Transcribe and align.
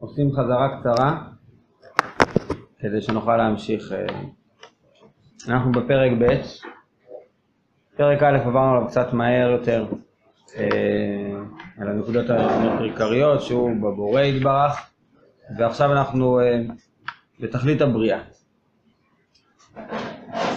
עושים 0.00 0.32
חזרה 0.32 0.78
קצרה 0.80 1.18
כדי 2.78 3.00
שנוכל 3.00 3.36
להמשיך. 3.36 3.92
אה, 3.92 4.06
אנחנו 5.48 5.72
בפרק 5.72 6.12
ב', 6.20 6.40
פרק 7.96 8.22
א' 8.22 8.36
עברנו 8.44 8.76
עליו 8.76 8.88
קצת 8.88 9.12
מהר 9.12 9.50
יותר, 9.50 9.86
אה, 10.56 10.66
על 11.80 11.88
הנקודות 11.88 12.30
העיקריות 12.30 13.42
שהוא 13.42 13.70
בבורא 13.76 14.20
יתברך, 14.20 14.90
ועכשיו 15.58 15.92
אנחנו 15.92 16.40
אה, 16.40 16.62
בתכלית 17.40 17.80
הבריאה. 17.80 18.20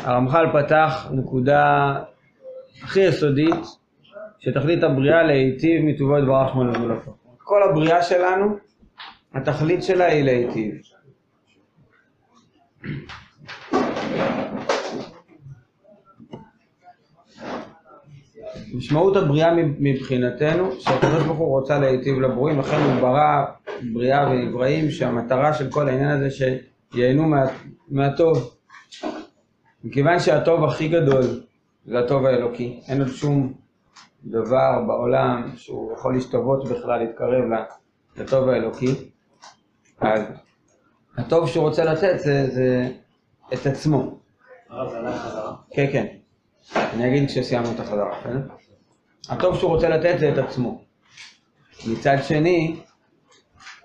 הרמח"ל 0.03 0.45
פתח 0.53 1.07
נקודה 1.11 1.95
הכי 2.83 2.99
יסודית, 2.99 3.65
שתכלית 4.39 4.83
הבריאה 4.83 5.23
להיטיב 5.23 5.85
מטובו 5.85 6.17
יתברך 6.17 6.51
שמו 6.51 6.63
לגבולתו. 6.63 7.15
כל 7.37 7.63
הבריאה 7.63 8.03
שלנו, 8.03 8.57
התכלית 9.34 9.84
שלה 9.84 10.05
היא 10.05 10.23
להיטיב. 10.23 10.75
משמעות 18.73 19.16
הבריאה 19.16 19.54
מבחינתנו, 19.80 20.71
שהקדוש 20.80 21.23
ברוך 21.23 21.38
הוא 21.38 21.48
רוצה 21.48 21.80
להיטיב 21.80 22.20
לברואים, 22.20 22.59
לכן 22.59 22.76
הוא 22.76 23.02
ברא 23.02 23.45
בריאה 23.93 24.30
ונבראים, 24.30 24.91
שהמטרה 24.91 25.54
של 25.54 25.71
כל 25.71 25.90
העניין 25.90 26.09
הזה 26.09 26.27
שייהנו 26.31 27.23
מה, 27.23 27.45
מהטוב. 27.90 28.55
מכיוון 29.84 30.20
שהטוב 30.20 30.63
הכי 30.63 30.88
גדול 30.88 31.23
זה 31.85 31.99
הטוב 31.99 32.26
האלוקי, 32.26 32.79
אין 32.88 33.02
עוד 33.02 33.09
שום 33.09 33.54
דבר 34.26 34.84
בעולם 34.88 35.49
שהוא 35.55 35.93
יכול 35.93 36.13
להשתוות 36.13 36.70
בכלל, 36.70 36.99
להתקרב 36.99 37.43
לטוב 38.18 38.49
האלוקי, 38.49 39.12
אז 40.03 40.21
הטוב 41.17 41.49
שהוא 41.49 41.67
רוצה 41.67 41.84
לתת 41.85 42.20
זה, 42.20 42.49
זה 42.49 42.89
את 43.54 43.65
עצמו. 43.65 44.20
כן, 45.71 45.85
כן. 45.91 46.07
אני 46.76 47.07
אגיד 47.07 47.27
כשסיימנו 47.27 47.71
את 47.71 47.79
החזרה, 47.79 48.20
בסדר? 48.20 48.41
הטוב 49.29 49.57
שהוא 49.57 49.70
רוצה 49.70 49.90
לתת 49.90 50.20
זה 50.20 50.34
את 50.34 50.37
עצמו. 50.37 50.81
מצד 51.87 52.18
שני, 52.24 52.76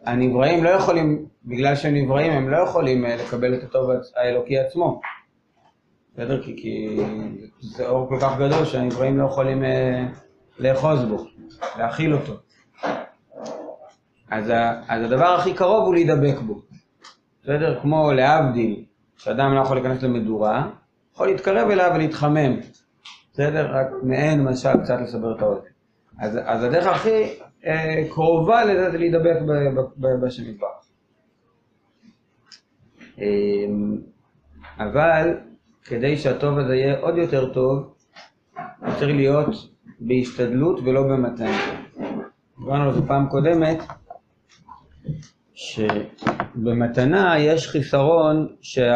הנבראים 0.05 0.65
לא 0.65 0.71
יכולים, 0.71 1.27
בגלל 1.45 1.77
שהם 1.77 1.95
נבראים, 1.95 2.33
הם 2.33 2.49
לא 2.49 2.57
יכולים 2.57 3.07
אה, 3.07 3.17
לקבל 3.17 3.55
את 3.55 3.63
הטוב 3.63 3.91
האלוקי 4.17 4.59
עצמו. 4.59 5.01
בסדר? 6.15 6.43
כי, 6.43 6.57
כי 6.57 6.99
זה 7.61 7.89
אור 7.89 8.09
כל 8.09 8.19
כך 8.21 8.39
גדול 8.39 8.65
שהנבראים 8.65 9.19
לא 9.19 9.27
יכולים 9.27 9.65
אה, 9.65 10.07
לאחוז 10.59 11.05
בו, 11.05 11.27
להכיל 11.79 12.15
אותו. 12.15 12.33
אז, 14.31 14.51
ה, 14.51 14.81
אז 14.89 15.05
הדבר 15.05 15.27
הכי 15.27 15.55
קרוב 15.55 15.85
הוא 15.85 15.95
להידבק 15.95 16.39
בו. 16.47 16.63
בסדר? 17.43 17.81
כמו 17.81 18.13
להבדיל, 18.13 18.85
שאדם 19.17 19.55
לא 19.55 19.61
יכול 19.61 19.77
להיכנס 19.77 20.03
למדורה, 20.03 20.71
יכול 21.15 21.27
להתקרב 21.27 21.71
אליו 21.71 21.91
ולהתחמם. 21.95 22.57
בסדר? 23.33 23.67
רק 23.71 23.87
מעין 24.03 24.45
משל 24.45 24.77
קצת 24.83 24.99
לסבר 25.01 25.37
את 25.37 25.43
האוזן. 25.43 25.69
אז, 26.19 26.39
אז 26.45 26.65
הדרך 26.65 26.87
הכי 26.87 27.23
אה, 27.67 28.05
קרובה 28.11 28.65
לזה 28.65 28.91
זה 28.91 28.99
להידבק 28.99 29.37
בשם 30.23 30.51
יתברך. 30.51 30.71
אה, 33.21 33.27
אבל 34.79 35.37
כדי 35.85 36.17
שהטוב 36.17 36.59
הזה 36.59 36.75
יהיה 36.75 36.99
עוד 37.01 37.17
יותר 37.17 37.53
טוב, 37.53 37.95
הוא 38.79 38.95
צריך 38.99 39.17
להיות 39.17 39.49
בהשתדלות 40.01 40.81
ולא 40.85 41.03
במתן. 41.03 41.53
דיברנו 42.59 42.85
על 42.85 42.93
זה 42.93 43.07
פעם 43.07 43.29
קודמת, 43.29 43.79
שבמתנה 45.55 47.39
יש 47.39 47.69
חיסרון 47.69 48.49
שזה 48.61 48.89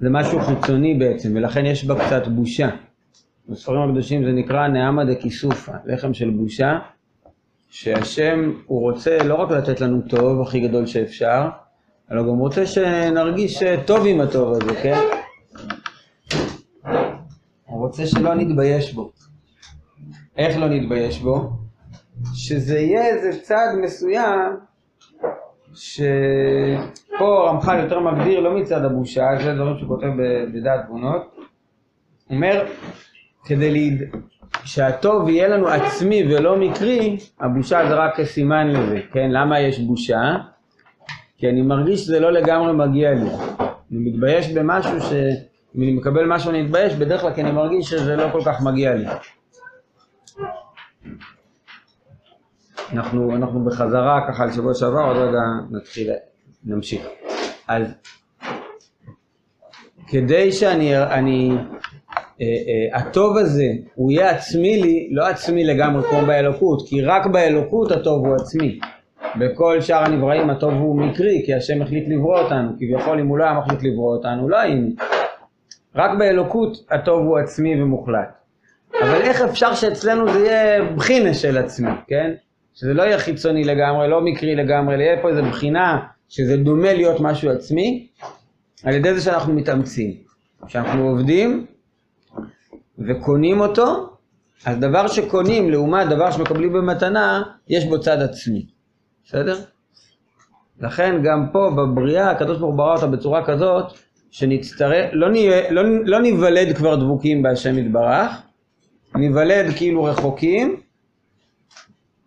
משהו 0.00 0.40
חיצוני 0.40 0.94
בעצם, 0.94 1.32
ולכן 1.36 1.66
יש 1.66 1.84
בה 1.84 2.06
קצת 2.06 2.28
בושה. 2.28 2.68
בספרים 3.48 3.90
הקדושים 3.90 4.24
זה 4.24 4.32
נקרא 4.32 4.68
נעמה 4.68 5.04
דקיסופה, 5.04 5.72
לחם 5.84 6.14
של 6.14 6.30
בושה, 6.30 6.78
שהשם 7.70 8.52
הוא 8.66 8.80
רוצה 8.80 9.22
לא 9.22 9.34
רק 9.34 9.50
לתת 9.50 9.80
לנו 9.80 10.00
טוב, 10.08 10.40
הכי 10.40 10.60
גדול 10.60 10.86
שאפשר, 10.86 11.48
אלא 12.12 12.22
גם 12.22 12.38
רוצה 12.38 12.66
שנרגיש 12.66 13.62
טוב 13.86 14.06
עם 14.06 14.20
הטוב 14.20 14.52
הזה, 14.52 14.74
כן? 14.82 14.98
הוא 17.66 17.80
רוצה 17.86 18.06
שלא 18.06 18.34
נתבייש 18.34 18.94
בו. 18.94 19.10
איך 20.36 20.56
לא 20.56 20.68
נתבייש 20.68 21.18
בו? 21.18 21.59
שזה 22.34 22.78
יהיה 22.78 23.06
איזה 23.06 23.40
צד 23.42 23.68
מסוים 23.82 24.56
שפה 25.74 27.48
רמח"ל 27.48 27.78
יותר 27.82 28.00
מגדיר 28.00 28.40
לא 28.40 28.56
מצד 28.60 28.84
הבושה, 28.84 29.28
זה 29.44 29.54
דברים 29.54 29.78
שהוא 29.78 29.88
כותב 29.88 30.08
בדעת 30.54 30.86
תבונות. 30.86 31.36
אומר, 32.30 32.66
כדי 33.44 33.70
להד... 33.70 34.10
שהטוב 34.64 35.28
יהיה 35.28 35.48
לנו 35.48 35.68
עצמי 35.68 36.34
ולא 36.34 36.56
מקרי, 36.56 37.16
הבושה 37.40 37.88
זה 37.88 37.94
רק 37.94 38.22
סימן 38.22 38.68
לזה, 38.68 39.00
כן? 39.12 39.30
למה 39.30 39.60
יש 39.60 39.78
בושה? 39.78 40.36
כי 41.38 41.48
אני 41.48 41.62
מרגיש 41.62 42.00
שזה 42.00 42.20
לא 42.20 42.32
לגמרי 42.32 42.72
מגיע 42.72 43.10
לי. 43.14 43.30
אני 43.60 43.98
מתבייש 44.10 44.52
במשהו 44.52 45.00
ש... 45.00 45.12
אם 45.76 45.82
אני 45.82 45.92
מקבל 45.92 46.26
משהו 46.26 46.50
אני 46.50 46.62
מתבייש, 46.62 46.94
בדרך 46.94 47.20
כלל 47.20 47.34
כי 47.34 47.40
אני 47.40 47.52
מרגיש 47.52 47.90
שזה 47.90 48.16
לא 48.16 48.28
כל 48.32 48.40
כך 48.44 48.62
מגיע 48.62 48.94
לי. 48.94 49.06
אנחנו, 52.92 53.36
אנחנו 53.36 53.64
בחזרה 53.64 54.20
ככה 54.28 54.46
לשבוע 54.46 54.74
שעבר, 54.74 55.00
עוד 55.00 55.16
רגע 55.16 55.40
נתחיל, 55.70 56.10
נמשיך. 56.64 57.06
אז 57.68 57.94
כדי 60.06 60.52
שאני, 60.52 60.98
אני, 60.98 61.50
אה, 62.40 62.46
אה, 62.46 62.98
הטוב 62.98 63.36
הזה 63.36 63.66
הוא 63.94 64.12
יהיה 64.12 64.30
עצמי 64.30 64.82
לי, 64.82 65.08
לא 65.12 65.26
עצמי 65.26 65.64
לגמרי 65.64 66.02
כמו 66.02 66.26
באלוקות, 66.26 66.88
כי 66.88 67.02
רק 67.02 67.26
באלוקות 67.26 67.92
הטוב 67.92 68.26
הוא 68.26 68.34
עצמי. 68.34 68.78
בכל 69.38 69.80
שאר 69.80 70.04
הנבראים 70.04 70.50
הטוב 70.50 70.74
הוא 70.74 70.96
מקרי, 70.96 71.42
כי 71.46 71.54
השם 71.54 71.82
החליט 71.82 72.08
לברוא 72.08 72.38
אותנו, 72.38 72.70
כביכול 72.78 73.20
אם 73.20 73.26
הוא 73.26 73.38
לא 73.38 73.44
היה 73.44 73.54
מחליט 73.54 73.82
לברוא 73.82 74.16
אותנו, 74.16 74.48
לא 74.48 74.58
היינו. 74.58 74.88
רק 75.94 76.18
באלוקות 76.18 76.86
הטוב 76.90 77.26
הוא 77.26 77.38
עצמי 77.38 77.82
ומוחלט. 77.82 78.28
אבל 79.02 79.20
איך 79.22 79.40
אפשר 79.40 79.74
שאצלנו 79.74 80.32
זה 80.32 80.46
יהיה 80.46 80.82
בחינה 80.96 81.34
של 81.34 81.58
עצמי, 81.58 81.90
כן? 82.08 82.30
שזה 82.74 82.94
לא 82.94 83.02
יהיה 83.02 83.18
חיצוני 83.18 83.64
לגמרי, 83.64 84.08
לא 84.08 84.20
מקרי 84.20 84.54
לגמרי, 84.54 84.94
אלא 84.94 85.02
יהיה 85.02 85.22
פה 85.22 85.28
איזו 85.28 85.42
בחינה 85.42 85.98
שזה 86.28 86.56
דומה 86.56 86.92
להיות 86.92 87.20
משהו 87.20 87.50
עצמי, 87.50 88.06
על 88.84 88.94
ידי 88.94 89.14
זה 89.14 89.20
שאנחנו 89.20 89.54
מתאמצים. 89.54 90.14
כשאנחנו 90.66 91.08
עובדים 91.08 91.66
וקונים 92.98 93.60
אותו, 93.60 94.10
אז 94.66 94.78
דבר 94.78 95.06
שקונים 95.08 95.70
לעומת 95.70 96.08
דבר 96.08 96.30
שמקבלים 96.30 96.72
במתנה, 96.72 97.42
יש 97.68 97.84
בו 97.84 98.00
צד 98.00 98.22
עצמי. 98.22 98.66
בסדר? 99.24 99.56
לכן 100.80 101.22
גם 101.22 101.46
פה 101.52 101.70
בבריאה, 101.76 102.30
הקדוש 102.30 102.58
ברוך 102.58 102.70
הוא 102.70 102.78
ברא 102.78 102.94
אותה 102.94 103.06
בצורה 103.06 103.46
כזאת, 103.46 103.84
שנצטרך, 104.30 105.10
לא, 105.12 105.28
לא, 105.70 105.82
לא 106.04 106.20
ניוולד 106.20 106.76
כבר 106.76 106.96
דבוקים 106.96 107.42
בהשם 107.42 107.78
יתברך, 107.78 108.42
ניוולד 109.14 109.66
כאילו 109.76 110.04
רחוקים, 110.04 110.80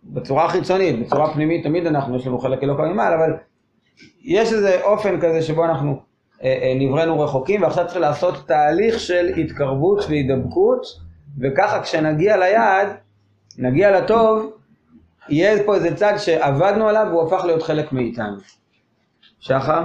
בצורה 0.04 0.48
חיצונית, 0.48 1.06
בצורה 1.06 1.34
פנימית 1.34 1.64
תמיד 1.64 1.86
אנחנו, 1.86 2.16
יש 2.16 2.26
לנו 2.26 2.38
חלק 2.38 2.62
אלוקא 2.62 2.82
ממעל, 2.82 3.14
אבל 3.14 3.32
יש 4.22 4.52
איזה 4.52 4.82
אופן 4.82 5.20
כזה 5.20 5.42
שבו 5.42 5.64
אנחנו 5.64 6.02
אה, 6.42 6.58
אה, 6.62 6.74
נבראנו 6.78 7.20
רחוקים, 7.20 7.62
ועכשיו 7.62 7.86
צריך 7.86 8.00
לעשות 8.00 8.34
תהליך 8.48 9.00
של 9.00 9.26
התקרבות 9.26 10.04
והידבקות, 10.08 10.86
וככה 11.40 11.82
כשנגיע 11.82 12.36
ליעד, 12.36 12.88
נגיע 13.58 14.00
לטוב, 14.00 14.52
יהיה 15.28 15.64
פה 15.64 15.74
איזה 15.74 15.96
צד 15.96 16.14
שעבדנו 16.16 16.88
עליו 16.88 17.06
והוא 17.10 17.22
הפך 17.26 17.44
להיות 17.44 17.62
חלק 17.62 17.92
מאיתנו. 17.92 18.36
שחר? 19.38 19.84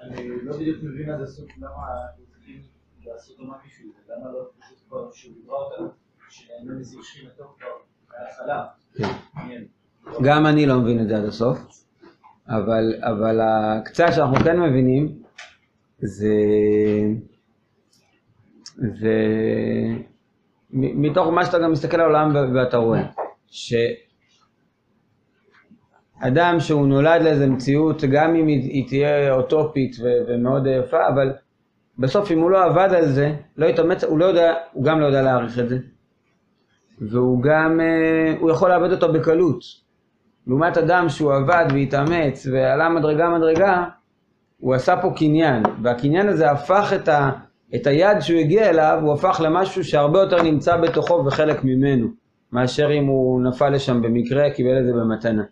אני 0.00 0.28
לא 0.42 0.56
בדיוק 0.56 0.78
מבין 0.82 1.10
עד 1.10 1.20
הסוף 1.20 1.50
למה 1.58 1.68
צריכים 2.16 2.60
לעשות 3.04 3.38
לו 3.38 3.44
מישהו, 3.64 3.88
למה 4.08 4.32
לא 4.32 4.38
פשוט 4.60 4.78
כבר 4.88 5.12
שהוא 5.12 5.34
דיברה 5.34 5.58
אותנו, 5.58 5.88
שנהנה 6.28 6.80
מזה 6.80 6.96
שכינתו 7.02 7.44
כבר 7.58 7.68
מההתחלה. 7.68 7.93
גם 10.22 10.46
אני 10.46 10.66
לא 10.66 10.80
מבין 10.80 11.00
את 11.00 11.08
זה 11.08 11.16
עד 11.16 11.24
הסוף, 11.24 11.58
אבל, 12.48 12.94
אבל 13.00 13.40
הקצת 13.42 14.06
שאנחנו 14.14 14.36
כן 14.36 14.60
מבינים 14.60 15.22
זה, 15.98 16.34
זה 18.76 19.14
מתוך 20.70 21.28
מה 21.28 21.44
שאתה 21.44 21.58
גם 21.58 21.72
מסתכל 21.72 22.00
על 22.00 22.14
העולם 22.14 22.54
ואתה 22.54 22.76
רואה, 22.76 23.02
שאדם 26.20 26.60
שהוא 26.60 26.86
נולד 26.86 27.22
לאיזה 27.22 27.46
מציאות, 27.46 28.04
גם 28.04 28.34
אם 28.34 28.46
היא 28.46 28.88
תהיה 28.88 29.32
אוטופית 29.32 29.96
ומאוד 30.28 30.66
יפה, 30.66 31.08
אבל 31.08 31.32
בסוף 31.98 32.30
אם 32.30 32.38
הוא 32.38 32.50
לא 32.50 32.64
עבד 32.64 32.88
על 32.94 33.06
זה, 33.06 33.34
לא 33.56 33.66
התאמץ, 33.66 34.04
הוא 34.04 34.18
לא 34.18 34.24
יודע, 34.24 34.54
הוא 34.72 34.84
גם 34.84 35.00
לא 35.00 35.06
יודע 35.06 35.22
להעריך 35.22 35.58
את 35.58 35.68
זה. 35.68 35.78
והוא 37.00 37.42
גם, 37.42 37.80
אה, 37.80 38.34
הוא 38.40 38.50
יכול 38.50 38.70
לאבד 38.70 38.92
אותו 38.92 39.12
בקלות. 39.12 39.64
לעומת 40.46 40.78
אדם 40.78 41.08
שהוא 41.08 41.32
עבד 41.34 41.66
והתאמץ 41.72 42.46
ועלה 42.52 42.88
מדרגה 42.88 43.28
מדרגה, 43.28 43.84
הוא 44.58 44.74
עשה 44.74 45.02
פה 45.02 45.12
קניין, 45.16 45.62
והקניין 45.82 46.28
הזה 46.28 46.50
הפך 46.50 46.92
את, 46.96 47.08
ה, 47.08 47.30
את 47.74 47.86
היד 47.86 48.20
שהוא 48.20 48.40
הגיע 48.40 48.70
אליו, 48.70 48.98
הוא 49.02 49.12
הפך 49.12 49.40
למשהו 49.44 49.84
שהרבה 49.84 50.20
יותר 50.20 50.42
נמצא 50.42 50.76
בתוכו 50.76 51.24
וחלק 51.26 51.64
ממנו, 51.64 52.08
מאשר 52.52 52.92
אם 52.98 53.06
הוא 53.06 53.42
נפל 53.42 53.68
לשם 53.68 54.02
במקרה, 54.02 54.50
קיבל 54.50 54.78
את 54.78 54.86
זה 54.86 54.92
במתנה. 54.92 55.42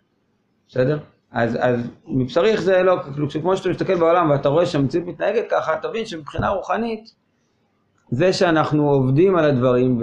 בסדר? 0.67 0.99
אז, 1.31 1.57
אז 1.61 1.79
מבשריך 2.07 2.61
זה 2.61 2.83
לא, 2.83 2.97
כאילו 3.13 3.29
כמו 3.29 3.57
שאתה 3.57 3.69
מסתכל 3.69 3.95
בעולם 3.95 4.29
ואתה 4.29 4.49
רואה 4.49 4.65
שהמציאות 4.65 5.07
מתנהגת 5.07 5.45
ככה, 5.51 5.75
תבין 5.81 6.05
שמבחינה 6.05 6.49
רוחנית, 6.49 7.22
זה 8.11 8.33
שאנחנו 8.33 8.89
עובדים 8.89 9.35
על 9.35 9.45
הדברים 9.45 10.01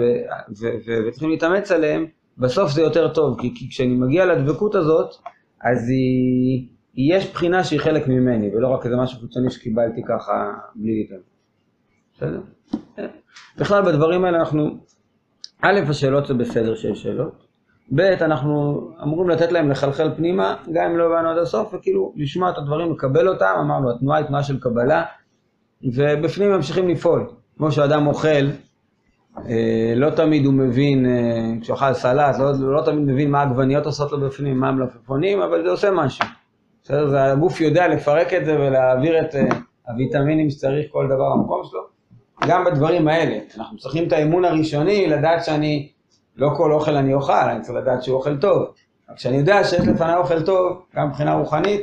וצריכים 1.07 1.29
להתאמץ 1.29 1.71
עליהם, 1.71 2.05
בסוף 2.37 2.71
זה 2.71 2.81
יותר 2.81 3.13
טוב, 3.13 3.41
כי, 3.41 3.55
כי 3.55 3.69
כשאני 3.69 3.95
מגיע 3.95 4.25
לדבקות 4.25 4.75
הזאת, 4.75 5.09
אז 5.63 5.89
היא, 5.89 6.67
יש 6.95 7.31
בחינה 7.31 7.63
שהיא 7.63 7.79
חלק 7.79 8.07
ממני, 8.07 8.55
ולא 8.55 8.67
רק 8.67 8.85
איזה 8.85 8.97
משהו 8.97 9.19
חיצוני 9.19 9.49
שקיבלתי 9.49 10.01
ככה 10.07 10.53
בלי 10.75 10.99
להתאמץ. 10.99 11.21
בסדר? 12.15 12.41
בכלל 13.57 13.81
בדברים 13.85 14.25
האלה 14.25 14.39
אנחנו, 14.39 14.77
א', 15.61 15.79
השאלות 15.89 16.27
זה 16.27 16.33
בסדר 16.33 16.75
שיש 16.75 17.03
שאלות, 17.03 17.47
ב', 17.95 17.99
אנחנו 17.99 18.81
אמורים 19.03 19.29
לתת 19.29 19.51
להם 19.51 19.69
לחלחל 19.69 20.15
פנימה, 20.15 20.55
גם 20.73 20.91
אם 20.91 20.97
לא 20.97 21.03
הבנו 21.05 21.29
עד 21.29 21.37
הסוף, 21.37 21.73
וכאילו 21.73 22.13
לשמוע 22.15 22.49
את 22.49 22.57
הדברים, 22.57 22.91
לקבל 22.91 23.27
אותם, 23.27 23.53
אמרנו, 23.59 23.91
התנועה 23.91 24.17
היא 24.17 24.25
תנועה 24.25 24.43
של 24.43 24.59
קבלה, 24.59 25.03
ובפנים 25.83 26.51
ממשיכים 26.51 26.89
לפעול. 26.89 27.40
כמו 27.57 27.71
שאדם 27.71 28.07
אוכל, 28.07 28.27
אה, 29.37 29.93
לא 29.95 30.09
תמיד 30.09 30.45
הוא 30.45 30.53
מבין, 30.53 31.05
אה, 31.05 31.61
כשהוא 31.61 31.75
אכל 31.75 31.93
סלט, 31.93 32.35
לא, 32.39 32.51
לא 32.59 32.81
תמיד 32.85 32.99
מבין 32.99 33.31
מה 33.31 33.39
העגבניות 33.39 33.85
עושות 33.85 34.11
לו 34.11 34.19
בפנים, 34.19 34.57
מה 34.57 34.69
המלפפונים, 34.69 35.41
אבל 35.41 35.63
זה 35.63 35.69
עושה 35.69 35.91
משהו. 35.91 36.25
בסדר? 36.83 37.09
זה 37.09 37.23
הגוף 37.23 37.61
יודע 37.61 37.87
לפרק 37.87 38.33
את 38.33 38.45
זה 38.45 38.59
ולהעביר 38.59 39.21
את 39.21 39.35
אה, 39.35 39.41
הוויטמינים 39.87 40.49
שצריך 40.49 40.85
כל 40.91 41.05
דבר 41.05 41.35
במקום 41.35 41.61
שלו. 41.63 41.81
גם 42.47 42.65
בדברים 42.65 43.07
האלה, 43.07 43.37
אנחנו 43.57 43.77
צריכים 43.77 44.07
את 44.07 44.13
האמון 44.13 44.45
הראשוני, 44.45 45.07
לדעת 45.07 45.45
שאני, 45.45 45.91
לא 46.35 46.49
כל 46.57 46.73
אוכל 46.73 46.95
אני 46.95 47.13
אוכל, 47.13 47.33
אני 47.33 47.61
צריך 47.61 47.77
לדעת 47.77 48.03
שהוא 48.03 48.17
אוכל 48.17 48.37
טוב. 48.37 48.73
כשאני 49.15 49.37
יודע 49.37 49.63
שיש 49.63 49.87
לפניי 49.87 50.15
אוכל 50.15 50.41
טוב, 50.41 50.81
גם 50.95 51.07
מבחינה 51.07 51.33
רוחנית, 51.33 51.81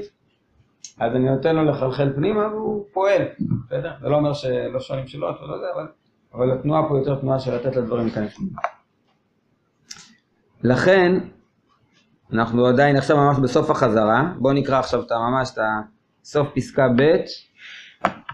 אז 1.01 1.17
אני 1.17 1.31
נותן 1.31 1.57
לו 1.57 1.65
לחלחל 1.65 2.13
פנימה 2.13 2.49
והוא 2.49 2.85
פועל, 2.93 3.23
בסדר? 3.67 3.93
זה 4.01 4.09
לא 4.09 4.17
אומר 4.17 4.33
שלא 4.33 4.81
שואלים 4.81 5.07
שאלות 5.07 5.41
ולא 5.41 5.59
זה, 5.59 5.65
אבל, 5.75 5.87
אבל 6.35 6.59
התנועה 6.59 6.89
פה 6.89 6.99
יותר 6.99 7.15
תנועה 7.15 7.39
של 7.39 7.55
לתת 7.55 7.77
לדברים 7.77 8.05
להיכנס 8.05 8.37
פנימה. 8.37 8.61
לכן, 10.63 11.19
אנחנו 12.33 12.67
עדיין 12.67 12.97
עכשיו 12.97 13.17
ממש 13.17 13.39
בסוף 13.43 13.71
החזרה, 13.71 14.33
בואו 14.39 14.55
נקרא 14.55 14.79
עכשיו 14.79 15.03
את 15.03 15.13
ממש 15.13 15.51
את 15.53 15.59
סוף 16.25 16.49
פסקה 16.55 16.89
ב', 16.97 17.17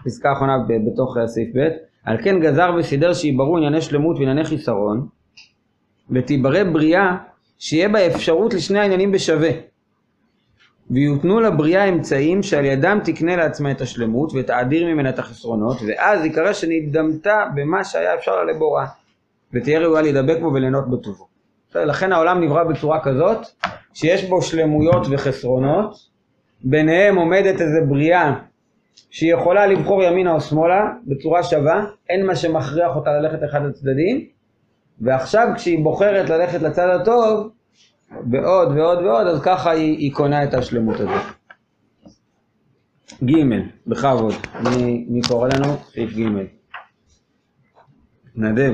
פסקה 0.05 0.33
אחרונה 0.33 0.57
בתוך 0.93 1.17
סעיף 1.25 1.49
ב', 1.55 1.69
על 2.03 2.17
כן 2.23 2.39
גזר 2.39 2.71
וסידר 2.79 3.13
שיבררו 3.13 3.57
ענייני 3.57 3.81
שלמות 3.81 4.17
וענייני 4.17 4.43
חיסרון, 4.45 5.07
ותיברא 6.09 6.63
בריאה 6.63 7.17
שיהיה 7.59 7.89
בה 7.89 8.07
אפשרות 8.07 8.53
לשני 8.53 8.79
העניינים 8.79 9.11
בשווה. 9.11 9.49
ויותנו 10.89 11.39
לבריאה 11.39 11.89
אמצעים 11.89 12.43
שעל 12.43 12.65
ידם 12.65 12.99
תקנה 13.03 13.35
לעצמה 13.35 13.71
את 13.71 13.81
השלמות 13.81 14.31
ותאדיר 14.35 14.85
ממנה 14.85 15.09
את 15.09 15.19
החסרונות 15.19 15.77
ואז 15.87 16.25
יקרא 16.25 16.53
שנדמתה 16.53 17.45
במה 17.55 17.83
שהיה 17.83 18.15
אפשר 18.15 18.35
לה 18.35 18.53
לבורא 18.53 18.85
ותהיה 19.53 19.79
ראויה 19.79 20.01
להידבק 20.01 20.37
בו 20.41 20.53
וליהנות 20.53 20.89
בטובו. 20.89 21.27
לכן 21.75 22.11
העולם 22.11 22.43
נברא 22.43 22.63
בצורה 22.63 22.99
כזאת 23.03 23.37
שיש 23.93 24.23
בו 24.23 24.41
שלמויות 24.41 25.07
וחסרונות 25.11 25.95
ביניהם 26.63 27.15
עומדת 27.15 27.61
איזה 27.61 27.81
בריאה 27.87 28.33
שהיא 29.09 29.33
יכולה 29.33 29.67
לבחור 29.67 30.03
ימינה 30.03 30.33
או 30.33 30.41
שמאלה 30.41 30.91
בצורה 31.03 31.43
שווה 31.43 31.85
אין 32.09 32.25
מה 32.25 32.35
שמכריח 32.35 32.95
אותה 32.95 33.11
ללכת 33.11 33.39
אחד 33.49 33.61
לצדדים 33.65 34.25
ועכשיו 35.01 35.47
כשהיא 35.55 35.83
בוחרת 35.83 36.29
ללכת 36.29 36.61
לצד 36.61 36.89
הטוב 36.89 37.49
ועוד 38.11 38.77
ועוד 38.77 38.97
ועוד, 38.97 39.27
אז 39.27 39.41
ככה 39.43 39.71
היא, 39.71 39.97
היא 39.97 40.13
קונה 40.13 40.43
את 40.43 40.53
השלמות 40.53 40.99
הזאת. 40.99 41.35
ג', 43.23 43.33
בכבוד, 43.87 44.33
מי, 44.63 45.05
מי 45.09 45.21
קורא 45.27 45.49
לנו? 45.49 45.77
סעיף 45.77 46.09
ג'. 46.09 46.55
נדב. 48.35 48.73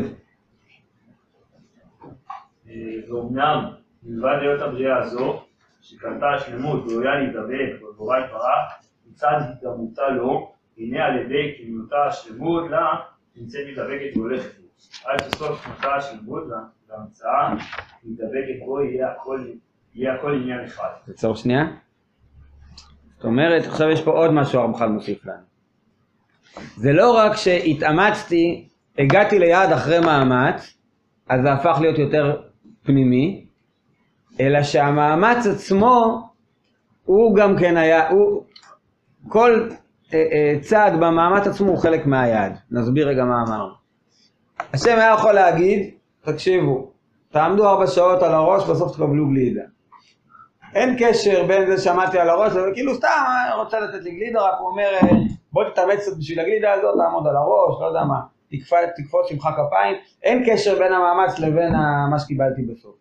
ואומנם, 3.09 3.65
מלבד 4.03 4.37
להיות 4.41 4.61
הבריאה 4.61 4.97
הזו, 4.97 5.41
שקנתה 5.81 6.25
השלמות 6.29 6.83
וראויה 6.85 7.15
להידבק 7.15 7.81
בבורא 7.81 8.17
יתברך, 8.17 8.89
מצד 9.11 9.37
התגמותה 9.39 10.09
לו, 10.09 10.53
הנה 10.77 11.05
על 11.05 11.17
ידי 11.17 11.55
כמילותה 11.57 12.05
השלמות 12.07 12.71
לה, 12.71 12.85
נמצאת 13.35 13.61
מתדבקת 13.71 14.17
והולכת 14.17 14.59
לו. 14.59 14.67
עד 15.05 15.19
שסוף 15.23 15.65
קנתה 15.65 15.95
השלמות 15.95 16.43
והמצאה 16.89 17.53
מתדבקת 18.03 18.65
בו, 18.65 18.81
יהיה 19.93 20.13
הכל 20.15 20.33
עניין 20.33 20.65
אחד. 20.65 20.89
תעצור 21.05 21.35
שנייה. 21.35 21.63
זאת 23.15 23.25
אומרת, 23.25 23.65
עכשיו 23.65 23.89
יש 23.89 24.01
פה 24.01 24.11
עוד 24.11 24.31
משהו 24.31 24.59
הרמח"ל 24.59 24.89
מוסיף 24.89 25.25
לנו. 25.25 25.51
זה 26.75 26.93
לא 26.93 27.17
רק 27.17 27.35
שהתאמצתי, 27.35 28.69
הגעתי 28.97 29.39
ליעד 29.39 29.71
אחרי 29.71 29.99
מאמץ, 29.99 30.77
אז 31.29 31.41
זה 31.41 31.53
הפך 31.53 31.77
להיות 31.81 31.97
יותר 31.97 32.41
פנימי, 32.83 33.45
אלא 34.39 34.63
שהמאמץ 34.63 35.47
עצמו, 35.47 36.27
הוא 37.05 37.35
גם 37.35 37.57
כן 37.59 37.77
היה, 37.77 38.09
הוא, 38.09 38.45
כל 39.27 39.69
אה, 40.13 40.19
אה, 40.31 40.59
צעד 40.61 40.93
במאמץ 40.93 41.47
עצמו 41.47 41.69
הוא 41.69 41.77
חלק 41.77 42.05
מהיעד. 42.05 42.57
נסביר 42.71 43.07
רגע 43.07 43.23
מה 43.25 43.41
אמרנו. 43.47 43.80
השם 44.73 44.99
היה 44.99 45.13
יכול 45.13 45.31
להגיד, 45.31 45.89
תקשיבו, 46.21 46.91
תעמדו 47.31 47.69
ארבע 47.69 47.87
שעות 47.87 48.23
על 48.23 48.33
הראש, 48.33 48.69
בסוף 48.69 48.93
תקבלו 48.93 49.29
גלידה. 49.29 49.61
אין 50.75 50.95
קשר 50.99 51.43
בין 51.47 51.67
זה 51.67 51.83
שעמדתי 51.83 52.19
על 52.19 52.29
הראש, 52.29 52.51
זה 52.51 52.59
כאילו 52.73 52.95
סתם 52.95 53.07
רוצה 53.57 53.79
לתת 53.79 54.03
לי 54.03 54.11
גלידה, 54.11 54.41
רק 54.41 54.59
הוא 54.59 54.67
אומר, 54.67 54.89
בוא 55.51 55.63
תתאמץ 55.63 55.99
קצת 55.99 56.17
בשביל 56.17 56.39
הגלידה 56.39 56.73
הזאת, 56.73 56.95
תעמוד 56.97 57.27
על 57.27 57.35
הראש, 57.35 57.81
לא 57.81 57.85
יודע 57.85 58.03
מה, 58.03 58.19
תקפוץ 58.95 59.29
שמך 59.29 59.41
כפיים, 59.41 59.95
אין 60.23 60.43
קשר 60.45 60.79
בין 60.79 60.93
המאמץ 60.93 61.39
לבין 61.39 61.73
מה 62.09 62.19
שקיבלתי 62.19 62.61
בסוף. 62.61 62.95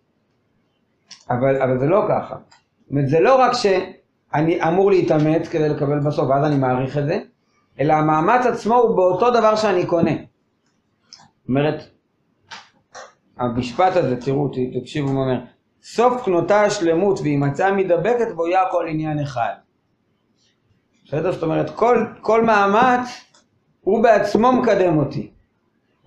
אבל, 1.30 1.62
אבל 1.62 1.78
זה 1.78 1.86
לא 1.86 2.04
ככה. 2.08 2.34
זאת 2.34 2.90
אומרת, 2.90 3.08
זה 3.08 3.20
לא 3.20 3.40
רק 3.40 3.52
שאני 3.52 4.62
אמור 4.62 4.90
להתאמץ 4.90 5.48
כדי 5.48 5.68
לקבל 5.68 5.98
בסוף, 5.98 6.28
ואז 6.28 6.44
אני 6.44 6.56
מעריך 6.56 6.98
את 6.98 7.06
זה, 7.06 7.20
אלא 7.80 7.92
המאמץ 7.92 8.46
עצמו 8.46 8.74
הוא 8.74 8.96
באותו 8.96 9.30
דבר 9.30 9.56
שאני 9.56 9.86
קונה. 9.86 10.29
אומרת, 11.50 11.82
המשפט 13.38 13.96
הזה, 13.96 14.20
תראו, 14.20 14.50
תקשיבו 14.80 15.12
מה 15.12 15.20
אומר, 15.20 15.40
סוף 15.82 16.24
קנותה 16.24 16.62
השלמות 16.62 17.20
והיא 17.20 17.38
מצאה 17.38 17.72
מדבקת 17.72 18.34
בו 18.34 18.46
יהיה 18.46 18.62
הכל 18.62 18.86
עניין 18.88 19.18
אחד. 19.18 19.52
בסדר? 21.06 21.32
זאת 21.32 21.42
אומרת, 21.42 21.70
כל, 21.70 22.06
כל 22.20 22.44
מאמץ 22.44 23.24
הוא 23.80 24.02
בעצמו 24.02 24.52
מקדם 24.52 24.98
אותי. 24.98 25.30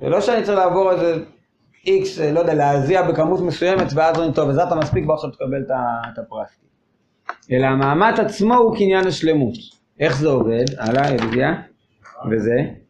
זה 0.01 0.09
לא 0.09 0.21
שאני 0.21 0.43
צריך 0.43 0.57
לעבור 0.57 0.91
איזה 0.91 1.23
איקס, 1.87 2.19
לא 2.19 2.39
יודע, 2.39 2.53
להזיע 2.53 3.01
בכמות 3.01 3.39
מסוימת 3.39 3.87
ואז 3.95 4.15
אומרים, 4.15 4.33
טוב, 4.33 4.49
אז 4.49 4.59
אתה 4.59 4.75
מספיק 4.75 5.05
בוא 5.05 5.13
עכשיו 5.13 5.29
תקבל 5.31 5.63
את 6.13 6.17
הפרס. 6.17 6.49
אלא 7.51 7.65
המאמץ 7.65 8.19
עצמו 8.19 8.55
הוא 8.55 8.75
קניין 8.75 9.07
השלמות. 9.07 9.53
איך 9.99 10.17
זה 10.17 10.27
עובד? 10.27 10.65
הלאה, 10.77 11.11
ידידיה. 11.13 11.53
וזה? 12.31 12.82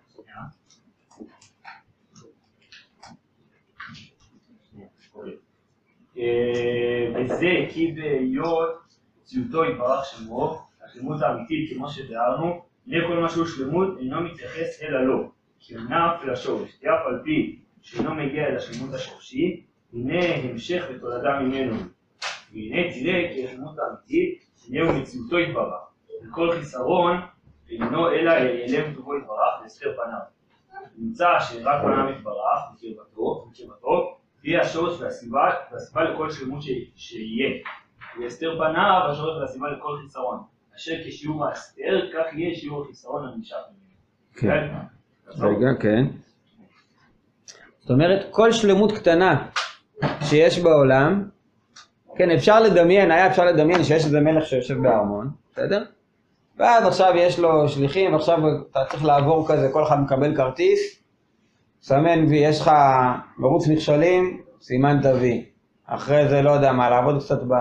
וזה 7.15 7.51
כי 7.69 7.91
בהיות 7.91 8.69
ציותו 9.23 9.65
יתברך 9.65 10.05
שמו, 10.05 10.61
השלמות 10.85 11.21
האמיתית 11.21 11.73
כמו 11.73 11.89
שתיארנו, 11.89 12.61
הנה 12.87 13.07
כל 13.07 13.19
מה 13.19 13.29
שהוא 13.29 13.45
שלמות 13.45 13.97
אינו 13.99 14.21
מתייחס 14.21 14.81
אלא 14.81 15.05
לו, 15.05 15.31
כי 15.59 15.75
הוא 15.75 15.83
נף 15.83 16.23
לשורש, 16.23 16.71
כי 16.79 16.87
אף 16.87 17.05
על 17.05 17.21
פי 17.23 17.59
שאינו 17.81 18.15
מגיע 18.15 18.47
אל 18.47 18.57
השלמות 18.57 18.93
השורשי, 18.93 19.63
הנה 19.93 20.25
המשך 20.35 20.85
ותולדה 20.89 21.39
ממנו. 21.39 21.75
והנה 22.53 22.93
תראה 22.93 23.33
כי 23.33 23.45
השלמות 23.45 23.75
האמיתית, 23.79 24.43
הוא 24.67 25.01
מציאותו 25.01 25.39
יתברך, 25.39 25.81
וכל 26.23 26.51
חיסרון 26.51 27.17
אינו 27.69 28.09
אלא 28.09 28.31
אליהם 28.31 28.93
טובו 28.95 29.17
יתברך 29.17 29.61
והסתר 29.61 29.93
פניו. 29.95 30.19
נמצא 30.97 31.39
שרק 31.39 31.81
פניו 31.81 32.09
יתברך 32.09 32.59
בקרבתו, 32.73 33.45
בקרבתו 33.51 34.17
היא 34.43 34.59
השורש 34.59 35.01
והסיבה, 35.01 35.49
והסיבה 35.71 36.03
לכל 36.03 36.31
שלמות 36.31 36.61
שיהיה. 36.95 37.49
והסתר 38.19 38.57
פניו 38.57 39.01
השורש 39.11 39.41
והסיבה 39.41 39.67
לכל 39.69 39.97
חיסרון. 40.03 40.39
אשר 40.75 40.93
כשיעור 41.07 41.45
ההסתר, 41.45 42.09
כך 42.13 42.33
יהיה 42.33 42.55
שיעור 42.55 42.83
החיסרון 42.83 43.27
הנמשך 43.27 43.55
ממנו. 43.55 43.93
כן. 44.35 44.73
רגע, 45.27 45.67
כן. 45.79 46.05
זאת 47.79 47.89
אומרת, 47.89 48.27
כל 48.31 48.51
שלמות 48.51 48.91
קטנה 48.91 49.47
שיש 50.21 50.59
בעולם, 50.59 51.29
כן, 52.15 52.31
אפשר 52.31 52.59
לדמיין, 52.59 53.11
היה 53.11 53.27
אפשר 53.27 53.45
לדמיין 53.45 53.83
שיש 53.83 54.05
איזה 54.05 54.19
מלך 54.19 54.45
שיושב 54.45 54.81
בארמון, 54.81 55.29
בסדר? 55.51 55.83
ואז 56.57 56.87
עכשיו 56.87 57.13
יש 57.15 57.39
לו 57.39 57.69
שליחים, 57.69 58.13
ועכשיו 58.13 58.37
אתה 58.71 58.79
צריך 58.89 59.05
לעבור 59.05 59.47
כזה, 59.47 59.69
כל 59.73 59.83
אחד 59.83 60.01
מקבל 60.01 60.35
כרטיס, 60.35 61.02
סמן 61.83 62.25
וי, 62.29 62.37
יש 62.37 62.61
לך 62.61 62.71
מרוץ 63.37 63.67
מכשולים, 63.67 64.41
סימנת 64.61 65.05
וי. 65.05 65.45
אחרי 65.85 66.27
זה, 66.27 66.41
לא 66.41 66.51
יודע 66.51 66.71
מה, 66.71 66.89
לעבוד 66.89 67.23
קצת 67.23 67.39
ב... 67.43 67.53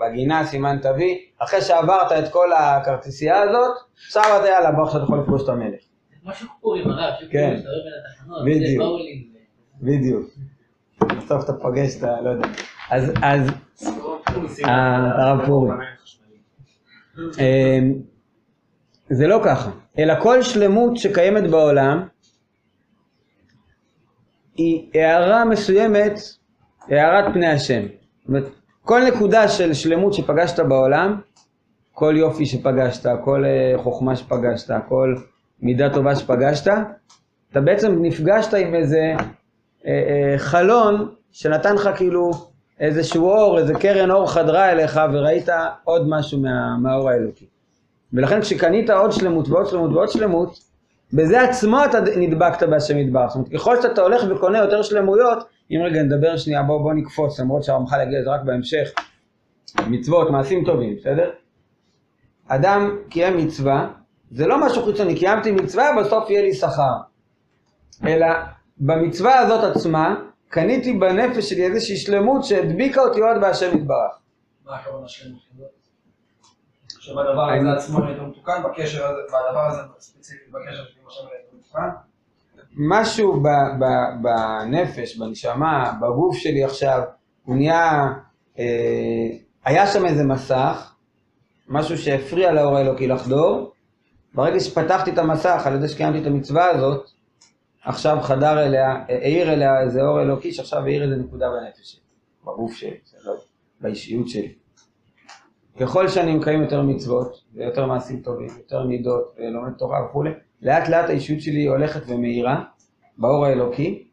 בגינה, 0.00 0.46
סימנת 0.46 0.86
וי. 0.96 1.18
אחרי 1.38 1.60
שעברת 1.60 2.12
את 2.12 2.32
כל 2.32 2.52
הכרטיסייה 2.52 3.42
הזאת, 3.42 3.76
עכשיו 4.06 4.22
אתה 4.40 4.48
יאללה, 4.48 4.72
בוא 4.72 4.82
עכשיו 4.82 5.02
יכול 5.02 5.18
לפגוש 5.18 5.42
את 5.44 5.48
המלך. 5.48 5.80
כמו 6.22 6.32
שחורים 6.32 6.90
הרב, 6.90 7.14
כן. 7.30 7.30
שחורים 7.30 7.54
מסתובב 7.54 7.74
בין 7.84 7.92
התחנות, 8.10 8.44
בדיוק. 8.44 8.84
זה. 9.80 9.86
בדיוק. 9.86 10.26
בסוף 11.00 11.44
אתה 11.44 11.52
פוגש 11.52 11.96
את 11.98 12.02
ה... 12.02 12.20
לא 12.20 12.30
יודע. 12.30 12.48
אז, 12.90 13.12
אז, 13.22 13.50
אה, 14.64 14.96
הרב 14.96 15.46
פורים. 15.46 15.72
אמ, 17.18 17.92
זה 19.10 19.26
לא 19.26 19.40
ככה, 19.44 19.70
אלא 19.98 20.14
כל 20.20 20.42
שלמות 20.42 20.96
שקיימת 20.96 21.50
בעולם 21.50 22.06
היא 24.56 24.90
הערה 24.94 25.44
מסוימת, 25.44 26.20
הערת 26.88 27.34
פני 27.34 27.46
השם. 27.46 27.82
זאת 27.82 28.28
אומרת, 28.28 28.44
כל 28.82 29.00
נקודה 29.04 29.48
של 29.48 29.74
שלמות 29.74 30.14
שפגשת 30.14 30.60
בעולם, 30.60 31.20
כל 31.92 32.14
יופי 32.16 32.46
שפגשת, 32.46 33.08
כל 33.24 33.44
אה, 33.44 33.82
חוכמה 33.82 34.16
שפגשת, 34.16 34.74
כל 34.88 35.14
מידה 35.62 35.94
טובה 35.94 36.16
שפגשת, 36.16 36.72
אתה 37.50 37.60
בעצם 37.60 38.02
נפגשת 38.02 38.54
עם 38.54 38.74
איזה 38.74 39.14
אה, 39.86 39.92
אה, 39.92 40.38
חלון 40.38 41.08
שנתן 41.32 41.74
לך 41.74 41.88
כאילו 41.96 42.30
איזשהו 42.80 43.28
אור, 43.28 43.58
איזה 43.58 43.74
קרן 43.74 44.10
אור 44.10 44.30
חדרה 44.30 44.72
אליך 44.72 45.00
וראית 45.12 45.48
עוד 45.84 46.08
משהו 46.08 46.40
מה, 46.40 46.76
מהאור 46.82 47.10
האלוקי. 47.10 47.46
ולכן 48.12 48.40
כשקנית 48.40 48.90
עוד 48.90 49.12
שלמות 49.12 49.48
ועוד 49.48 49.66
שלמות 49.66 49.90
ועוד 49.92 50.08
שלמות, 50.08 50.58
בזה 51.12 51.40
עצמו 51.40 51.84
אתה 51.84 51.98
נדבקת 52.16 52.62
בהשם 52.62 52.98
יתברך. 52.98 53.28
זאת 53.28 53.34
אומרת, 53.36 53.52
ככל 53.52 53.82
שאתה 53.82 54.00
הולך 54.00 54.22
וקונה 54.30 54.58
יותר 54.58 54.82
שלמויות, 54.82 55.38
אם 55.70 55.80
רגע 55.84 56.02
נדבר 56.02 56.36
שנייה, 56.36 56.62
בוא, 56.62 56.82
בוא 56.82 56.94
נקפוץ, 56.94 57.40
למרות 57.40 57.64
שהרמח"ל 57.64 58.02
יגיע 58.02 58.20
לזה 58.20 58.30
רק 58.30 58.40
בהמשך, 58.44 58.90
מצוות, 59.86 60.30
מעשים 60.30 60.64
טובים, 60.64 60.96
בסדר? 60.96 61.30
אדם 62.48 62.98
קיים 63.10 63.36
מצווה, 63.36 63.88
זה 64.30 64.46
לא 64.46 64.66
משהו 64.66 64.84
חיצוני, 64.84 65.14
קיימתי 65.18 65.52
מצווה, 65.52 65.90
בסוף 66.00 66.30
יהיה 66.30 66.42
לי 66.42 66.54
שכר. 66.54 66.96
אלא 68.06 68.26
במצווה 68.78 69.38
הזאת 69.38 69.76
עצמה, 69.76 70.16
קניתי 70.48 70.92
בנפש 70.92 71.50
שלי 71.50 71.66
איזושהי 71.66 71.96
שלמות 71.96 72.44
שהדביקה 72.44 73.00
אותי 73.00 73.20
עוד 73.20 73.40
בהשם 73.40 73.76
יתברך. 73.76 74.18
מה 74.66 74.76
הכוונה 74.76 75.06
חינוך? 75.08 75.40
שבדבר 77.06 77.50
הזה 77.52 77.72
עצמו 77.72 77.98
נהיה 77.98 78.12
יותר 78.12 78.24
מתוקן, 78.24 78.62
בקשר 78.64 79.06
הזה, 79.06 79.20
בדבר 79.28 79.66
הזה 79.66 79.80
ספציפית, 79.98 80.50
בקשר 80.50 80.84
שלי 80.84 81.00
עם 81.02 81.08
השם 81.08 81.22
נהיה 81.26 81.38
יותר 81.44 81.56
מתוקן. 81.56 81.88
משהו 82.76 83.40
ב, 83.40 83.46
ב, 83.80 83.84
בנפש, 84.22 85.18
בנשמה, 85.18 85.92
בגוף 86.00 86.36
שלי 86.36 86.64
עכשיו, 86.64 87.02
הוא 87.44 87.56
נהיה, 87.56 88.12
אה, 88.58 88.64
היה 89.64 89.86
שם 89.86 90.06
איזה 90.06 90.24
מסך, 90.24 90.94
משהו 91.68 91.98
שהפריע 91.98 92.52
לאור 92.52 92.76
האלוקי 92.76 93.06
לחדור, 93.06 93.72
ברגע 94.34 94.60
שפתחתי 94.60 95.10
את 95.10 95.18
המסך 95.18 95.62
על 95.64 95.74
ידי 95.74 95.88
שקיימתי 95.88 96.18
את 96.22 96.26
המצווה 96.26 96.66
הזאת, 96.66 97.10
עכשיו 97.84 98.18
חדר 98.22 98.66
אליה, 98.66 99.04
העיר 99.08 99.52
אליה 99.52 99.80
איזה 99.80 100.02
אור 100.02 100.22
אלוקי 100.22 100.52
שעכשיו 100.52 100.84
העיר 100.84 101.02
איזה 101.02 101.16
נקודה 101.16 101.46
בנפש 101.50 101.92
שלי, 101.92 102.00
בגוף 102.42 102.74
שלי, 102.74 102.98
לא- 103.24 103.34
באישיות 103.80 104.28
שלי. 104.28 104.65
ככל 105.80 106.08
שאני 106.08 106.34
מקיים 106.34 106.62
יותר 106.62 106.82
מצוות, 106.82 107.42
ויותר 107.54 107.86
מעשים 107.86 108.20
טובים, 108.20 108.48
יותר 108.58 108.86
מידות, 108.86 109.36
ולומד 109.38 109.72
תורה 109.72 110.04
וכולי, 110.04 110.30
לאט 110.62 110.88
לאט 110.88 111.08
האישיות 111.08 111.40
שלי 111.40 111.66
הולכת 111.66 112.00
ומאירה 112.08 112.62
באור 113.18 113.46
האלוקי, 113.46 114.06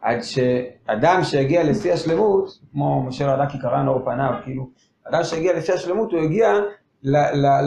עד 0.00 0.18
שאדם 0.22 1.20
שהגיע 1.22 1.64
לשיא 1.64 1.92
השלמות, 1.92 2.58
כמו 2.72 3.02
משה 3.02 3.36
לא 3.36 3.46
כי 3.46 3.58
קרן 3.58 3.88
אור 3.88 4.04
פניו, 4.04 4.32
כאילו, 4.44 4.68
אדם 5.04 5.24
שהגיע 5.24 5.58
לשיא 5.58 5.74
השלמות, 5.74 6.12
הוא 6.12 6.20
הגיע 6.20 6.52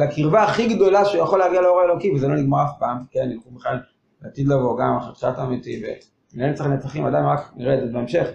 לקרבה 0.01 0.44
הכי 0.44 0.75
גדולה 0.75 1.06
שהוא 1.06 1.24
יכול 1.24 1.39
להגיע 1.39 1.62
לאור 1.62 1.80
האלוקי, 1.80 2.12
וזה 2.12 2.27
לא 2.27 2.36
נגמר 2.36 2.63
אף 2.63 2.80
פעם, 2.80 2.98
כן, 3.12 3.30
ילכו 3.32 3.50
בכלל 3.51 3.80
לעתיד 4.22 4.48
לבוא, 4.48 4.80
גם 4.80 4.98
שעת 5.16 5.39
אמיתי, 5.39 5.84
ולנצח 6.34 6.66
נצחים, 6.66 7.06
עדיין 7.06 7.25
רק 7.25 7.51
נראה 7.56 7.74
את 7.74 7.80
זה 7.88 7.94
בהמשך. 7.94 8.27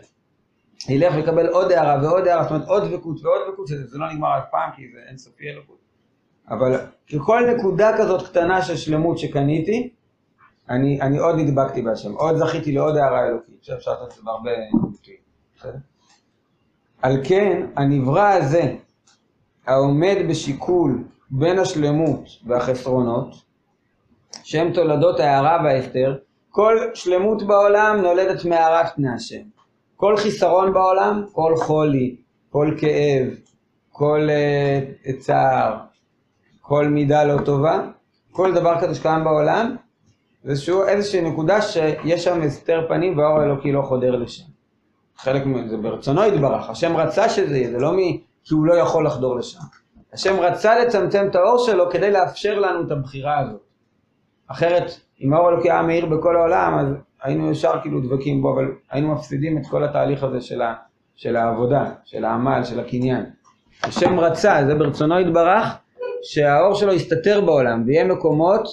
ילך 0.88 1.14
ויקבל 1.14 1.46
עוד 1.46 1.72
הערה 1.72 2.02
ועוד 2.02 2.26
הערה, 2.26 2.42
זאת 2.42 2.52
אומרת 2.52 2.68
עוד 2.68 2.84
דבקות 2.84 3.16
ועוד 3.22 3.40
דבקות, 3.48 3.68
שזה 3.68 3.86
זה 3.86 3.98
לא 3.98 4.12
נגמר 4.12 4.38
אף 4.38 4.44
פעם, 4.50 4.70
כי 4.76 4.82
זה 4.92 4.98
אינסופי 5.08 5.48
אלוקות. 5.48 5.78
אבל 6.50 6.76
ככל 7.12 7.40
נקודה 7.56 7.98
כזאת 7.98 8.28
קטנה 8.28 8.62
של 8.62 8.76
שלמות 8.76 9.18
שקניתי, 9.18 9.90
אני, 10.68 11.00
אני 11.00 11.18
עוד 11.18 11.36
נדבקתי 11.36 11.82
בהשם, 11.82 12.12
עוד 12.12 12.36
זכיתי 12.36 12.72
לעוד 12.72 12.96
הערה 12.96 13.26
אלוקית, 13.26 13.54
עכשיו 13.58 13.76
אפשר 13.76 13.90
לעשות 13.90 14.08
את 14.10 14.14
זה 14.14 14.22
בהרבה 14.24 14.50
ביטויים, 14.90 15.20
בסדר? 15.56 15.78
על 17.02 17.20
כן, 17.24 17.66
הנברא 17.76 18.28
הזה, 18.28 18.74
העומד 19.66 20.16
בשיקול 20.30 21.04
בין 21.30 21.58
השלמות 21.58 22.24
והחסרונות, 22.46 23.34
שהם 24.42 24.72
תולדות 24.72 25.20
ההערה 25.20 25.58
וההסתר, 25.64 26.18
כל 26.50 26.76
שלמות 26.94 27.42
בעולם 27.42 28.00
נולדת 28.02 28.44
מהערת 28.44 28.94
פני 28.94 29.08
השם. 29.14 29.42
כל 30.02 30.16
חיסרון 30.16 30.72
בעולם, 30.72 31.24
כל 31.32 31.54
חולי, 31.56 32.16
כל 32.50 32.74
כאב, 32.78 33.28
כל 33.92 34.28
uh, 34.28 35.18
צער, 35.18 35.76
כל 36.60 36.88
מידה 36.88 37.24
לא 37.24 37.44
טובה, 37.44 37.80
כל 38.32 38.54
דבר 38.54 38.80
כזה 38.80 38.94
שקיים 38.94 39.24
בעולם, 39.24 39.76
זה 40.44 40.72
איזושהי 40.88 41.20
נקודה 41.20 41.62
שיש 41.62 42.24
שם 42.24 42.42
הסתר 42.42 42.86
פנים 42.88 43.18
והאור 43.18 43.40
האלוקי 43.40 43.72
לא 43.72 43.82
חודר 43.82 44.16
לשם. 44.16 44.44
חלק 45.16 45.46
מזה 45.46 45.76
ברצונו 45.76 46.24
יתברך, 46.24 46.70
השם 46.70 46.96
רצה 46.96 47.28
שזה 47.28 47.56
יהיה, 47.56 47.70
זה 47.70 47.78
לא 47.78 47.92
מי 47.92 48.20
כי 48.44 48.54
הוא 48.54 48.66
לא 48.66 48.74
יכול 48.74 49.06
לחדור 49.06 49.36
לשם. 49.36 49.60
השם 50.12 50.40
רצה 50.40 50.78
לצמצם 50.84 51.26
את 51.30 51.34
האור 51.34 51.58
שלו 51.58 51.90
כדי 51.90 52.10
לאפשר 52.10 52.58
לנו 52.58 52.86
את 52.86 52.90
הבחירה 52.90 53.38
הזאת. 53.38 53.60
אחרת, 54.46 55.00
אם 55.20 55.34
האור 55.34 55.48
האלוקי 55.48 55.70
היה 55.70 55.82
מאיר 55.82 56.06
בכל 56.06 56.36
העולם, 56.36 56.78
אז 56.78 56.86
היינו 57.22 57.50
ישר 57.50 57.72
כאילו 57.82 58.00
דבקים 58.00 58.42
בו, 58.42 58.54
אבל 58.54 58.64
היינו 58.90 59.12
מפסידים 59.12 59.58
את 59.58 59.62
כל 59.70 59.84
התהליך 59.84 60.22
הזה 60.22 60.40
של, 60.40 60.62
ה, 60.62 60.74
של 61.14 61.36
העבודה, 61.36 61.90
של 62.04 62.24
העמל, 62.24 62.64
של 62.64 62.80
הקניין. 62.80 63.24
השם 63.82 64.20
רצה, 64.20 64.64
זה 64.66 64.74
ברצונו 64.74 65.20
יתברך, 65.20 65.76
שהאור 66.22 66.74
שלו 66.74 66.92
יסתתר 66.92 67.40
בעולם, 67.40 67.82
ויהיה 67.86 68.04
מקומות 68.04 68.68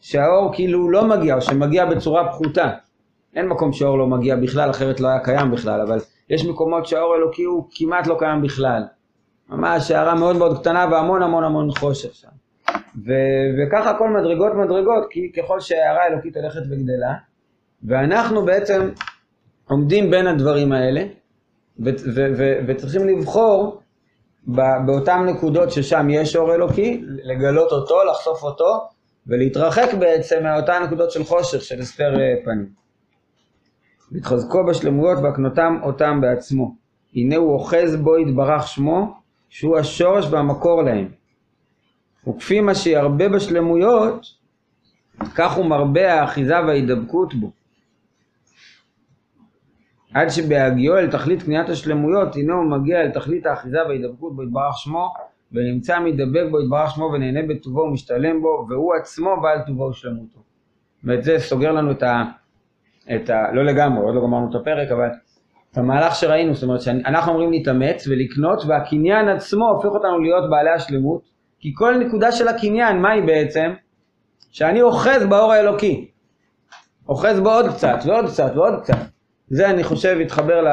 שהאור 0.00 0.50
כאילו 0.54 0.90
לא 0.90 1.04
מגיע, 1.04 1.34
או 1.34 1.40
שמגיע 1.40 1.86
בצורה 1.86 2.28
פחותה. 2.32 2.70
אין 3.34 3.48
מקום 3.48 3.72
שהאור 3.72 3.98
לא 3.98 4.06
מגיע 4.06 4.36
בכלל, 4.36 4.70
אחרת 4.70 5.00
לא 5.00 5.08
היה 5.08 5.18
קיים 5.18 5.50
בכלל, 5.50 5.80
אבל 5.80 5.98
יש 6.30 6.46
מקומות 6.46 6.86
שהאור 6.86 7.14
האלוקי 7.14 7.42
הוא 7.42 7.68
כמעט 7.70 8.06
לא 8.06 8.16
קיים 8.18 8.42
בכלל. 8.42 8.82
ממש 9.48 9.90
הערה 9.90 10.14
מאוד 10.14 10.36
מאוד 10.36 10.58
קטנה 10.58 10.86
והמון 10.90 11.22
המון 11.22 11.44
המון 11.44 11.70
חושך 11.70 12.14
שם. 12.14 12.28
ו- 13.06 13.50
וככה 13.58 13.90
הכל 13.90 14.10
מדרגות 14.10 14.52
מדרגות, 14.54 15.06
כי 15.10 15.32
ככל 15.32 15.60
שההערה 15.60 16.02
האלוקית 16.02 16.36
הולכת 16.36 16.60
וגדלה, 16.70 17.14
ואנחנו 17.84 18.44
בעצם 18.44 18.90
עומדים 19.68 20.10
בין 20.10 20.26
הדברים 20.26 20.72
האלה, 20.72 21.04
ו- 21.78 21.90
ו- 22.14 22.32
ו- 22.36 22.58
וצריכים 22.68 23.08
לבחור 23.08 23.80
באותן 24.86 25.24
נקודות 25.26 25.70
ששם 25.70 26.10
יש 26.10 26.36
אור 26.36 26.54
אלוקי, 26.54 27.04
לגלות 27.06 27.72
אותו, 27.72 28.04
לחשוף 28.04 28.42
אותו, 28.42 28.88
ולהתרחק 29.26 29.94
בעצם 29.98 30.42
מאותן 30.42 30.82
נקודות 30.86 31.10
של 31.10 31.24
חושך, 31.24 31.62
של 31.62 31.80
הסתר 31.80 32.14
אה, 32.20 32.44
פנים. 32.44 32.68
להתחזקו 34.12 34.66
בשלמויות 34.66 35.18
והקנותם 35.22 35.78
אותם 35.82 36.20
בעצמו. 36.20 36.74
הנה 37.14 37.36
הוא 37.36 37.52
אוחז 37.52 37.96
בו 37.96 38.18
יתברך 38.18 38.68
שמו, 38.68 39.14
שהוא 39.48 39.78
השורש 39.78 40.26
והמקור 40.30 40.82
להם. 40.82 41.08
וכפי 42.28 42.60
מה 42.60 42.74
שירבה 42.74 43.28
בשלמויות, 43.28 44.26
כך 45.34 45.52
הוא 45.52 45.66
מרבה 45.66 46.14
האחיזה 46.14 46.60
וההידבקות 46.66 47.34
בו. 47.34 47.50
עד 50.14 50.28
שבהגיעו 50.28 50.96
אל 50.96 51.10
תכלית 51.10 51.42
קניית 51.42 51.68
השלמויות, 51.68 52.36
הנה 52.36 52.54
הוא 52.54 52.64
מגיע 52.64 53.00
אל 53.00 53.10
תכלית 53.10 53.46
האחיזה 53.46 53.78
וההידבקות 53.86 54.36
בו 54.36 54.42
יתברך 54.42 54.78
שמו, 54.78 55.12
ונמצא 55.52 56.00
מתדבק 56.00 56.44
בו 56.50 56.60
יתברך 56.60 56.90
שמו 56.90 57.04
ונהנה 57.04 57.40
בטובו 57.48 57.80
ומשתלם 57.80 58.42
בו, 58.42 58.66
והוא 58.68 58.94
עצמו 58.94 59.40
בעל 59.42 59.58
טובו 59.66 59.82
ושלמותו. 59.82 60.38
ואת 61.04 61.24
זה 61.24 61.38
סוגר 61.38 61.72
לנו 61.72 61.90
את 61.90 62.02
ה... 62.02 62.22
את 63.14 63.30
ה... 63.30 63.52
לא 63.52 63.64
לגמרי, 63.64 64.04
עוד 64.04 64.14
לא 64.14 64.20
גמרנו 64.20 64.50
את 64.50 64.54
הפרק, 64.54 64.90
אבל 64.90 65.08
את 65.72 65.78
המהלך 65.78 66.14
שראינו, 66.14 66.54
זאת 66.54 66.62
אומרת 66.62 66.80
שאנחנו 66.80 67.32
אומרים 67.32 67.50
להתאמץ 67.50 68.08
ולקנות, 68.08 68.62
והקניין 68.66 69.28
עצמו 69.28 69.68
הופך 69.68 69.88
אותנו 69.88 70.18
להיות 70.18 70.50
בעלי 70.50 70.70
השלמות, 70.70 71.22
כי 71.58 71.72
כל 71.74 71.98
נקודה 71.98 72.32
של 72.32 72.48
הקניין, 72.48 73.02
מהי 73.02 73.22
בעצם? 73.22 73.72
שאני 74.50 74.82
אוחז 74.82 75.26
באור 75.28 75.52
האלוקי. 75.52 76.10
אוחז 77.08 77.40
בו 77.40 77.50
עוד 77.50 77.66
קצת 77.68 77.98
ועוד 78.06 78.26
קצת 78.26 78.52
ועוד 78.54 78.80
קצת. 78.82 79.13
זה 79.48 79.70
אני 79.70 79.84
חושב 79.84 80.16
יתחבר 80.20 80.62
ל, 80.62 80.68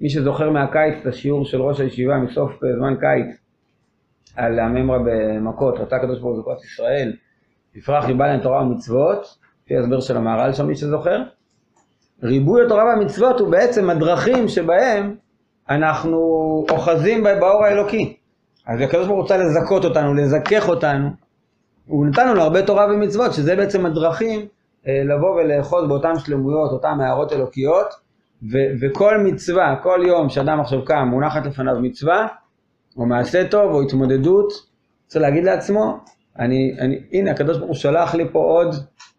מי 0.00 0.10
שזוכר 0.10 0.50
מהקיץ 0.50 0.94
את 1.00 1.06
השיעור 1.06 1.44
של 1.44 1.62
ראש 1.62 1.80
הישיבה 1.80 2.18
מסוף 2.18 2.64
אה, 2.64 2.68
זמן 2.78 2.94
קיץ 3.00 3.36
על 4.36 4.58
הממרה 4.58 4.98
במכות, 5.04 5.78
רצה 5.78 5.96
הקדוש 5.96 6.20
ברוך 6.20 6.34
הוא 6.34 6.42
זכות 6.42 6.64
ישראל, 6.64 7.12
יפרח 7.74 8.04
ריבה 8.04 8.26
להם 8.26 8.40
תורה 8.40 8.62
ומצוות, 8.62 9.36
לפי 9.64 9.76
ההסבר 9.76 10.00
של 10.00 10.16
המהר"ל 10.16 10.52
שם 10.52 10.66
מי 10.66 10.76
שזוכר. 10.76 11.22
ריבוי 12.22 12.64
התורה 12.66 12.84
והמצוות 12.84 13.40
הוא 13.40 13.50
בעצם 13.50 13.90
הדרכים 13.90 14.48
שבהם 14.48 15.14
אנחנו 15.70 16.18
אוחזים 16.70 17.24
באור 17.40 17.64
האלוקי. 17.64 18.16
אז 18.66 18.80
הקדוש 18.80 19.06
ברוך 19.06 19.08
הוא 19.08 19.22
רוצה 19.22 19.36
לזכות 19.36 19.84
אותנו, 19.84 20.14
לזכך 20.14 20.68
אותנו. 20.68 21.08
הוא 21.86 22.06
נתן 22.06 22.28
לנו 22.28 22.40
הרבה 22.40 22.62
תורה 22.62 22.86
ומצוות, 22.86 23.32
שזה 23.32 23.56
בעצם 23.56 23.86
הדרכים 23.86 24.46
לבוא 24.86 25.34
ולאחוז 25.34 25.88
באותן 25.88 26.18
שלמויות, 26.18 26.72
אותן 26.72 27.00
הערות 27.00 27.32
אלוקיות, 27.32 27.86
ו- 28.42 28.72
וכל 28.80 29.18
מצווה, 29.18 29.76
כל 29.82 30.00
יום 30.06 30.28
שאדם 30.28 30.60
עכשיו 30.60 30.84
קם, 30.84 31.08
מונחת 31.10 31.46
לפניו 31.46 31.76
מצווה, 31.82 32.26
או 32.96 33.06
מעשה 33.06 33.48
טוב, 33.48 33.72
או 33.72 33.82
התמודדות, 33.82 34.52
צריך 35.06 35.22
להגיד 35.22 35.44
לעצמו, 35.44 35.98
אני, 36.38 36.76
אני, 36.78 36.98
הנה 37.12 37.30
הקדוש 37.30 37.56
ברוך 37.56 37.68
הוא 37.68 37.76
שלח 37.76 38.14
לי 38.14 38.28
פה 38.32 38.38
עוד, 38.38 38.74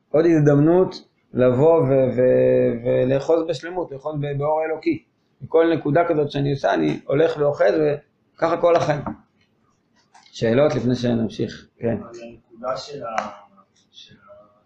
עוד 0.10 0.26
הזדמנות 0.26 0.96
לבוא 1.34 1.82
ו- 1.82 1.88
ו- 1.88 2.86
ולאחוז 2.86 3.44
בשלמות, 3.48 3.92
לאחוז 3.92 4.16
באור 4.38 4.62
האלוקי. 4.62 5.04
וכל 5.44 5.74
נקודה 5.74 6.02
כזאת 6.08 6.32
שאני 6.32 6.52
עושה, 6.52 6.74
אני 6.74 7.00
הולך 7.06 7.38
ואוחז, 7.40 7.74
וככה 8.36 8.58
כל 8.58 8.76
החיים. 8.76 9.02
שאלות 10.32 10.76
לפני 10.76 10.96
שנמשיך, 10.96 11.68
כן. 11.78 11.98
הנקודה 11.98 12.78
של 12.78 13.04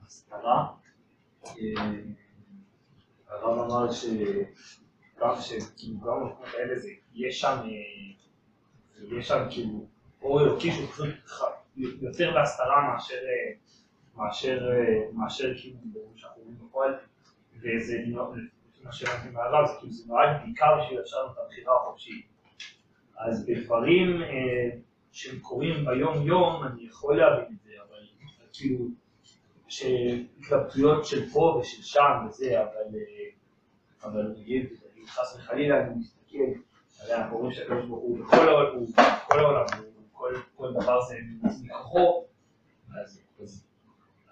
ההסתרה, 0.02 0.40
אה, 0.46 0.66
הרב 3.30 3.60
אמר 3.60 3.92
שגם 3.92 5.36
שכאילו 5.42 6.00
גם 6.00 6.20
במקומות 6.20 6.54
האלה 6.54 6.80
זה, 6.80 6.90
יש 7.14 7.42
שם, 7.42 7.58
אה, 7.64 9.18
יש 9.18 9.28
שם 9.28 9.46
כאילו 9.50 9.88
אור 10.22 10.42
אלוקי 10.42 10.72
שהוא 10.72 10.88
פשוט 10.88 11.10
יותר 11.78 12.32
בהסתרה 12.34 12.94
מאשר, 12.94 13.16
אה, 13.16 13.54
מאשר, 14.16 14.72
אה, 14.72 15.12
מאשר 15.14 15.54
כאילו 15.58 15.78
שאנחנו 16.16 16.42
רואים 16.42 16.58
בפועל, 16.60 16.94
וזה 17.54 17.98
מה 18.84 18.92
שהבנתי 18.92 19.30
מהרב, 19.30 19.68
זה 19.68 19.74
כאילו 19.80 19.92
זה 19.94 20.04
נועד 20.08 20.30
בעיקר 20.44 20.82
בשביל 20.82 21.00
לאפשר 21.00 21.24
לנו 21.24 21.32
את 21.34 21.38
הבחירה 21.46 21.74
החופשית. 21.78 22.26
אז 23.18 23.46
בדברים 23.46 24.22
אה, 24.22 24.70
שהם 25.12 25.40
קורים 25.40 25.86
ביום 25.86 26.28
יום, 26.28 26.64
אני 26.64 26.88
יכול 26.88 27.18
להבין 27.18 27.56
את 27.56 27.64
זה, 27.64 27.72
אבל 27.90 28.00
כאילו, 28.54 28.88
שהתלבטויות 29.68 31.06
של 31.06 31.30
פה 31.30 31.60
ושל 31.62 31.82
שם 31.82 32.28
וזה, 32.30 32.64
אבל, 32.64 34.20
אה, 34.20 34.24
נגיד, 34.24 34.70
נגיד, 34.92 35.08
חס 35.08 35.36
וחלילה, 35.38 35.82
אני 35.82 35.96
מסתכל, 35.96 36.38
הרי 37.00 37.16
אנחנו 37.16 37.38
רואים 37.38 37.52
שהקדוש 37.52 37.86
ברוך 37.86 38.04
הוא 38.04 38.20
בכל 38.20 39.40
העולם, 39.40 39.66
כל, 40.56 40.74
דבר 40.74 41.02
זה 41.02 41.16
מכוחו, 41.64 42.26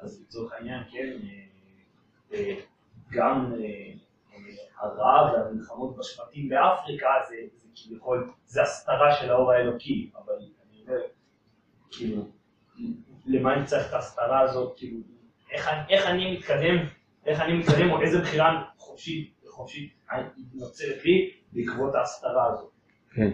אז, 0.02 0.22
לצורך 0.22 0.54
העניין, 0.54 0.84
כן, 0.92 1.18
אה, 1.24 1.44
אה, 2.34 2.56
גם 3.12 3.54
הרעב 4.78 5.34
והמלחמות 5.34 5.98
בשבטים 5.98 6.50
באפריקה 6.50 7.08
זה 7.30 7.36
כביכול, 7.76 8.32
זה 8.46 8.62
הסתרה 8.62 9.16
של 9.16 9.32
האור 9.32 9.52
האלוקי, 9.52 10.12
אבל 10.16 10.34
אני 10.34 10.84
אומר, 10.88 11.02
כאילו, 11.92 12.28
למה 13.26 13.54
אני 13.54 13.66
צריך 13.66 13.90
את 13.90 13.94
ההסתרה 13.94 14.42
הזאת, 14.42 14.78
כאילו, 14.78 15.00
איך, 15.54 15.70
איך 15.90 16.08
אני 16.08 16.38
מתקדם, 16.38 16.76
איך 17.26 17.42
אני 17.42 17.54
מתקדם, 17.54 17.92
או 17.92 18.02
איזה 18.02 18.22
בחירה 18.22 18.64
חופשית, 18.78 19.34
חופשית 19.50 19.94
נוצרת 20.54 21.06
לי 21.06 21.30
בעקבות 21.52 21.96
ההסתרה 21.96 22.48
הזאת. 22.54 22.72
כן, 23.16 23.30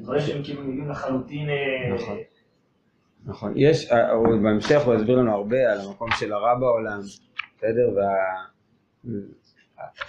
דברים 0.00 0.20
שהם 0.20 0.44
כאילו 0.44 0.62
נראים 0.62 0.90
לחלוטין... 0.90 1.48
אה, 1.48 1.94
נכון. 1.94 2.18
נכון. 3.24 3.52
יש, 3.56 3.92
אה, 3.92 3.98
בהמשך 4.42 4.82
הוא 4.86 4.94
יסביר 4.94 5.16
לנו 5.16 5.34
הרבה 5.34 5.72
על 5.72 5.80
המקום 5.80 6.08
של 6.18 6.32
הרע 6.32 6.54
בעולם, 6.54 7.00
בסדר? 7.56 7.90
וה... 7.96 8.04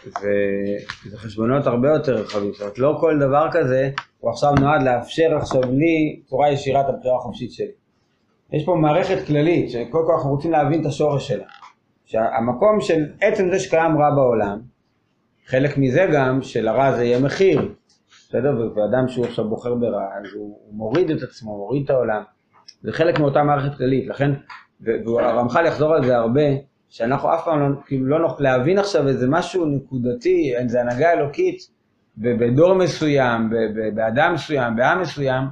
וזה 0.08 1.18
חשבונות 1.18 1.68
הרבה 1.68 1.90
יותר 1.90 2.16
רחבים, 2.16 2.52
זאת 2.54 2.62
אומרת 2.62 2.80
לא 2.80 2.98
כל 3.00 3.20
דבר 3.20 3.48
כזה 3.52 3.90
הוא 4.20 4.32
עכשיו 4.32 4.54
נועד 4.60 4.84
לאפשר 4.84 5.36
עכשיו 5.38 5.62
לי 5.62 6.22
צורה 6.26 6.52
ישירה 6.52 6.82
את 6.82 6.86
הבחירה 6.90 7.16
החופשית 7.16 7.52
שלי. 7.52 7.72
יש 8.54 8.66
פה 8.66 8.76
מערכת 8.76 9.28
כללית 9.28 9.70
שקודם 9.70 10.06
כל 10.06 10.14
אנחנו 10.14 10.30
רוצים 10.30 10.52
להבין 10.52 10.82
את 10.82 10.86
השורש 10.86 11.28
שלה. 11.28 11.46
שהמקום 12.06 12.82
של 12.82 13.06
עצם 13.22 13.50
זה 13.52 13.60
שקיים 13.60 13.98
רע 13.98 14.16
בעולם, 14.16 14.60
חלק 15.46 15.78
מזה 15.78 16.08
גם 16.14 16.42
שלרע 16.42 16.92
זה 16.92 17.04
יהיה 17.04 17.20
מחיר, 17.20 17.74
בסדר? 18.10 18.72
ואדם 18.76 19.08
שהוא 19.08 19.26
עכשיו 19.26 19.50
בוחר 19.50 19.76
ברע, 19.76 20.06
אז 20.18 20.34
הוא, 20.34 20.60
מוריד 20.72 21.10
את 21.12 21.24
עצמו, 21.24 21.58
מוריד 21.58 21.84
את 21.84 21.90
העולם. 21.90 22.24
זה 22.82 22.92
חלק 22.92 23.20
מאותה 23.20 23.44
מערכת 23.44 23.78
כללית, 23.78 24.08
לכן, 24.08 24.32
והרמח"ל 24.82 25.66
יחזור 25.66 25.94
על 25.94 26.06
זה 26.06 26.18
הרבה, 26.18 26.42
שאנחנו 26.90 27.34
אף 27.34 27.46
פעם 27.46 27.60
לא, 27.60 27.76
כאילו 27.86 28.08
לא 28.08 28.20
נוכל 28.20 28.44
להבין 28.44 28.78
עכשיו 28.78 29.08
איזה 29.08 29.28
משהו 29.30 29.66
נקודתי, 29.66 30.56
איזה 30.56 30.82
הנהגה 30.82 31.14
אלוקית, 31.14 31.58
בדור 32.18 32.74
מסוים, 32.74 33.50
באדם 33.96 34.34
מסוים, 34.34 34.76
בעם 34.76 35.02
מסוים, 35.02 35.44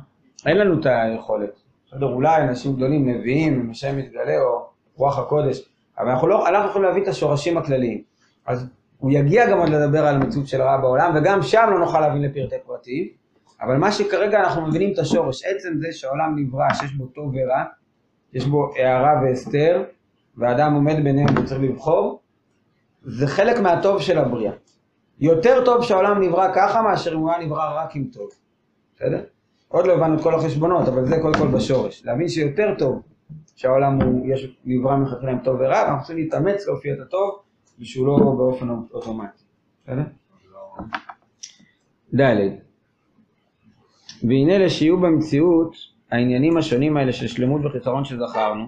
אין 0.45 0.58
לנו 0.58 0.79
את 0.79 0.86
היכולת. 0.86 1.64
בסדר, 1.95 2.13
אולי 2.13 2.41
אנשים 2.41 2.75
גדולים, 2.75 3.10
נביאים, 3.10 3.62
אם 3.62 3.69
השם 3.71 3.97
מתגלה, 3.97 4.41
או 4.41 4.65
רוח 4.95 5.19
הקודש, 5.19 5.62
אבל 5.99 6.10
אנחנו 6.10 6.27
לא, 6.27 6.49
אנחנו 6.49 6.69
יכולים 6.69 6.88
להבין 6.88 7.03
את 7.03 7.08
השורשים 7.08 7.58
הכלליים. 7.58 8.01
אז 8.45 8.67
הוא 8.97 9.12
יגיע 9.12 9.49
גם 9.49 9.60
עוד 9.60 9.69
לדבר 9.69 10.08
על 10.08 10.17
מציאות 10.17 10.47
של 10.47 10.62
רע 10.62 10.77
בעולם, 10.77 11.13
וגם 11.15 11.41
שם 11.41 11.67
לא 11.71 11.79
נוכל 11.79 11.99
להבין 11.99 12.21
לפרטי 12.21 12.55
פרטים, 12.65 13.08
אבל 13.62 13.77
מה 13.77 13.91
שכרגע 13.91 14.39
אנחנו 14.39 14.67
מבינים 14.67 14.93
את 14.93 14.99
השורש, 14.99 15.45
עצם 15.45 15.69
זה 15.77 15.88
שהעולם 15.91 16.36
נברא, 16.38 16.73
שיש 16.73 16.93
בו 16.93 17.05
טוב 17.05 17.34
ורע, 17.34 17.63
יש 18.34 18.45
בו 18.45 18.71
הערה 18.75 19.21
והסתר, 19.23 19.84
והאדם 20.38 20.73
עומד 20.73 20.95
ביניהם 21.03 21.27
וצריך 21.38 21.62
לבחור, 21.62 22.19
זה 23.03 23.27
חלק 23.27 23.60
מהטוב 23.60 24.01
של 24.01 24.17
הבריאה. 24.17 24.53
יותר 25.19 25.65
טוב 25.65 25.84
שהעולם 25.84 26.21
נברא 26.21 26.47
ככה 26.55 26.81
מאשר 26.81 27.13
אם 27.13 27.17
הוא 27.17 27.31
היה 27.31 27.45
נברא 27.45 27.84
רק 27.84 27.95
עם 27.95 28.08
טוב, 28.13 28.29
בסדר? 28.95 29.23
עוד 29.67 29.88
לא 29.88 29.93
הבנו 29.93 30.15
את 30.15 30.21
כל 30.23 30.36
החשבונות, 30.36 30.88
אבל 30.88 31.06
זה 31.06 31.15
קודם 31.21 31.39
כל 31.39 31.47
בשורש. 31.47 32.06
להבין 32.06 32.30
שיותר 32.30 32.73
טוב 32.78 33.01
שהעולם 33.56 34.01
הוא, 34.01 34.28
יש, 34.34 34.58
נברא 34.65 34.97
מלכתחילה 34.97 35.32
עם 35.32 35.39
טוב 35.39 35.56
ורע, 35.60 35.84
ואנחנו 35.84 35.99
צריכים 35.99 36.17
להתאמץ 36.17 36.67
להופיע 36.67 36.93
את 36.93 36.99
הטוב, 36.99 37.39
ושהוא 37.80 38.08
לא 38.08 38.17
באופן 38.17 38.69
אוטומטי, 38.93 39.43
בסדר? 39.84 40.04
ד' 42.15 42.49
והנה 44.23 44.58
לשיעור 44.58 44.99
במציאות 44.99 45.75
העניינים 46.12 46.58
השונים 46.58 46.97
האלה 46.97 47.12
של 47.13 47.28
שלמות 47.28 47.62
וחיסרון 47.65 48.06
שזכרנו, 48.06 48.65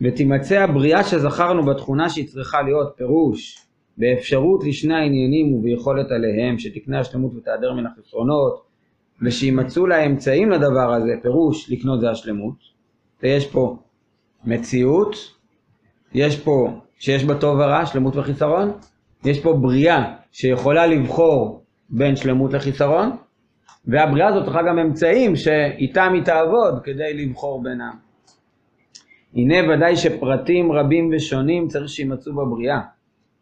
ותימצא 0.00 0.60
הבריאה 0.60 1.04
שזכרנו 1.04 1.64
בתכונה 1.64 2.08
שהיא 2.08 2.28
צריכה 2.28 2.62
להיות 2.62 2.92
פירוש 2.96 3.66
באפשרות 3.96 4.64
לשני 4.64 4.94
העניינים 4.94 5.54
וביכולת 5.54 6.10
עליהם 6.10 6.58
שתקנה 6.58 7.00
השלמות 7.00 7.32
ותעדר 7.34 7.72
מן 7.72 7.86
החסרונות 7.86 8.71
ושימצאו 9.22 9.86
לה 9.86 10.06
אמצעים 10.06 10.50
לדבר 10.50 10.92
הזה 10.92 11.12
פירוש 11.22 11.70
לקנות 11.70 12.00
זה 12.00 12.10
השלמות. 12.10 12.54
ויש 13.22 13.46
פה 13.46 13.76
מציאות 14.44 15.16
יש 16.14 16.40
פה 16.40 16.68
שיש 16.98 17.24
בה 17.24 17.40
טוב 17.40 17.58
ורע 17.58 17.86
שלמות 17.86 18.16
וחיסרון. 18.16 18.72
יש 19.24 19.40
פה 19.40 19.52
בריאה 19.52 20.14
שיכולה 20.32 20.86
לבחור 20.86 21.64
בין 21.90 22.16
שלמות 22.16 22.52
לחיסרון 22.52 23.10
והבריאה 23.86 24.28
הזאת 24.28 24.44
צריכה 24.44 24.62
גם 24.62 24.78
אמצעים 24.78 25.36
שאיתם 25.36 26.10
היא 26.14 26.24
תעבוד 26.24 26.82
כדי 26.84 27.14
לבחור 27.14 27.62
בינם. 27.62 27.92
הנה 29.34 29.54
ודאי 29.68 29.96
שפרטים 29.96 30.72
רבים 30.72 31.10
ושונים 31.16 31.68
צריך 31.68 31.88
שימצאו 31.88 32.32
בבריאה, 32.32 32.80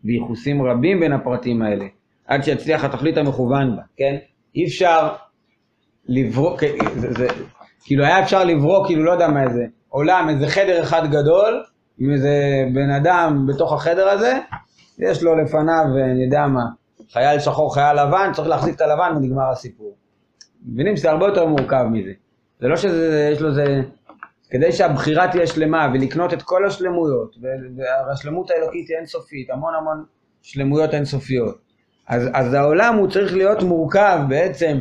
וייחוסים 0.04 0.62
רבים 0.62 1.00
בין 1.00 1.12
הפרטים 1.12 1.62
האלה, 1.62 1.86
עד 2.26 2.42
שיצליח 2.42 2.84
התכלית 2.84 3.16
המכוון 3.16 3.76
בה, 3.76 3.82
כן? 3.96 4.16
אי 4.54 4.64
אפשר 4.64 5.08
לברוא, 6.10 6.58
זה, 6.96 7.12
זה, 7.12 7.26
כאילו 7.84 8.04
היה 8.04 8.22
אפשר 8.22 8.44
לברוא, 8.44 8.86
כאילו 8.86 9.04
לא 9.04 9.10
יודע 9.10 9.28
מה 9.28 9.48
זה, 9.48 9.64
עולם, 9.88 10.28
איזה 10.28 10.46
חדר 10.48 10.82
אחד 10.82 11.10
גדול, 11.10 11.64
עם 11.98 12.12
איזה 12.12 12.64
בן 12.74 12.90
אדם 12.90 13.46
בתוך 13.48 13.72
החדר 13.72 14.08
הזה, 14.08 14.38
יש 14.98 15.22
לו 15.22 15.36
לפניו, 15.36 15.84
אני 16.12 16.24
יודע 16.24 16.46
מה, 16.46 16.64
חייל 17.12 17.38
שחור, 17.38 17.74
חייל 17.74 18.02
לבן, 18.02 18.30
צריך 18.32 18.48
להחזיק 18.48 18.74
את 18.74 18.80
הלבן 18.80 19.12
ונגמר 19.16 19.50
הסיפור. 19.50 19.96
מבינים 20.66 20.96
שזה 20.96 21.10
הרבה 21.10 21.26
יותר 21.26 21.46
מורכב 21.46 21.84
מזה. 21.90 22.12
זה 22.60 22.68
לא 22.68 22.76
שיש 22.76 23.40
לו 23.40 23.48
איזה... 23.48 23.82
כדי 24.50 24.72
שהבחירה 24.72 25.28
תהיה 25.28 25.46
שלמה 25.46 25.88
ולקנות 25.94 26.32
את 26.32 26.42
כל 26.42 26.66
השלמויות, 26.66 27.36
והשלמות 28.08 28.50
האלוקית 28.50 28.88
היא 28.88 28.96
אינסופית, 28.96 29.50
המון 29.50 29.74
המון 29.74 30.04
שלמויות 30.42 30.94
אינסופיות. 30.94 31.58
אז, 32.08 32.28
אז 32.34 32.54
העולם 32.54 32.94
הוא 32.94 33.08
צריך 33.08 33.34
להיות 33.34 33.62
מורכב 33.62 34.18
בעצם 34.28 34.78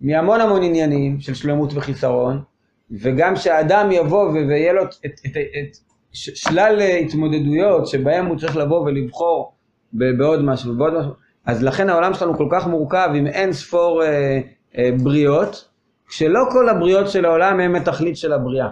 מהמון 0.00 0.40
המון 0.40 0.62
עניינים 0.62 1.20
של 1.20 1.34
שלמות 1.34 1.70
וחיסרון, 1.74 2.42
וגם 2.90 3.36
שהאדם 3.36 3.92
יבוא 3.92 4.30
ויהיה 4.30 4.72
לו 4.72 4.84
את, 4.84 4.94
את, 5.06 5.20
את, 5.26 5.36
את 5.36 5.76
שלל 6.12 6.80
התמודדויות 6.80 7.86
שבהם 7.86 8.26
הוא 8.26 8.38
צריך 8.38 8.56
לבוא 8.56 8.80
ולבחור 8.80 9.52
בעוד 9.92 10.44
משהו, 10.44 10.76
בעוד 10.76 10.94
משהו. 10.98 11.12
אז 11.46 11.62
לכן 11.62 11.90
העולם 11.90 12.14
שלנו 12.14 12.36
כל 12.36 12.48
כך 12.50 12.66
מורכב 12.66 13.10
עם 13.14 13.26
אין 13.26 13.52
ספור 13.52 14.02
אה, 14.04 14.40
אה, 14.78 14.90
בריאות, 15.02 15.68
כשלא 16.08 16.40
כל 16.52 16.68
הבריאות 16.68 17.08
של 17.08 17.24
העולם 17.24 17.60
הם 17.60 17.74
התכלית 17.74 18.16
של 18.16 18.32
הבריאה. 18.32 18.68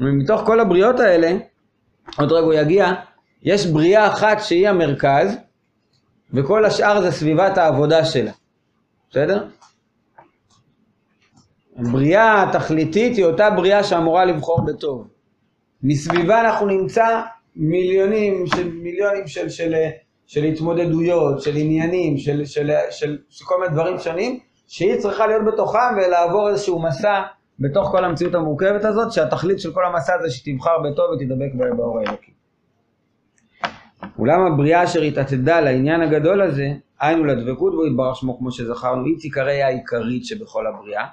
ומתוך 0.00 0.42
כל 0.46 0.60
הבריאות 0.60 1.00
האלה, 1.00 1.36
עוד 2.18 2.32
רגע 2.32 2.46
הוא 2.46 2.54
יגיע, 2.54 2.92
יש 3.42 3.66
בריאה 3.66 4.08
אחת 4.08 4.40
שהיא 4.40 4.68
המרכז, 4.68 5.36
וכל 6.32 6.64
השאר 6.64 7.00
זה 7.02 7.10
סביבת 7.10 7.58
העבודה 7.58 8.04
שלה. 8.04 8.32
בסדר? 9.10 9.44
הבריאה 11.76 12.42
התכליתית 12.42 13.16
היא 13.16 13.24
אותה 13.24 13.50
בריאה 13.50 13.84
שאמורה 13.84 14.24
לבחור 14.24 14.64
בטוב. 14.64 15.08
מסביבה 15.82 16.40
אנחנו 16.40 16.66
נמצא 16.66 17.22
מיליונים 17.56 18.46
של, 18.46 18.72
מיליונים 18.72 19.26
של, 19.26 19.48
של, 19.48 19.74
של 20.26 20.44
התמודדויות, 20.44 21.40
של 21.40 21.56
עניינים, 21.56 22.18
של, 22.18 22.44
של, 22.44 22.70
של, 22.90 23.18
של 23.30 23.44
כל 23.44 23.54
מיני 23.60 23.72
דברים 23.72 23.98
שונים, 23.98 24.38
שהיא 24.66 24.96
צריכה 24.98 25.26
להיות 25.26 25.42
בתוכם 25.44 25.94
ולעבור 25.96 26.48
איזשהו 26.48 26.82
מסע 26.82 27.22
בתוך 27.58 27.88
כל 27.90 28.04
המציאות 28.04 28.34
המורכבת 28.34 28.84
הזאת, 28.84 29.12
שהתכלית 29.12 29.60
של 29.60 29.72
כל 29.72 29.86
המסע 29.86 30.12
זה 30.22 30.30
שתבחר 30.30 30.78
בטוב 30.78 31.04
ותדבק 31.10 31.76
באור 31.76 31.98
האלוקי. 31.98 32.32
אולם 34.18 34.52
הבריאה 34.52 34.84
אשר 34.84 35.02
התעתדה 35.02 35.60
לעניין 35.60 36.00
הגדול 36.00 36.42
הזה, 36.42 36.68
היינו 37.00 37.24
לדבקות 37.24 37.74
בו 37.74 37.86
יתברך 37.86 38.16
שמו 38.16 38.38
כמו 38.38 38.50
שזכרנו, 38.50 39.04
היא 39.04 39.14
תיקרא 39.20 39.50
העיקרית 39.50 40.24
שבכל 40.24 40.66
הבריאה. 40.66 41.04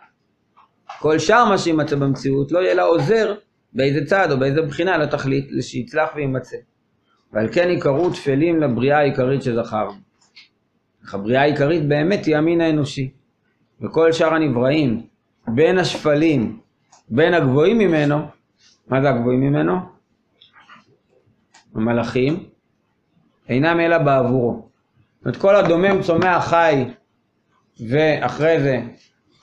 כל 1.02 1.20
שאר 1.20 1.46
מה 1.46 1.58
שימצא 1.58 1.96
במציאות 1.96 2.52
לא 2.52 2.60
יהיה 2.60 2.74
לה 2.74 2.84
עוזר 2.84 3.36
באיזה 3.74 4.06
צד 4.06 4.32
או 4.32 4.40
באיזה 4.40 4.62
בחינה 4.62 4.98
לתכלית, 4.98 5.50
שיצלח 5.62 6.10
ויימצא. 6.16 6.58
ועל 7.34 7.48
כן 7.54 7.70
יקראו 7.70 8.10
תפלים 8.10 8.62
לבריאה 8.62 8.98
העיקרית 8.98 9.42
שזכרנו. 9.42 9.92
אך 11.06 11.14
הבריאה 11.14 11.42
העיקרית 11.42 11.88
באמת 11.88 12.26
היא 12.26 12.38
המין 12.38 12.62
האנושי. 12.62 13.12
וכל 13.82 14.12
שאר 14.12 14.34
הנבראים, 14.34 15.02
בין 15.48 15.78
השפלים, 15.78 16.60
בין 17.10 17.34
הגבוהים 17.34 17.78
ממנו, 17.78 18.18
מה 18.88 19.02
זה 19.02 19.10
הגבוהים 19.10 19.42
ממנו? 19.42 19.76
המלאכים, 21.76 22.44
אינם 23.50 23.80
אלא 23.80 23.98
בעבורו. 23.98 24.70
זאת 25.18 25.26
אומרת, 25.26 25.42
כל 25.42 25.56
הדומם 25.56 26.02
צומח 26.02 26.48
חי, 26.48 26.86
ואחרי 27.90 28.60
זה 28.60 28.82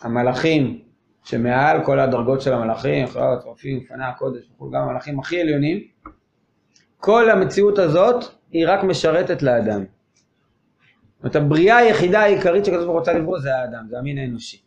המלאכים 0.03 0.88
שמעל 1.29 1.85
כל 1.85 2.01
הדרגות 2.01 2.41
של 2.41 2.53
המלאכים, 2.53 3.05
אחרות, 3.05 3.39
צרפים, 3.43 3.85
פני 3.85 4.05
הקודש, 4.05 4.51
וכו', 4.55 4.71
גם 4.71 4.83
המלאכים 4.83 5.19
הכי 5.19 5.41
עליונים, 5.41 5.79
כל 6.97 7.31
המציאות 7.31 7.79
הזאת 7.79 8.25
היא 8.51 8.65
רק 8.69 8.85
משרתת 8.85 9.43
לאדם. 9.43 9.81
זאת 9.81 11.21
אומרת, 11.21 11.37
הבריאה 11.37 11.77
היחידה 11.77 12.21
העיקרית 12.21 12.65
שקדוש 12.65 12.85
ברוך 12.85 12.91
הוא 12.91 12.99
רוצה 12.99 13.13
לברוא 13.13 13.39
זה 13.39 13.57
האדם, 13.57 13.87
זה 13.91 13.99
המין 13.99 14.19
האנושי. 14.19 14.63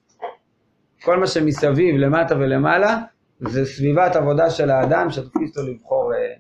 כל 1.04 1.20
מה 1.20 1.28
שמסביב, 1.28 1.96
למטה 1.96 2.36
ולמעלה, 2.38 3.00
זה 3.40 3.66
סביבת 3.66 4.16
עבודה 4.16 4.50
של 4.50 4.70
האדם 4.70 5.10
שתפקיד 5.10 5.48
אותו 5.48 5.72
לבחור, 5.72 6.14
אה, 6.14 6.34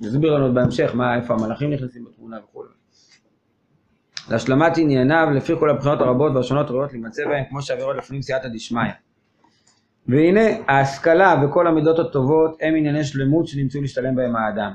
נסביר 0.00 0.34
לנו 0.34 0.54
בהמשך 0.54 0.90
מה, 0.94 1.16
איפה 1.16 1.34
המלאכים 1.34 1.70
נכנסים 1.70 2.04
בתמונה 2.04 2.36
וכו'. 2.44 2.62
להשלמת 4.30 4.78
ענייניו, 4.78 5.28
לפי 5.34 5.52
כל 5.58 5.70
הבחינות 5.70 6.00
הרבות 6.00 6.32
והשונות 6.34 6.70
ראויות 6.70 6.92
להימצא 6.92 7.24
בהם, 7.28 7.44
כמו 7.48 7.62
שעבירות 7.62 7.96
לפנים 7.96 8.22
סייעתא 8.22 8.48
דשמיא. 8.48 8.82
והנה 10.08 10.40
ההשכלה 10.68 11.34
וכל 11.44 11.66
המידות 11.66 11.98
הטובות 11.98 12.56
הם 12.60 12.74
ענייני 12.76 13.04
שלמות 13.04 13.46
שנמצאו 13.46 13.80
להשתלם 13.80 14.14
בהם 14.14 14.36
האדם. 14.36 14.74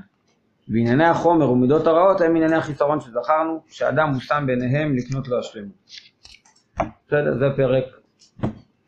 וענייני 0.68 1.06
החומר 1.06 1.52
ומידות 1.52 1.88
הרעות 1.88 2.22
הם 2.22 2.36
ענייני 2.36 2.56
החיסרון 2.56 3.02
שזכרנו, 3.02 3.64
שאדם 3.68 4.10
מושם 4.10 4.44
ביניהם 4.48 4.96
לקנות 4.96 5.28
לו 5.28 5.40
השלמות. 5.40 5.76
בסדר, 7.08 7.38
זה 7.40 7.46
פרק 7.56 7.86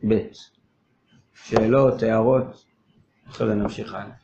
ב'. 0.10 0.18
שאלות, 1.34 2.04
הערות, 2.04 2.66
אחרי 3.30 3.48
זה 3.48 3.56
נמשיך 3.56 3.94
הלאה. 3.94 4.16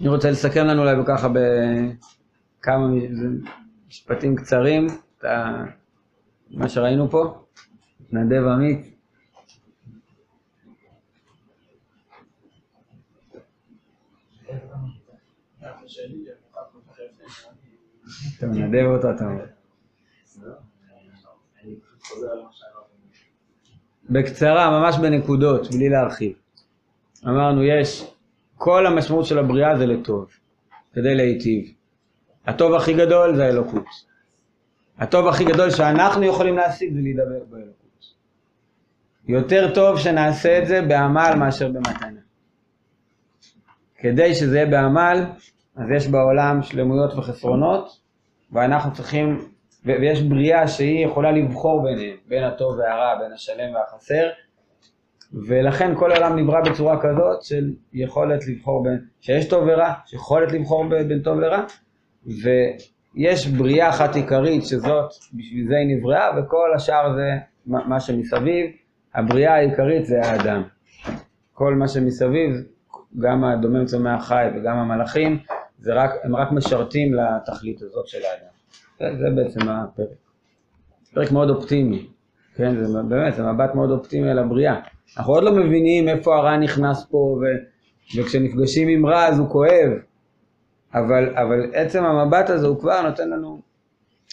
אני 0.00 0.08
רוצה 0.08 0.30
לסכם 0.30 0.64
לנו 0.64 0.82
אולי 0.82 0.96
ככה 1.06 1.28
בכמה 1.28 2.86
משפטים 3.88 4.36
קצרים 4.36 4.86
את 4.86 5.24
מה 6.50 6.68
שראינו 6.68 7.10
פה. 7.10 7.44
נדב 8.12 8.46
עמית. 8.46 8.96
אתה 18.38 18.46
מנדב 18.46 18.86
אותו, 18.86 19.10
אתה 19.10 19.24
אומר. 19.24 19.44
בקצרה, 24.10 24.80
ממש 24.80 24.96
בנקודות, 24.98 25.70
בלי 25.70 25.88
להרחיב. 25.88 26.32
אמרנו, 27.24 27.62
יש, 27.62 28.04
כל 28.56 28.86
המשמעות 28.86 29.26
של 29.26 29.38
הבריאה 29.38 29.78
זה 29.78 29.86
לטוב, 29.86 30.30
כדי 30.92 31.14
להיטיב. 31.14 31.72
הטוב 32.46 32.74
הכי 32.74 32.94
גדול 32.94 33.36
זה 33.36 33.44
האלוקות. 33.44 33.84
הטוב 34.98 35.28
הכי 35.28 35.44
גדול 35.44 35.70
שאנחנו 35.70 36.24
יכולים 36.24 36.56
להשיג 36.56 36.94
זה 36.94 37.00
להידבק 37.00 37.48
באלוקות. 37.50 38.04
יותר 39.28 39.74
טוב 39.74 39.98
שנעשה 39.98 40.58
את 40.58 40.66
זה 40.66 40.82
בעמל 40.82 41.34
מאשר 41.38 41.68
במתנה. 41.68 42.20
כדי 43.98 44.34
שזה 44.34 44.56
יהיה 44.56 44.66
בעמל, 44.66 45.24
אז 45.76 45.90
יש 45.96 46.08
בעולם 46.08 46.62
שלמויות 46.62 47.14
וחסרונות, 47.14 48.00
ואנחנו 48.52 48.92
צריכים, 48.92 49.48
ויש 49.84 50.22
בריאה 50.22 50.68
שהיא 50.68 51.06
יכולה 51.06 51.32
לבחור 51.32 51.82
ביניהם, 51.82 52.16
בין 52.28 52.44
הטוב 52.44 52.78
והרע, 52.78 53.18
בין 53.18 53.32
השלם 53.32 53.74
והחסר, 53.74 54.28
ולכן 55.48 55.94
כל 55.94 56.12
העולם 56.12 56.38
נברא 56.38 56.60
בצורה 56.60 57.00
כזאת 57.00 57.42
של 57.42 57.72
יכולת 57.92 58.48
לבחור 58.48 58.84
בין, 58.84 58.98
שיש 59.20 59.48
טוב 59.48 59.64
ורע, 59.66 59.92
יש 60.06 60.12
יכולת 60.12 60.52
לבחור 60.52 60.84
בין 60.88 61.22
טוב 61.22 61.40
לרע, 61.40 61.64
ויש 63.16 63.46
בריאה 63.46 63.88
אחת 63.88 64.16
עיקרית 64.16 64.64
שזאת, 64.66 65.10
בשביל 65.34 65.68
זה 65.68 65.76
היא 65.76 65.96
נבראה, 65.96 66.30
וכל 66.38 66.74
השאר 66.76 67.14
זה 67.14 67.30
מה 67.66 68.00
שמסביב, 68.00 68.66
הבריאה 69.14 69.54
העיקרית 69.54 70.06
זה 70.06 70.20
האדם. 70.20 70.62
כל 71.52 71.74
מה 71.74 71.88
שמסביב, 71.88 72.50
גם 73.18 73.44
הדומם 73.44 73.84
צומח 73.84 74.28
חי 74.28 74.46
וגם 74.56 74.76
המלאכים, 74.76 75.38
זה 75.78 75.94
רק, 75.94 76.10
הם 76.24 76.36
רק 76.36 76.52
משרתים 76.52 77.14
לתכלית 77.14 77.82
הזאת 77.82 78.06
של 78.06 78.18
האדם. 78.18 78.50
זה, 78.98 79.18
זה 79.18 79.30
בעצם 79.34 79.68
הפרק. 79.68 80.08
פרק 81.14 81.32
מאוד 81.32 81.50
אופטימי, 81.50 82.06
כן, 82.54 82.76
זה 82.76 83.02
באמת, 83.08 83.34
זה 83.34 83.42
מבט 83.42 83.74
מאוד 83.74 83.90
אופטימי 83.90 84.30
על 84.30 84.38
הבריאה. 84.38 84.80
אנחנו 85.18 85.34
עוד 85.34 85.44
לא 85.44 85.52
מבינים 85.52 86.08
איפה 86.08 86.36
הרע 86.36 86.56
נכנס 86.56 87.06
פה, 87.10 87.16
ו, 87.16 87.44
וכשנפגשים 88.18 88.88
עם 88.88 89.06
רע 89.06 89.26
אז 89.26 89.38
הוא 89.38 89.48
כואב, 89.48 89.90
אבל, 90.96 91.36
אבל 91.36 91.70
עצם 91.74 92.04
המבט 92.04 92.50
הזה 92.50 92.66
הוא 92.66 92.80
כבר 92.80 93.02
נותן 93.02 93.30
לנו 93.30 93.60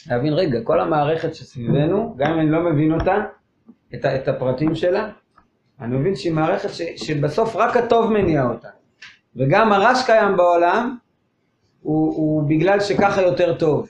להבין, 0.10 0.34
רגע, 0.34 0.62
כל 0.63 0.80
המערכת 0.80 1.36
שסביבנו, 1.36 2.15
גם 2.17 2.32
אם 2.32 2.39
אני 2.39 2.49
לא 2.49 2.71
מבין 2.71 2.93
אותה, 2.93 3.15
את, 3.93 4.06
את 4.06 4.28
הפרטים 4.28 4.76
שלה, 4.76 5.10
אני 5.82 5.97
מבין 5.97 6.15
שהיא 6.15 6.34
מערכת 6.34 6.69
ש, 6.69 6.82
שבסוף 6.82 7.56
רק 7.56 7.78
הטוב 7.78 8.12
מניע 8.12 8.43
אותה. 8.43 8.69
וגם 9.36 9.73
הרע 9.73 9.95
שקיים 9.95 10.38
בעולם, 10.38 10.97
הוא, 11.82 12.15
הוא 12.15 12.49
בגלל 12.49 12.80
שככה 12.80 13.21
יותר 13.21 13.58
טוב. 13.58 13.89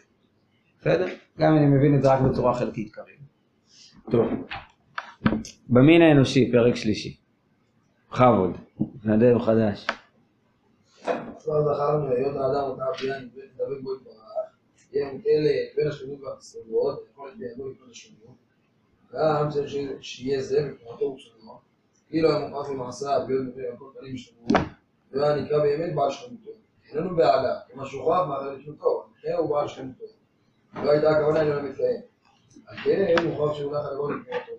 בסדר? 0.81 1.05
גם 1.39 1.57
אני 1.57 1.65
מבין 1.65 1.95
את 1.95 2.01
זה 2.01 2.13
רק 2.13 2.21
בצורה 2.21 2.53
חלקית 2.53 2.95
כרגע. 2.95 3.07
טוב. 4.11 4.27
במין 5.69 6.01
האנושי, 6.01 6.51
פרק 6.51 6.75
שלישי. 6.75 7.17
בכבוד, 8.11 8.57
מתנדב 8.79 9.39
חדש. 9.39 9.87
כבר 11.43 11.73
זכרנו 11.73 12.09
היות 12.09 12.35
האדם 12.35 12.69
אותה 12.69 12.83
הבריאה 12.85 13.19
נדבק 13.19 13.81
בו 13.83 13.95
יתברך, 13.95 14.15
יהיה 14.91 15.13
מוטלת 15.13 15.75
בין 15.75 15.87
השלמות 15.87 16.21
והחסרונות, 16.21 17.05
יכולת 17.11 17.37
בידו 17.37 17.69
לקנות 17.69 17.89
השלמות. 17.91 18.35
גם 19.13 19.49
צריך 19.49 19.73
שיהיה 20.01 20.41
זה 20.41 20.61
מבחינתו 20.61 21.05
ושלמו, 21.05 21.59
כאילו 22.09 22.29
היה 22.29 22.47
מוכרח 22.47 22.69
למעשה 22.69 23.17
להיות 23.27 23.47
מבין 23.47 23.65
על 23.65 23.77
כל 23.77 23.85
פנים 23.99 24.15
והיה 25.11 25.35
נקרא 25.35 25.59
באמת 25.59 25.95
בעל 25.95 26.11
שלמותו. 26.11 26.51
איננו 26.91 27.15
בעלה, 27.15 27.59
כמה 27.73 27.85
שהוכרח 27.85 28.27
מאחר 28.27 28.53
לשלמותו, 28.53 29.05
לכן 29.17 29.33
הוא 29.37 29.49
בעל 29.49 29.67
שלמותו. 29.67 30.05
לא 30.73 30.91
הייתה 30.91 31.09
הכוונה 31.09 31.41
איננו 31.41 31.69
מתקיים. 31.69 32.01
על 32.65 32.77
כן 32.83 33.27
מוכרח 33.27 33.53
שהונח 33.53 33.85
על 33.85 33.97
גודל 33.97 34.13
מבחינתו. 34.13 34.51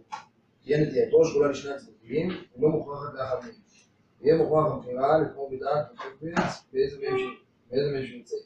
תהיה 0.65 0.87
נטייתו 0.87 1.25
שקולה 1.25 1.49
לשני 1.49 1.75
הצדדים, 1.75 2.29
ולא 2.59 2.69
מוכרחת 2.69 3.15
לאחד 3.15 3.37
מהם. 3.43 3.64
יהיה 4.25 4.37
מוכרח 4.37 4.73
המכירה 4.73 5.19
לבחור 5.19 5.51
בדעת 5.51 5.93
וחפץ 5.95 6.65
באיזה 6.73 6.97
מהם 7.93 8.05
שירצה. 8.07 8.37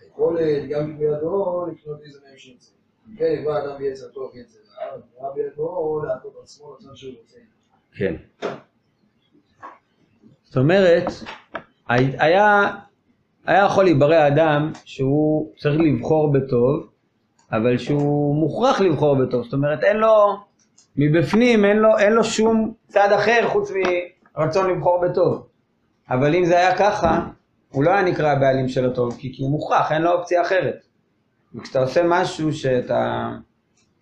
היכולת 0.00 0.68
גם 0.68 0.98
בידו 0.98 1.66
לקנות 1.66 2.00
איזה 2.04 2.18
מהם. 2.24 2.36
אם 3.08 3.16
כן 3.16 3.34
יבוא 3.40 3.58
אדם 3.58 3.78
ביצר 3.78 4.08
טוב 4.08 4.36
יצר 4.36 4.58
רע, 4.58 4.96
ומכירה 4.96 5.30
בידו 5.34 6.00
להטות 6.04 6.34
עצמו 6.42 6.76
לצד 6.80 6.94
שהוא 6.94 7.14
רוצה. 7.20 7.38
כן. 7.96 8.14
זאת 10.42 10.56
אומרת, 10.56 11.04
היה, 11.88 12.74
היה 13.46 13.64
יכול 13.64 13.84
להיברא 13.84 14.26
אדם 14.26 14.72
שהוא 14.84 15.52
צריך 15.56 15.80
לבחור 15.80 16.32
בטוב, 16.32 16.88
אבל 17.52 17.78
שהוא 17.78 18.36
מוכרח 18.36 18.80
לבחור 18.80 19.16
בטוב, 19.16 19.44
זאת 19.44 19.52
אומרת 19.52 19.84
אין 19.84 19.96
לו, 19.96 20.36
מבפנים 20.96 21.64
אין 21.64 21.76
לו, 21.76 21.98
אין 21.98 22.12
לו 22.12 22.24
שום 22.24 22.74
צד 22.86 23.08
אחר 23.12 23.48
חוץ 23.48 23.70
מרצון 24.38 24.70
לבחור 24.70 25.00
בטוב. 25.08 25.46
אבל 26.10 26.34
אם 26.34 26.44
זה 26.44 26.58
היה 26.58 26.78
ככה, 26.78 27.26
הוא 27.72 27.84
לא 27.84 27.90
היה 27.90 28.02
נקרא 28.02 28.32
הבעלים 28.32 28.68
של 28.68 28.90
הטוב, 28.90 29.16
כי, 29.18 29.32
כי 29.34 29.42
הוא 29.42 29.50
מוכרח, 29.50 29.92
אין 29.92 30.02
לו 30.02 30.12
אופציה 30.12 30.42
אחרת. 30.42 30.86
וכשאתה 31.54 31.78
עושה 31.78 32.02
משהו 32.08 32.52
שאתה 32.52 33.30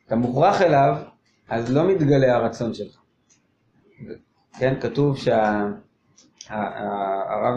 אתה 0.07 0.17
מוכרח 0.17 0.63
אליו, 0.63 0.97
אז 1.49 1.75
לא 1.75 1.89
מתגלה 1.89 2.35
הרצון 2.35 2.75
שלך. 2.75 2.97
כן, 4.59 4.75
כתוב 4.81 5.17
שהרב 5.17 5.45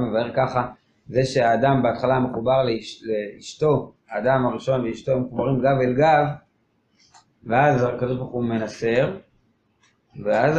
מבאר 0.02 0.32
ככה, 0.36 0.72
זה 1.08 1.26
שהאדם 1.26 1.84
בהתחלה 1.84 2.20
מחובר 2.20 2.64
לאש, 2.64 3.04
לאשתו, 3.04 3.94
האדם 4.10 4.46
הראשון 4.46 4.86
ואשתו 4.86 5.12
הם 5.12 5.24
מחוברים 5.24 5.60
גב 5.60 5.78
אל 5.82 5.94
גב, 5.94 6.26
ואז 7.44 7.84
הקדוש 7.84 8.18
ברוך 8.18 8.32
הוא 8.32 8.44
מנסר, 8.44 9.18
ואז 10.24 10.58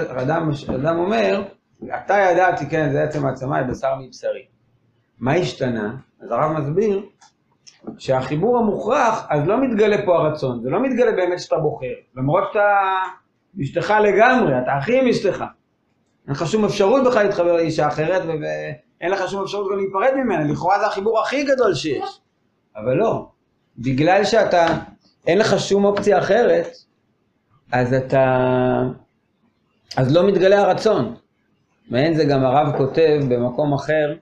האדם 0.68 0.98
אומר, 0.98 1.42
אתה 1.84 2.14
ידעתי, 2.14 2.68
כן, 2.70 2.92
זה 2.92 3.02
עצם 3.02 3.26
העצמי, 3.26 3.56
בשר 3.68 3.94
מבשרי. 4.00 4.44
מה 5.18 5.34
השתנה? 5.34 5.94
אז 6.22 6.30
הרב 6.30 6.52
מסביר 6.52 7.02
שהחיבור 7.98 8.58
המוכרח, 8.58 9.26
אז 9.28 9.46
לא 9.46 9.60
מתגלה 9.60 10.06
פה 10.06 10.18
הרצון, 10.18 10.62
זה 10.62 10.70
לא 10.70 10.82
מתגלה 10.82 11.12
באמת 11.12 11.40
שאתה 11.40 11.56
בוחר, 11.56 11.94
למרות 12.16 12.44
שאתה 12.48 12.68
אשתך 13.62 13.94
לגמרי, 14.02 14.58
אתה 14.62 14.72
הכי 14.72 15.00
עם 15.00 15.08
אשתך. 15.08 15.44
אין 16.26 16.34
לך 16.34 16.46
שום 16.46 16.64
אפשרות 16.64 17.04
בכלל 17.06 17.22
להתחבר 17.22 17.56
לאישה 17.56 17.88
אחרת, 17.88 18.22
ואין 18.26 19.10
לך 19.12 19.28
שום 19.28 19.42
אפשרות 19.42 19.70
גם 19.72 19.78
להיפרד 19.78 20.14
ממנה, 20.16 20.44
לכאורה 20.52 20.78
זה 20.78 20.86
החיבור 20.86 21.20
הכי 21.20 21.44
גדול 21.44 21.74
שיש. 21.74 22.20
אבל 22.76 22.94
לא, 22.94 23.28
בגלל 23.78 24.24
שאתה, 24.24 24.66
אין 25.26 25.38
לך 25.38 25.58
שום 25.58 25.84
אופציה 25.84 26.18
אחרת, 26.18 26.66
אז 27.72 27.94
אתה, 27.94 28.36
אז 29.96 30.16
לא 30.16 30.28
מתגלה 30.28 30.60
הרצון. 30.60 31.14
מעין 31.90 32.14
זה 32.14 32.24
גם 32.24 32.44
הרב 32.44 32.76
כותב 32.76 33.20
במקום 33.28 33.74
אחר, 33.74 34.14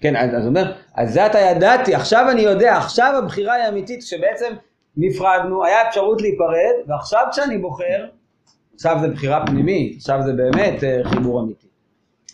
כן, 0.00 0.16
אז 0.16 0.30
הוא 0.30 0.48
אומר, 0.48 0.72
אז 0.94 1.12
זה 1.12 1.26
אתה 1.26 1.38
ידעתי, 1.38 1.94
עכשיו 1.94 2.30
אני 2.30 2.40
יודע, 2.40 2.76
עכשיו 2.76 3.14
הבחירה 3.18 3.54
היא 3.54 3.68
אמיתית, 3.68 4.02
כשבעצם 4.02 4.52
נפרדנו, 4.96 5.64
היה 5.64 5.88
אפשרות 5.88 6.22
להיפרד, 6.22 6.88
ועכשיו 6.88 7.26
כשאני 7.30 7.58
בוחר, 7.58 8.06
עכשיו 8.74 8.96
זה 9.00 9.08
בחירה 9.08 9.46
פנימית, 9.46 9.96
עכשיו 9.96 10.22
זה 10.22 10.32
באמת 10.32 10.84
אה, 10.84 11.00
חיבור 11.04 11.40
אמיתי. 11.40 11.66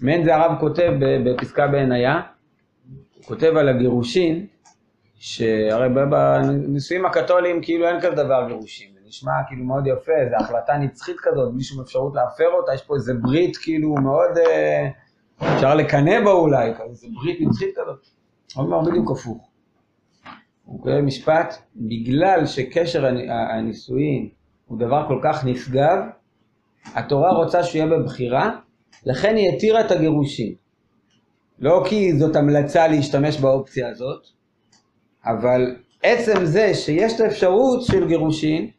מעין 0.01 0.25
זה 0.25 0.35
הרב 0.35 0.61
כותב 0.61 0.93
בפסקה 1.25 1.67
בעינייה, 1.67 2.21
הוא 3.17 3.25
כותב 3.25 3.53
על 3.57 3.69
הגירושין, 3.69 4.47
שהרי 5.19 5.89
בנישואים 5.89 7.07
הקתוליים 7.07 7.63
כאילו 7.63 7.89
אין 7.89 8.01
כזה 8.01 8.15
דבר 8.15 8.45
גירושין, 8.49 8.96
נשמע 9.07 9.33
כאילו 9.49 9.65
מאוד 9.65 9.87
יפה, 9.87 10.13
זו 10.31 10.37
החלטה 10.45 10.77
נצחית 10.79 11.17
כזאת, 11.23 11.55
בלי 11.55 11.63
שום 11.63 11.81
אפשרות 11.81 12.15
להפר 12.15 12.49
אותה, 12.53 12.75
יש 12.75 12.83
פה 12.83 12.95
איזה 12.95 13.15
ברית 13.15 13.57
כאילו 13.57 13.95
מאוד, 13.95 14.39
אה, 14.39 14.89
אפשר 15.55 15.75
לקנא 15.75 16.25
בה 16.25 16.31
אולי, 16.31 16.73
איזה 16.91 17.07
ברית 17.15 17.39
נצחית 17.41 17.75
כזאת. 17.77 18.07
אומר 18.57 18.81
בדיוק 18.81 19.11
הפוך. 19.11 19.51
הוא 20.65 20.83
כותב 20.83 21.01
משפט, 21.01 21.55
בגלל 21.77 22.47
שקשר 22.47 23.07
הנישואין 23.55 24.29
הוא 24.67 24.79
דבר 24.79 25.09
כל 25.09 25.21
כך 25.25 25.45
נשגב, 25.45 25.99
התורה 26.95 27.33
רוצה 27.33 27.63
שהוא 27.63 27.79
יהיה 27.79 27.99
בבחירה, 27.99 28.51
לכן 29.07 29.37
היא 29.37 29.57
התירה 29.57 29.81
את 29.81 29.91
הגירושין. 29.91 30.55
לא 31.59 31.85
כי 31.89 32.19
זאת 32.19 32.37
המלצה 32.37 32.89
להשתמש 32.89 33.41
באופציה 33.41 33.89
הזאת, 33.89 34.27
אבל 35.25 35.77
עצם 36.03 36.45
זה 36.45 36.75
שיש 36.75 37.15
את 37.15 37.21
האפשרות 37.21 37.83
של 37.83 38.09
גירושין, 38.09 38.71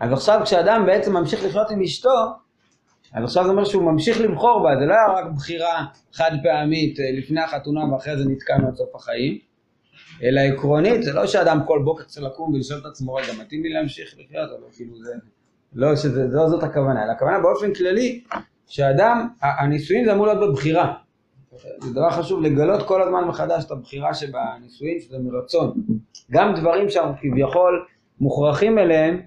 אז 0.00 0.12
עכשיו 0.12 0.40
כשאדם 0.44 0.86
בעצם 0.86 1.12
ממשיך 1.12 1.44
לחיות 1.44 1.70
עם 1.70 1.82
אשתו, 1.82 2.32
אז 3.12 3.24
עכשיו 3.24 3.44
זה 3.44 3.50
אומר 3.50 3.64
שהוא 3.64 3.92
ממשיך 3.92 4.20
לבחור 4.20 4.62
בה, 4.62 4.80
זה 4.80 4.86
לא 4.86 4.94
היה 4.94 5.06
רק 5.06 5.32
בחירה 5.36 5.86
חד 6.12 6.30
פעמית 6.42 7.00
אה, 7.00 7.04
לפני 7.18 7.40
החתונה 7.40 7.92
ואחרי 7.92 8.16
זה 8.16 8.24
נתקענו 8.28 8.68
עד 8.68 8.74
סוף 8.74 8.94
החיים, 8.94 9.38
אלא 10.22 10.40
עקרונית, 10.40 11.02
זה 11.02 11.12
לא 11.12 11.26
שאדם 11.26 11.60
כל 11.66 11.82
בוקר 11.84 12.04
צריך 12.04 12.26
לקום 12.26 12.54
ולשאול 12.54 12.80
את 12.80 12.86
עצמו, 12.86 13.14
רגע, 13.14 13.32
מתאים 13.40 13.62
לי 13.62 13.68
להמשיך 13.68 14.14
לחיות, 14.18 14.50
אבל 14.50 14.72
כאילו 14.76 14.98
זה, 15.04 15.12
לא 15.72 15.96
שזה, 15.96 16.26
לא 16.30 16.48
זאת 16.48 16.62
הכוונה, 16.62 17.04
אלא 17.04 17.12
הכוונה 17.12 17.40
באופן 17.40 17.74
כללי, 17.74 18.22
שאדם, 18.66 19.28
הנישואין 19.42 20.04
זה 20.04 20.12
אמור 20.12 20.26
להיות 20.26 20.50
בבחירה. 20.50 20.94
זה 21.80 21.92
דבר 21.92 22.10
חשוב 22.10 22.42
לגלות 22.42 22.82
כל 22.82 23.02
הזמן 23.02 23.24
מחדש 23.24 23.64
את 23.64 23.70
הבחירה 23.70 24.14
שבנישואין, 24.14 25.00
שזה 25.00 25.18
מרצון. 25.18 25.74
גם 26.30 26.54
דברים 26.54 26.90
שאנחנו 26.90 27.14
כביכול 27.20 27.86
מוכרחים 28.20 28.78
אליהם, 28.78 29.20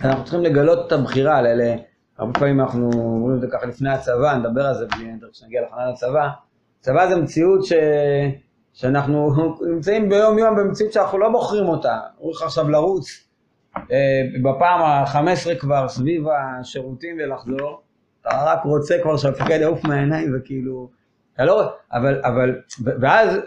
אנחנו 0.00 0.24
צריכים 0.24 0.42
לגלות 0.42 0.86
את 0.86 0.92
הבחירה 0.92 1.36
על 1.36 1.46
אלה. 1.46 1.74
הרבה 2.18 2.38
פעמים 2.38 2.60
אנחנו 2.60 2.90
אומרים 2.94 3.36
את 3.36 3.40
זה 3.40 3.46
ככה 3.52 3.66
לפני 3.66 3.90
הצבא, 3.90 4.34
נדבר 4.34 4.66
על 4.66 4.74
זה 4.74 4.86
בלי 4.86 5.12
נדר 5.12 5.26
כשנגיע 5.32 5.62
לחנן 5.62 5.88
הצבא. 5.92 6.28
צבא 6.80 7.08
זה 7.08 7.16
מציאות 7.16 7.64
ש... 7.64 7.72
שאנחנו 8.72 9.34
נמצאים 9.72 10.08
ביום 10.08 10.38
יום 10.38 10.56
במציאות 10.56 10.92
שאנחנו 10.92 11.18
לא 11.18 11.28
בוחרים 11.28 11.68
אותה. 11.68 12.00
אומרים 12.18 12.36
לך 12.36 12.42
עכשיו 12.42 12.68
לרוץ 12.68 13.28
אה, 13.76 14.22
בפעם 14.42 14.82
ה-15 14.82 15.58
כבר 15.60 15.88
סביב 15.88 16.24
השירותים 16.28 17.16
ולחזור, 17.18 17.82
אתה 18.20 18.44
רק 18.44 18.64
רוצה 18.64 18.94
כבר 19.02 19.16
שהמפקד 19.16 19.58
יעוף 19.60 19.84
מהעיניים 19.84 20.32
וכאילו, 20.36 20.90
אתה 21.34 21.44
לא, 21.44 21.72
אבל, 21.92 22.20
אבל, 22.24 22.60
ואז 23.00 23.38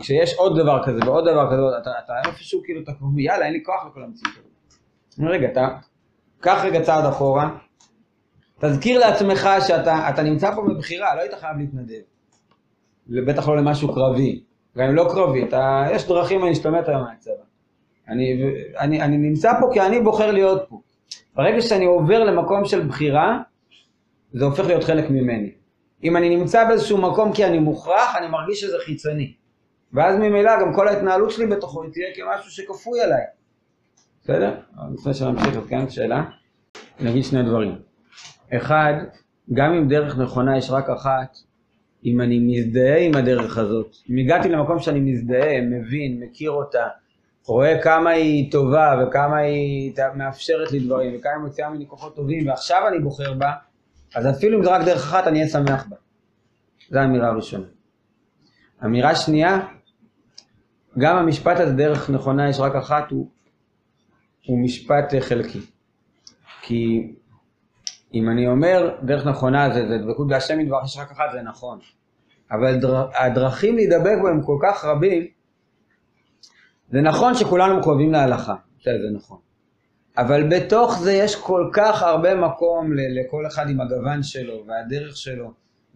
כשיש 0.00 0.34
עוד 0.34 0.58
דבר 0.58 0.82
כזה 0.84 1.00
ועוד 1.06 1.24
דבר 1.28 1.46
כזה, 1.52 1.78
אתה, 1.82 1.90
אתה 2.04 2.12
איפשהו 2.26 2.60
כאילו, 2.64 2.80
אתה 2.82 2.92
כבר, 2.92 3.06
יאללה, 3.16 3.44
אין 3.44 3.52
לי 3.52 3.62
כוח 3.64 3.86
לכל 3.90 4.02
המציאות 4.02 4.34
הזאת. 4.36 5.30
רגע, 5.30 5.48
אתה, 5.52 5.68
קח 6.42 6.60
רגע 6.64 6.80
צעד 6.80 7.04
אחורה, 7.04 7.50
תזכיר 8.60 8.98
לעצמך 8.98 9.48
שאתה 9.66 10.10
אתה 10.10 10.22
נמצא 10.22 10.54
פה 10.54 10.62
בבחירה, 10.68 11.14
לא 11.14 11.20
היית 11.20 11.34
חייב 11.34 11.56
להתנדב. 11.58 12.00
בטח 13.26 13.48
לא 13.48 13.56
למשהו 13.56 13.94
קרבי. 13.94 14.42
גם 14.78 14.88
אם 14.88 14.94
לא 14.94 15.08
קרבי, 15.14 15.44
אתה, 15.44 15.84
יש 15.92 16.08
דרכים 16.08 16.44
להשתמט 16.44 16.88
היום 16.88 17.02
מהצבא. 17.02 17.32
אני, 18.08 18.42
אני, 18.78 19.02
אני 19.02 19.16
נמצא 19.16 19.52
פה 19.60 19.70
כי 19.72 19.80
אני 19.80 20.00
בוחר 20.00 20.30
להיות 20.30 20.62
פה. 20.68 20.80
ברגע 21.34 21.60
שאני 21.62 21.84
עובר 21.84 22.24
למקום 22.24 22.64
של 22.64 22.86
בחירה, 22.86 23.38
זה 24.32 24.44
הופך 24.44 24.66
להיות 24.66 24.84
חלק 24.84 25.10
ממני. 25.10 25.52
אם 26.04 26.16
אני 26.16 26.36
נמצא 26.36 26.68
באיזשהו 26.68 26.98
מקום 26.98 27.32
כי 27.32 27.44
אני 27.44 27.58
מוכרח, 27.58 28.16
אני 28.18 28.28
מרגיש 28.28 28.60
שזה 28.60 28.76
חיצוני. 28.84 29.32
ואז 29.92 30.16
ממילא 30.18 30.60
גם 30.60 30.74
כל 30.74 30.88
ההתנהלות 30.88 31.30
שלי 31.30 31.46
בתוכו 31.46 31.84
תהיה 31.92 32.06
כמשהו 32.14 32.50
שכפוי 32.50 33.00
עליי. 33.00 33.22
בסדר? 34.22 34.54
לפני 34.94 35.14
שנמשיך, 35.14 35.56
אז 35.56 35.66
כן, 35.68 35.90
שאלה. 35.90 36.24
נגיד 37.00 37.24
שני 37.24 37.42
דברים. 37.42 37.78
אחד, 38.56 38.94
גם 39.52 39.72
אם 39.72 39.88
דרך 39.88 40.18
נכונה 40.18 40.58
יש 40.58 40.70
רק 40.70 40.90
אחת, 40.90 41.36
אם 42.04 42.20
אני 42.20 42.38
מזדהה 42.38 42.98
עם 42.98 43.16
הדרך 43.16 43.58
הזאת, 43.58 43.96
אם 44.10 44.16
הגעתי 44.18 44.48
למקום 44.48 44.78
שאני 44.78 45.00
מזדהה, 45.00 45.60
מבין, 45.60 46.20
מכיר 46.20 46.50
אותה, 46.50 46.86
רואה 47.46 47.82
כמה 47.82 48.10
היא 48.10 48.52
טובה 48.52 49.02
וכמה 49.02 49.36
היא 49.36 49.92
מאפשרת 50.14 50.72
לי 50.72 50.80
דברים 50.80 51.16
וכמה 51.18 51.32
היא 51.32 51.40
מוציאה 51.40 51.70
ממני 51.70 51.86
כוחות 51.88 52.16
טובים 52.16 52.48
ועכשיו 52.48 52.82
אני 52.88 52.98
בוחר 52.98 53.32
בה, 53.32 53.52
אז 54.14 54.30
אפילו 54.36 54.58
אם 54.58 54.64
זה 54.64 54.70
רק 54.70 54.84
דרך 54.84 55.02
אחת 55.02 55.26
אני 55.26 55.38
אהיה 55.38 55.50
שמח 55.50 55.86
בה. 55.88 55.96
זו 56.90 56.98
האמירה 56.98 57.28
הראשונה. 57.28 57.66
אמירה 58.84 59.14
שנייה, 59.14 59.60
גם 60.98 61.16
המשפט 61.16 61.60
הזה 61.60 61.72
דרך 61.72 62.10
נכונה 62.10 62.48
יש 62.48 62.60
רק 62.60 62.74
אחת 62.74 63.10
הוא, 63.10 63.28
הוא 64.46 64.64
משפט 64.64 65.14
חלקי. 65.20 65.60
כי 66.62 67.12
אם 68.14 68.30
אני 68.30 68.48
אומר 68.48 68.96
דרך 69.02 69.26
נכונה 69.26 69.70
זה, 69.74 69.88
זה 69.88 69.98
דבקות 69.98 70.28
בהשם 70.28 70.58
מדבר 70.58 70.80
יש 70.84 70.98
רק 70.98 71.10
אחת 71.10 71.24
זה 71.32 71.42
נכון. 71.42 71.78
אבל 72.50 72.76
דר, 72.76 73.06
הדרכים 73.14 73.76
להידבק 73.76 74.18
בהם 74.22 74.42
כל 74.42 74.58
כך 74.62 74.84
רבים, 74.84 75.26
זה 76.90 77.00
נכון 77.00 77.34
שכולנו 77.34 77.78
מחויבים 77.78 78.12
להלכה, 78.12 78.54
בסדר, 78.80 78.98
זה 79.10 79.16
נכון. 79.16 79.38
אבל 80.18 80.48
בתוך 80.48 80.98
זה 80.98 81.12
יש 81.12 81.36
כל 81.36 81.70
כך 81.72 82.02
הרבה 82.02 82.34
מקום 82.34 82.92
לכל 82.92 83.46
אחד 83.46 83.70
עם 83.70 83.80
הגוון 83.80 84.22
שלו 84.22 84.64
והדרך 84.66 85.16
שלו, 85.16 85.52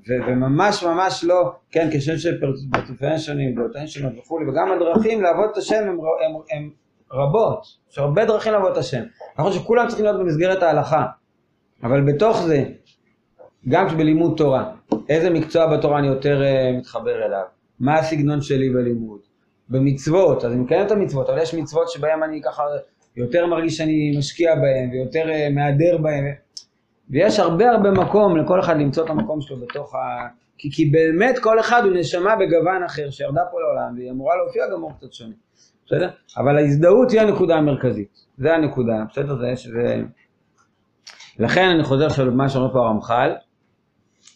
ו- 0.08 0.26
וממש 0.26 0.82
ממש 0.82 1.24
לא, 1.24 1.52
כן, 1.70 1.88
כשם 1.92 2.16
שפרצופיהן 2.16 3.18
שונים, 3.18 3.54
דעותיהן 3.54 3.86
שונות 3.86 4.12
וכולי, 4.18 4.50
וגם 4.50 4.72
הדרכים 4.72 5.22
לעבוד 5.22 5.48
את 5.52 5.56
השם 5.56 5.76
הם, 5.76 5.88
הם, 5.88 6.40
הם 6.50 6.70
רבות, 7.12 7.66
יש 7.90 7.98
הרבה 7.98 8.24
דרכים 8.24 8.52
לעבוד 8.52 8.72
את 8.72 8.76
השם. 8.76 9.02
נכון 9.38 9.52
שכולם 9.52 9.88
צריכים 9.88 10.04
להיות 10.04 10.20
במסגרת 10.20 10.62
ההלכה, 10.62 11.06
אבל 11.82 12.12
בתוך 12.12 12.42
זה, 12.42 12.64
גם 13.68 13.88
בלימוד 13.88 14.36
תורה, 14.36 14.70
איזה 15.08 15.30
מקצוע 15.30 15.76
בתורה 15.76 15.98
אני 15.98 16.06
יותר 16.06 16.42
uh, 16.42 16.78
מתחבר 16.78 17.26
אליו, 17.26 17.44
מה 17.80 17.98
הסגנון 17.98 18.40
שלי 18.40 18.70
בלימוד, 18.70 19.20
במצוות, 19.68 20.44
אז 20.44 20.52
אני 20.52 20.60
מקיים 20.60 20.86
את 20.86 20.90
המצוות, 20.90 21.30
אבל 21.30 21.42
יש 21.42 21.54
מצוות 21.54 21.90
שבהן 21.90 22.22
אני 22.22 22.42
ככה 22.42 22.62
יותר 23.16 23.46
מרגיש 23.46 23.76
שאני 23.76 24.14
משקיע 24.18 24.54
בהן 24.54 24.90
ויותר 24.92 25.24
uh, 25.24 25.54
מהדר 25.54 25.98
בהן. 25.98 26.24
ויש 27.10 27.38
הרבה 27.38 27.70
הרבה 27.70 27.90
מקום 27.90 28.36
לכל 28.36 28.60
אחד 28.60 28.76
למצוא 28.76 29.04
את 29.04 29.10
המקום 29.10 29.40
שלו 29.40 29.56
בתוך 29.60 29.94
ה... 29.94 29.98
כי, 30.58 30.70
כי 30.72 30.84
באמת 30.84 31.38
כל 31.38 31.60
אחד 31.60 31.82
הוא 31.84 31.92
נשמה 31.92 32.36
בגוון 32.36 32.82
אחר 32.82 33.10
שירדה 33.10 33.42
פה 33.50 33.60
לעולם 33.60 33.94
והיא 33.96 34.10
אמורה 34.10 34.36
להופיע 34.36 34.62
גם 34.72 34.82
אור 34.82 34.92
קצת 34.98 35.12
שונה, 35.12 35.34
בסדר? 35.86 36.08
אבל 36.36 36.58
ההזדהות 36.58 37.10
היא 37.10 37.20
הנקודה 37.20 37.54
המרכזית, 37.54 38.08
זה 38.38 38.54
הנקודה, 38.54 39.04
בסדר? 39.10 39.36
זה, 39.36 39.70
זה... 39.72 40.02
לכן 41.38 41.68
אני 41.68 41.84
חוזר 41.84 42.06
עכשיו 42.06 42.26
למה 42.26 42.48
שאומר 42.48 42.72
פה 42.72 42.78
הרמח"ל, 42.78 43.30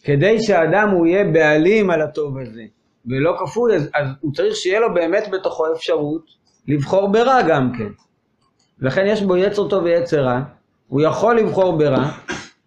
כדי 0.03 0.43
שהאדם 0.43 0.89
הוא 0.89 1.07
יהיה 1.07 1.23
בעלים 1.23 1.89
על 1.89 2.01
הטוב 2.01 2.37
הזה 2.37 2.63
ולא 3.05 3.37
כפוי, 3.39 3.75
אז, 3.75 3.89
אז 3.93 4.07
הוא 4.19 4.33
צריך 4.33 4.55
שיהיה 4.55 4.79
לו 4.79 4.93
באמת 4.93 5.23
בתוכו 5.31 5.73
אפשרות 5.73 6.25
לבחור 6.67 7.11
ברע 7.11 7.41
גם 7.47 7.71
כן. 7.77 7.89
לכן 8.79 9.05
יש 9.07 9.21
בו 9.21 9.37
יצר 9.37 9.69
טוב 9.69 9.83
ויצר 9.83 10.23
רע, 10.23 10.41
הוא 10.87 11.01
יכול 11.01 11.37
לבחור 11.37 11.77
ברע, 11.77 12.11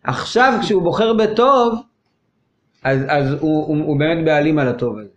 עכשיו 0.04 0.58
כשהוא 0.62 0.82
בוחר 0.82 1.12
בטוב, 1.12 1.82
אז, 2.82 2.98
אז 3.08 3.32
הוא, 3.32 3.66
הוא, 3.66 3.84
הוא 3.84 3.98
באמת 3.98 4.24
בעלים 4.24 4.58
על 4.58 4.68
הטוב 4.68 4.98
הזה. 4.98 5.08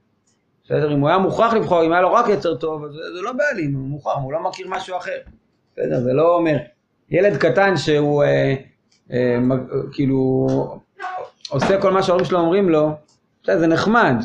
בסדר? 0.67 0.93
אם 0.93 0.99
הוא 0.99 1.09
היה 1.09 1.17
מוכרח 1.17 1.53
לבחור, 1.53 1.85
אם 1.85 1.91
היה 1.91 2.01
לו 2.01 2.13
רק 2.13 2.25
יצר 2.29 2.55
טוב, 2.55 2.85
אז 2.85 2.91
זה, 2.91 3.21
לא 3.21 3.31
בעלים, 3.33 3.73
הוא 3.73 3.87
מוכרח, 3.87 4.17
הוא 4.23 4.33
לא 4.33 4.43
מכיר 4.43 4.67
משהו 4.69 4.97
אחר. 4.97 5.17
בסדר? 5.73 5.99
זה 5.99 6.13
לא 6.13 6.35
אומר. 6.35 6.57
ילד 7.09 7.37
קטן 7.37 7.77
שהוא 7.77 8.23
אה, 8.23 8.55
אה, 9.11 9.37
כאילו 9.91 10.47
עושה 11.49 11.81
כל 11.81 11.91
מה 11.91 12.03
שההורים 12.03 12.25
שלו 12.25 12.39
אומרים 12.39 12.69
לו, 12.69 12.91
בסדר, 13.43 13.59
זה 13.59 13.67
נחמד, 13.67 14.15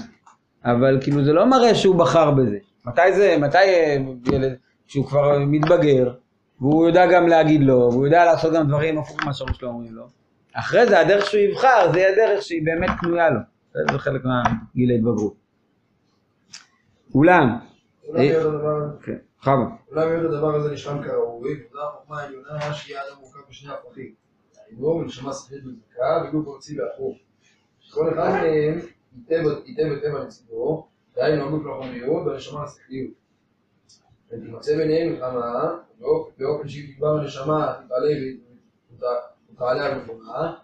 אבל 0.65 0.99
כאילו 1.03 1.25
זה 1.25 1.33
לא 1.33 1.47
מראה 1.47 1.75
שהוא 1.75 1.97
בחר 1.97 2.31
בזה. 2.31 2.59
מתי 2.87 3.13
זה, 3.13 3.37
מתי 3.41 3.59
אה, 3.59 3.97
ילד, 4.33 4.57
כשהוא 4.87 5.07
כבר 5.07 5.39
מתבגר, 5.39 6.13
והוא 6.61 6.87
יודע 6.87 7.07
גם 7.07 7.29
להגיד 7.29 7.63
לו, 7.63 7.89
והוא 7.93 8.07
יודע 8.07 8.25
לעשות 8.25 8.53
גם 8.53 8.69
דברים 8.69 8.99
הפוך 8.99 9.23
ממה 9.23 9.35
שההורים 9.35 9.55
שלו 9.55 9.69
אומרים 9.69 9.95
לו. 9.95 10.07
אחרי 10.53 10.87
זה 10.87 11.01
הדרך 11.01 11.27
שהוא 11.27 11.41
יבחר, 11.41 11.93
זה 11.93 11.99
יהיה 11.99 12.17
דרך 12.17 12.43
שהיא 12.43 12.63
באמת 12.65 12.91
קנויה 13.01 13.31
לו. 13.31 13.41
זה 13.93 13.99
חלק 13.99 14.23
מהגיל 14.25 14.91
ההתבגרות. 14.91 15.42
אולם, 17.15 17.49
אולי 19.91 20.07
להיות 20.07 20.33
הדבר 20.35 20.55
הזה 20.55 20.73
נשלם 20.73 21.03
כראוי, 21.03 21.65
וזו 21.71 21.83
החוכמה 21.83 22.21
העליונה 22.21 22.75
שיהיה 22.75 23.01
אדם 23.03 23.21
מורכב 23.21 23.39
בשני 23.49 23.73
הפכים. 23.73 24.15
הדיבור 24.67 24.97
ונשמה 24.97 25.33
שכלית 25.33 25.65
וזכה, 25.65 26.25
וגוף 26.29 26.55
ארצי 26.55 26.81
והפוך. 26.81 27.17
שכל 27.81 28.15
אחד 28.15 28.29
מהם 28.31 28.79
היטב 29.97 30.15
על 30.15 30.27
צדו, 30.27 30.87
דהיינו 31.17 31.47
הגוף 31.47 31.63
לחומריות 31.67 32.27
והנשמה 32.27 32.65
לשכליות. 32.65 33.11
ותימצא 34.29 34.77
ביניהם 34.77 35.13
מלחמה, 35.13 35.71
באופ- 36.01 36.31
באופן 36.39 36.69
שהיא 36.69 36.95
תגבר 36.95 37.19
הנשמה, 37.19 37.75
תתעלה 37.85 38.09
ות- 38.93 39.05
ותעלה 39.53 39.87
על 39.87 40.01
מקומה, 40.03 40.55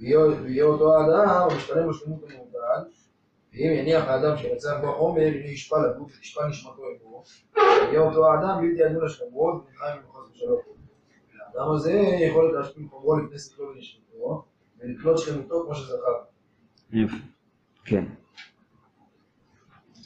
ויהיה 0.00 0.64
אותו 0.64 0.94
האדם 0.94 1.28
המשתלם 1.28 1.88
בשלמות 1.88 2.24
המעובד, 2.30 2.45
ואם 3.56 3.72
יניח 3.72 4.04
האדם 4.04 4.36
שינצח 4.36 4.76
בו 4.80 4.90
החומר, 4.90 5.20
הנה 5.22 5.46
ישפע 5.46 5.76
לגוף 5.78 6.12
ותשפע 6.18 6.48
נשמתו 6.48 6.82
עמו, 7.04 7.22
יהיה 7.56 8.00
אותו 8.00 8.26
האדם 8.26 8.60
בלתי 8.60 8.84
עדון 8.84 9.04
לשלמות, 9.04 9.54
ונלחם 9.54 9.86
עם 9.86 10.12
חס 10.12 10.30
ושלום. 10.34 10.60
האדם 11.54 11.72
הזה 11.74 11.92
יכול 12.30 12.58
להשפיל 12.58 12.86
חומרו 12.90 13.16
לפני 13.16 13.38
שכלו 13.38 13.66
ונשמתו, 13.74 14.44
ולקלוט 14.80 15.18
שלמותו 15.18 15.62
כמו 15.64 15.74
שזכר. 15.74 15.96
יפה. 16.92 17.16
כן. 17.84 18.04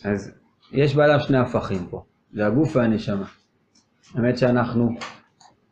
אז 0.04 0.32
יש 0.72 0.96
בעליו 0.96 1.20
שני 1.20 1.38
הפכים 1.38 1.86
פה, 1.90 2.04
זה 2.32 2.46
הגוף 2.46 2.76
והנשמה. 2.76 3.26
האמת 4.14 4.38
שאנחנו 4.38 4.88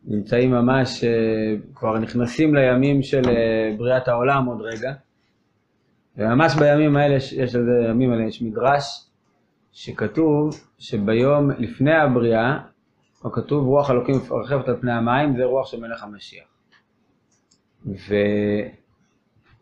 נמצאים 0.04 0.50
ממש, 0.50 1.04
אה, 1.04 1.10
כבר 1.74 1.98
נכנסים 1.98 2.54
לימים 2.54 3.02
של 3.02 3.22
אה, 3.28 3.76
בריאת 3.78 4.08
העולם 4.08 4.44
עוד 4.44 4.60
רגע, 4.60 4.92
וממש 6.18 6.54
בימים 6.54 6.96
האלה, 6.96 7.14
יש 7.14 7.32
יש 7.32 7.54
על 7.54 7.64
זה, 7.64 7.88
ימים 7.90 8.12
האלה 8.12 8.24
יש 8.24 8.42
מדרש, 8.42 9.08
שכתוב 9.72 10.50
שביום 10.78 11.50
לפני 11.50 11.94
הבריאה, 11.94 12.58
או 13.24 13.32
כתוב 13.32 13.66
רוח 13.66 13.90
אלוקים 13.90 14.14
מרחבת 14.30 14.68
על 14.68 14.76
פני 14.80 14.92
המים, 14.92 15.36
זה 15.36 15.44
רוח 15.44 15.66
של 15.66 15.80
מלך 15.80 16.02
המשיח. 16.02 16.44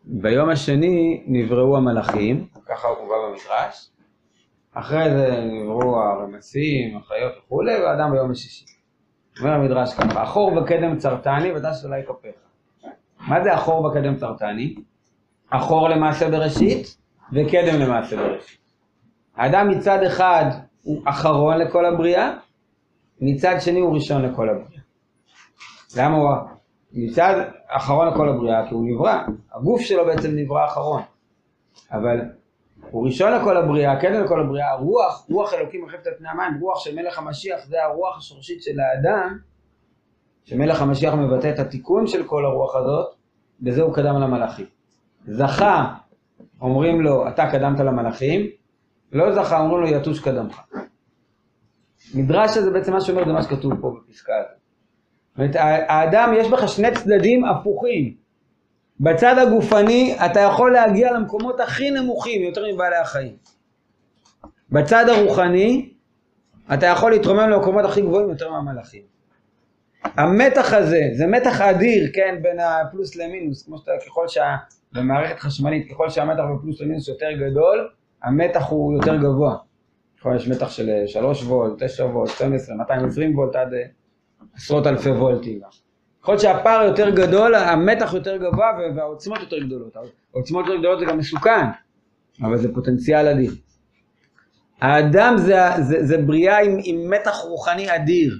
וביום 0.07 0.49
השני 0.49 1.23
נבראו 1.27 1.77
המלאכים, 1.77 2.47
ככה 2.65 2.87
הוא 2.87 2.97
מובא 3.03 3.15
במדרש, 3.27 3.89
אחרי 4.73 5.09
זה 5.09 5.39
נבראו 5.51 5.99
הרמסים, 5.99 6.97
החיות 6.97 7.33
וכולי, 7.37 7.75
והאדם 7.75 8.11
ביום 8.11 8.31
השישי. 8.31 8.65
אומר 9.39 9.51
המדרש 9.53 9.93
ככה, 9.93 10.23
אחור 10.23 10.61
בקדם 10.61 10.97
צרתני 10.97 11.51
ודש 11.51 11.85
עלי 11.85 12.01
כפיך. 12.07 12.35
מה 13.27 13.43
זה 13.43 13.55
אחור 13.55 13.89
בקדם 13.89 14.15
צרתני? 14.15 14.75
אחור 15.49 15.89
למעשה 15.89 16.29
בראשית 16.29 16.97
וקדם 17.33 17.79
למעשה 17.79 18.15
בראשית. 18.15 18.59
האדם 19.35 19.69
מצד 19.69 20.03
אחד 20.03 20.45
הוא 20.81 21.01
אחרון 21.05 21.57
לכל 21.57 21.85
הבריאה, 21.85 22.33
מצד 23.21 23.55
שני 23.59 23.79
הוא 23.79 23.93
ראשון 23.95 24.21
לכל 24.21 24.49
הבריאה. 24.49 24.81
למה 25.97 26.17
הוא 26.17 26.29
מצד 26.91 27.49
אחרון 27.67 28.07
לכל 28.07 28.29
הבריאה? 28.29 28.67
כי 28.67 28.73
הוא 28.73 28.85
נברא, 28.89 29.17
הגוף 29.53 29.81
שלו 29.81 30.05
בעצם 30.05 30.29
נברא 30.35 30.65
אחרון. 30.65 31.01
אבל 31.91 32.21
הוא 32.91 33.05
ראשון 33.05 33.33
לכל 33.33 33.57
הבריאה, 33.57 34.01
קדם 34.01 34.23
לכל 34.23 34.41
הבריאה, 34.41 34.71
הרוח, 34.71 35.25
רוח 35.29 35.53
אלוקים 35.53 35.81
מרחבת 35.81 36.07
על 36.07 36.13
פני 36.17 36.29
המים, 36.29 36.61
רוח 36.61 36.79
של 36.79 36.95
מלך 36.95 37.17
המשיח, 37.17 37.65
זה 37.65 37.83
הרוח 37.83 38.17
השורשית 38.17 38.63
של 38.63 38.79
האדם, 38.79 39.37
שמלך 40.43 40.81
המשיח 40.81 41.13
מבטא 41.13 41.51
את 41.53 41.59
התיקון 41.59 42.07
של 42.07 42.23
כל 42.23 42.45
הרוח 42.45 42.75
הזאת, 42.75 43.15
בזה 43.59 43.81
הוא 43.81 43.93
קדם 43.93 44.15
למלאכים. 44.21 44.76
זכה, 45.27 45.93
אומרים 46.61 47.01
לו, 47.01 47.27
אתה 47.27 47.51
קדמת 47.51 47.79
למלאכים, 47.79 48.47
לא 49.11 49.35
זכה, 49.35 49.59
אומרים 49.59 49.81
לו, 49.81 49.87
יתוש 49.87 50.19
קדמך. 50.19 50.61
מדרש 52.13 52.57
הזה 52.57 52.71
בעצם 52.71 52.93
מה 52.93 53.01
שאומר 53.01 53.25
זה 53.25 53.33
מה 53.33 53.43
שכתוב 53.43 53.73
פה 53.81 53.95
בפסקה 53.97 54.33
הזאת. 54.37 54.57
זאת 55.29 55.37
אומרת, 55.37 55.55
האדם 55.89 56.33
יש 56.37 56.47
בך 56.47 56.67
שני 56.67 56.91
צדדים 56.91 57.45
הפוכים. 57.45 58.13
בצד 58.99 59.35
הגופני 59.37 60.15
אתה 60.25 60.39
יכול 60.39 60.73
להגיע 60.73 61.13
למקומות 61.13 61.59
הכי 61.59 61.91
נמוכים 61.91 62.41
יותר 62.41 62.73
מבעלי 62.73 62.95
החיים. 62.95 63.35
בצד 64.69 65.05
הרוחני 65.09 65.93
אתה 66.73 66.85
יכול 66.85 67.11
להתרומם 67.11 67.49
למקומות 67.49 67.85
הכי 67.85 68.01
גבוהים 68.01 68.29
יותר 68.29 68.51
מהמלאכים. 68.51 69.01
המתח 70.03 70.73
הזה, 70.73 71.01
זה 71.13 71.27
מתח 71.27 71.61
אדיר, 71.61 72.09
כן, 72.13 72.35
בין 72.41 72.59
הפלוס 72.59 73.15
למינוס, 73.15 73.65
כמו 73.65 73.77
שאתה, 73.77 73.91
ככל 74.05 74.27
שה... 74.27 74.55
במערכת 74.93 75.39
חשמלית, 75.39 75.91
ככל 75.91 76.09
שהמתח 76.09 76.43
בפלוס 76.55 76.81
למינוס 76.81 77.07
יותר 77.07 77.31
גדול, 77.31 77.89
המתח 78.23 78.65
הוא 78.69 78.97
יותר 78.97 79.15
גבוה. 79.17 79.57
יכול 80.19 80.35
יש 80.35 80.47
מתח 80.47 80.69
של 80.69 80.89
3 81.05 81.43
וולט, 81.43 81.83
9 81.83 82.05
וולט, 82.05 82.29
12, 82.29 82.75
220 82.75 83.37
וולט 83.37 83.55
עד 83.55 83.73
אה, 83.73 83.83
עשרות 84.55 84.87
אלפי 84.87 85.09
וולטים. 85.09 85.59
ככל 86.21 86.37
שהפער 86.37 86.83
יותר 86.83 87.09
גדול, 87.09 87.55
המתח 87.55 88.13
יותר 88.13 88.37
גבוה 88.37 88.65
והעוצמות 88.95 89.39
יותר 89.39 89.59
גדולות. 89.59 89.95
העוצמות 90.33 90.65
יותר 90.65 90.79
גדולות 90.79 90.99
זה 90.99 91.05
גם 91.05 91.17
מסוכן, 91.17 91.65
אבל 92.41 92.57
זה 92.57 92.73
פוטנציאל 92.73 93.27
אדיר. 93.27 93.51
האדם 94.81 95.37
זה, 95.37 95.55
זה, 95.79 96.05
זה 96.05 96.17
בריאה 96.17 96.59
עם, 96.59 96.77
עם 96.83 97.09
מתח 97.09 97.35
רוחני 97.43 97.95
אדיר. 97.95 98.39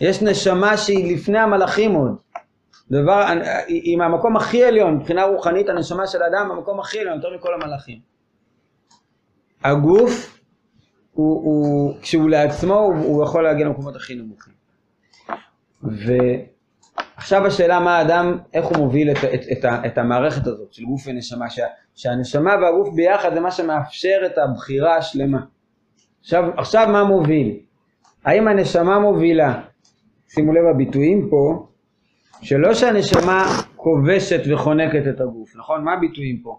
יש 0.00 0.22
נשמה 0.22 0.76
שהיא 0.76 1.16
לפני 1.16 1.38
המלאכים 1.38 1.92
עוד. 1.92 2.16
דבר, 2.90 3.24
היא 3.66 3.96
מהמקום 3.96 4.36
הכי 4.36 4.64
עליון, 4.64 4.94
מבחינה 4.94 5.24
רוחנית 5.24 5.68
הנשמה 5.68 6.06
של 6.06 6.22
האדם 6.22 6.48
במקום 6.48 6.80
הכי 6.80 6.98
עליון, 6.98 7.16
יותר 7.16 7.28
מכל 7.36 7.54
המלאכים. 7.54 7.98
הגוף, 9.64 10.38
הוא, 11.12 11.44
הוא, 11.44 11.94
כשהוא 12.02 12.30
לעצמו, 12.30 12.74
הוא, 12.74 12.94
הוא 12.94 13.24
יכול 13.24 13.44
להגיע 13.44 13.66
למקומות 13.66 13.96
הכי 13.96 14.14
נמוכים. 14.14 14.52
ועכשיו 15.82 17.46
השאלה 17.46 17.80
מה 17.80 17.98
האדם, 17.98 18.38
איך 18.54 18.66
הוא 18.66 18.76
מוביל 18.76 19.10
את, 19.10 19.16
את, 19.34 19.40
את, 19.52 19.64
את 19.86 19.98
המערכת 19.98 20.46
הזאת 20.46 20.72
של 20.72 20.84
גוף 20.84 21.02
ונשמה, 21.06 21.50
שה, 21.50 21.66
שהנשמה 21.94 22.54
והגוף 22.62 22.94
ביחד 22.94 23.34
זה 23.34 23.40
מה 23.40 23.50
שמאפשר 23.50 24.22
את 24.26 24.38
הבחירה 24.38 24.96
השלמה. 24.96 25.40
עכשיו, 26.20 26.44
עכשיו 26.56 26.88
מה 26.92 27.04
מוביל? 27.04 27.58
האם 28.24 28.48
הנשמה 28.48 28.98
מובילה? 28.98 29.62
שימו 30.28 30.52
לב 30.52 30.64
הביטויים 30.74 31.28
פה, 31.30 31.66
שלא 32.42 32.74
שהנשמה 32.74 33.44
כובשת 33.76 34.40
וחונקת 34.52 35.02
את 35.08 35.20
הגוף, 35.20 35.56
נכון? 35.56 35.84
מה 35.84 35.92
הביטויים 35.92 36.38
פה? 36.42 36.58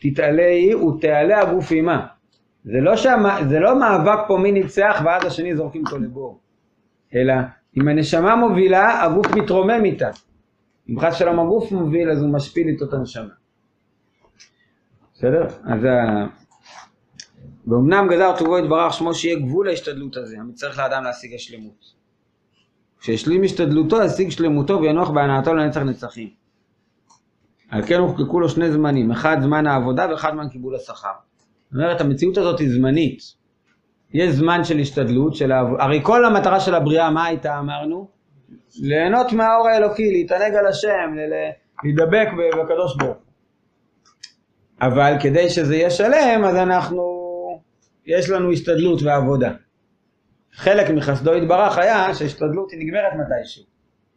תתעלה 0.00 0.46
היא 0.46 0.76
ותעלה 0.76 1.40
הגוף 1.40 1.70
עימה. 1.70 2.06
זה 2.64 2.80
לא, 2.80 2.96
שהמה, 2.96 3.40
זה 3.48 3.58
לא 3.60 3.78
מאבק 3.78 4.18
פה 4.28 4.38
מי 4.38 4.52
ניצח 4.52 5.02
ואז 5.04 5.24
השני 5.24 5.56
זורקים 5.56 5.82
אותו 5.86 5.98
לבור, 5.98 6.40
אלא 7.14 7.34
אם 7.76 7.88
הנשמה 7.88 8.36
מובילה, 8.36 9.02
הגוף 9.04 9.26
מתרומם 9.34 9.84
איתה. 9.84 10.10
אם 10.90 11.00
חס 11.00 11.14
שלום 11.14 11.40
הגוף 11.40 11.72
מוביל, 11.72 12.10
אז 12.10 12.22
הוא 12.22 12.32
משפיל 12.32 12.68
איתו 12.68 12.84
את 12.84 12.92
הנשמה. 12.92 13.34
בסדר? 15.14 15.46
אז 15.64 15.84
ה... 15.84 16.26
ואומנם 17.66 18.08
גזר 18.10 18.38
טובו 18.38 18.58
יתברך 18.58 18.92
שמו 18.92 19.14
שיהיה 19.14 19.38
גבול 19.38 19.68
ההשתדלות 19.68 20.16
הזה, 20.16 20.36
המצטרך 20.40 20.78
לאדם 20.78 21.04
להשיג 21.04 21.34
השלמות. 21.34 22.01
כשישלים 23.02 23.42
השתדלותו, 23.42 24.02
ישיג 24.02 24.30
שלמותו 24.30 24.80
וינוח 24.80 25.10
בהנאתו 25.10 25.54
לנצח 25.54 25.80
נצחים. 25.80 26.28
על 27.70 27.82
כן 27.86 27.98
הוחקקו 27.98 28.40
לו 28.40 28.48
שני 28.48 28.72
זמנים, 28.72 29.10
אחד 29.10 29.36
זמן 29.42 29.66
העבודה 29.66 30.06
ואחד 30.10 30.32
זמן 30.32 30.48
קיבול 30.48 30.74
השכר. 30.74 31.08
זאת 31.70 31.74
אומרת, 31.74 32.00
המציאות 32.00 32.38
הזאת 32.38 32.60
היא 32.60 32.68
זמנית. 32.70 33.18
יש 34.14 34.34
זמן 34.34 34.64
של 34.64 34.78
השתדלות, 34.78 35.34
של 35.36 35.52
העב... 35.52 35.66
הרי 35.78 36.00
כל 36.02 36.24
המטרה 36.24 36.60
של 36.60 36.74
הבריאה, 36.74 37.10
מה 37.10 37.24
הייתה 37.24 37.58
אמרנו? 37.58 38.08
ליהנות 38.80 39.32
מהאור 39.32 39.68
האלוקי, 39.68 40.12
להתענג 40.12 40.54
על 40.54 40.66
השם, 40.66 41.14
ל- 41.16 41.50
להידבק 41.84 42.28
בקדוש 42.58 42.96
ברוך. 42.96 43.16
אבל 44.80 45.14
כדי 45.20 45.50
שזה 45.50 45.76
יהיה 45.76 45.90
שלם, 45.90 46.44
אז 46.44 46.56
אנחנו, 46.56 47.02
יש 48.06 48.30
לנו 48.30 48.52
השתדלות 48.52 49.02
ועבודה. 49.02 49.52
חלק 50.54 50.90
מחסדו 50.90 51.34
יתברך 51.34 51.78
היה 51.78 52.14
שהשתדלות 52.14 52.70
היא 52.70 52.80
נגמרת 52.86 53.12
מתישהו. 53.12 53.64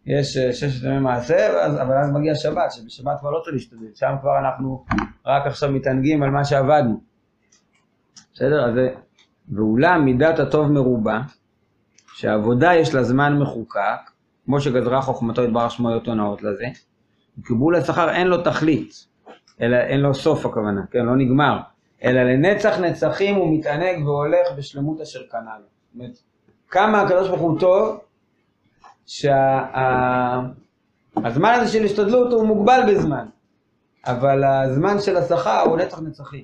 יש 0.05 0.37
אה, 0.37 0.53
ששת 0.53 0.83
ימי 0.83 0.99
מעשה, 0.99 1.65
אבל 1.81 1.97
אז 1.97 2.11
מגיע 2.11 2.35
שבת, 2.35 2.71
שבשבת 2.71 3.19
כבר 3.19 3.31
לא 3.31 3.39
צריך 3.43 3.53
להשתדל, 3.53 3.87
שם 3.95 4.15
כבר 4.21 4.39
אנחנו 4.39 4.85
רק 5.25 5.47
עכשיו 5.47 5.71
מתענגים 5.71 6.23
על 6.23 6.29
מה 6.29 6.45
שעבדנו. 6.45 7.01
בסדר? 8.33 8.65
אז 8.65 8.73
ואולם 9.49 10.05
מידת 10.05 10.39
הטוב 10.39 10.71
מרובה, 10.71 11.21
שהעבודה 12.13 12.73
יש 12.73 12.93
לה 12.93 13.03
זמן 13.03 13.39
מחוקק, 13.39 14.11
כמו 14.45 14.61
שגזרה 14.61 15.01
חוכמתו 15.01 15.43
יתברך 15.43 15.71
שמו 15.71 15.89
היותו 15.89 16.15
נאות 16.15 16.43
לזה, 16.43 16.65
וקיבול 17.39 17.75
השכר 17.75 18.09
אין 18.09 18.27
לו 18.27 18.41
תכלית, 18.41 19.07
אלא 19.61 19.77
אין 19.77 19.99
לו 19.99 20.13
סוף 20.13 20.45
הכוונה, 20.45 20.81
כן, 20.91 21.05
לא 21.05 21.15
נגמר, 21.15 21.59
אלא 22.03 22.23
לנצח 22.23 22.79
נצחים 22.79 23.35
הוא 23.35 23.57
מתענג 23.57 24.05
והולך 24.05 24.47
בשלמות 24.57 25.01
אשר 25.01 25.19
קנה 25.29 25.57
לו. 25.59 25.74
כמה 26.69 27.01
הקדוש 27.01 27.27
ברוך 27.27 27.41
הוא 27.41 27.59
טוב, 27.59 27.99
שהזמן 29.05 29.43
הזה 31.53 31.67
של 31.67 31.83
השתדלות 31.83 32.33
הוא 32.33 32.47
מוגבל 32.47 32.81
בזמן, 32.87 33.25
אבל 34.05 34.43
הזמן 34.43 34.99
של 34.99 35.17
השכר 35.17 35.61
הוא 35.61 35.77
נצח 35.77 35.99
נצחים. 35.99 36.43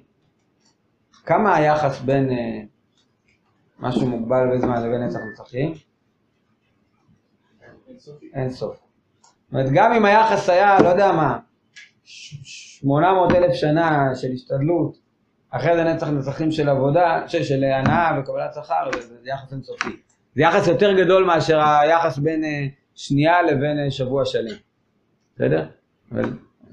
כמה 1.25 1.55
היחס 1.55 1.99
בין 1.99 2.29
אה, 2.29 2.61
משהו 3.79 4.07
מוגבל 4.07 4.55
בזמן 4.55 4.83
לבין 4.83 5.03
נצח 5.03 5.19
נצחים? 5.31 5.73
אין 8.33 8.49
סוף. 8.49 8.75
זאת 8.75 9.53
אומרת, 9.53 9.71
גם 9.73 9.93
אם 9.93 10.05
היחס 10.05 10.49
היה, 10.49 10.81
לא 10.81 10.87
יודע 10.89 11.11
מה, 11.11 11.39
800 12.03 13.31
אלף 13.31 13.53
שנה 13.53 14.15
של 14.15 14.31
השתדלות, 14.33 14.97
אחרי 15.51 15.75
זה 15.75 15.83
נצח 15.83 16.07
נצחים 16.07 16.51
של 16.51 16.69
עבודה, 16.69 17.23
של, 17.27 17.43
של 17.43 17.63
הנאה 17.63 18.19
וקבלת 18.19 18.53
שכר, 18.53 18.89
זה, 19.01 19.17
זה 19.21 19.29
יחס 19.29 19.53
אינסופי. 19.53 19.89
זה 20.35 20.41
יחס 20.41 20.67
יותר 20.67 20.93
גדול 20.93 21.23
מאשר 21.23 21.59
היחס 21.61 22.17
בין 22.17 22.43
אה, 22.43 22.65
שנייה 22.95 23.41
לבין 23.41 23.79
אה, 23.79 23.91
שבוע 23.91 24.25
שלם. 24.25 24.55
בסדר? 25.35 25.65
אבל 26.11 26.23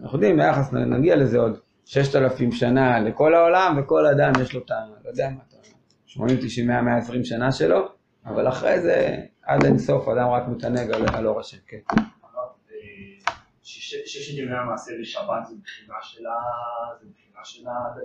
אנחנו 0.03 0.17
יודעים, 0.19 0.41
היחס, 0.41 0.73
נגיע 0.73 1.17
לזה 1.17 1.39
עוד 1.39 1.59
6,000 1.85 2.53
שנה 2.53 3.01
לכל 3.01 3.35
העולם, 3.35 3.79
וכל 3.81 4.07
אדם 4.07 4.33
יש 4.43 4.55
לו 4.55 4.61
את 4.65 4.71
ה... 4.71 4.75
לא 5.05 5.09
יודע 5.11 5.29
מה, 5.31 5.41
את 5.49 5.55
ה- 5.55 5.69
80, 6.07 6.37
90, 6.43 6.67
100, 6.67 6.83
120 6.83 7.25
שנה 7.25 7.53
שלו, 7.53 7.89
אבל 8.27 8.49
אחרי 8.49 8.81
זה, 8.81 9.17
עד 9.43 9.65
אין 9.65 9.79
סוף, 9.79 10.09
אדם 10.09 10.29
רק 10.29 10.43
מתענג 10.49 10.91
על, 11.15 11.27
אור 11.27 11.41
השם, 11.41 11.57
כן. 11.67 11.77
אה, 11.91 11.97
שש- 13.63 14.03
ששת 14.07 14.39
ימי 14.39 14.57
המעשה 14.57 14.93
בשבת 15.03 15.47
זה 15.49 15.55
בחינה 15.65 15.95
של 16.03 16.27
ה- 16.27 16.99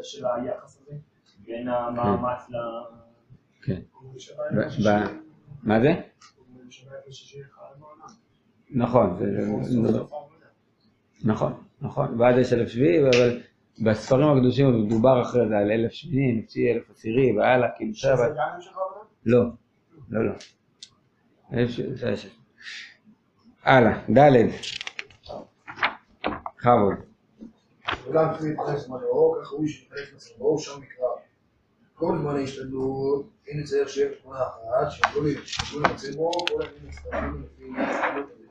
של 0.03 0.25
היחס 0.25 0.81
הזה, 0.81 0.95
בין 1.45 1.67
המאמץ 1.67 2.49
ל... 2.49 2.55
כן. 3.63 3.79
ב- 4.55 4.59
ב- 4.87 5.07
מה 5.63 5.79
זה? 5.81 5.93
נכון, 8.69 9.17
זה, 9.19 9.25
נכון, 11.25 11.53
נכון, 11.81 12.21
ועד 12.21 12.37
יש 12.37 12.53
אלף 12.53 12.67
שביעי, 12.69 12.99
אבל 13.09 13.41
בספרים 13.83 14.27
הקדושים 14.37 14.85
מדובר 14.85 15.21
אחרי 15.21 15.47
זה 15.47 15.57
על 15.57 15.71
אלף 15.71 15.91
שמיני, 15.91 16.31
נפשי, 16.41 16.71
אלף 16.71 16.89
עשירי, 16.89 17.37
והלאה, 17.37 17.69
כאילו 17.77 17.93
שבת. 17.95 18.17
לא, 19.25 19.43
לא, 20.09 20.25
לא. 20.25 20.33
אלף 21.53 21.69
ש- 21.69 21.79
זה 21.81 22.09
יש. 22.09 22.37
הלאה, 23.63 24.01
ד' 24.17 24.47
בכבוד. 26.57 27.12
אולם 28.07 28.33
כפי 28.37 28.49
יתחלק 28.49 28.77
זמן 28.77 28.97
אור, 29.03 29.37
כך 29.41 29.53
ראוי 29.53 29.67
שיתחלק 29.67 29.99
זמן 30.17 30.41
אור, 30.41 30.59
שם 30.59 30.81
נקרא. 30.81 31.07
כל 31.93 32.17
זמני 32.21 32.43
השתדלות, 32.43 33.25
אין 33.47 33.59
לצייר 33.59 33.87
שיהיה 33.87 34.09
תמונה 34.21 34.43
אחת, 34.47 34.91
שיוכלו 34.91 35.23
להימצא 35.81 36.11
בו, 36.15 36.31
כל 36.31 36.61
הימים 36.61 36.87
מצטרפים 36.87 37.43
לפי 37.43 37.81
השתדלות 37.81 38.29
הזה. 38.31 38.43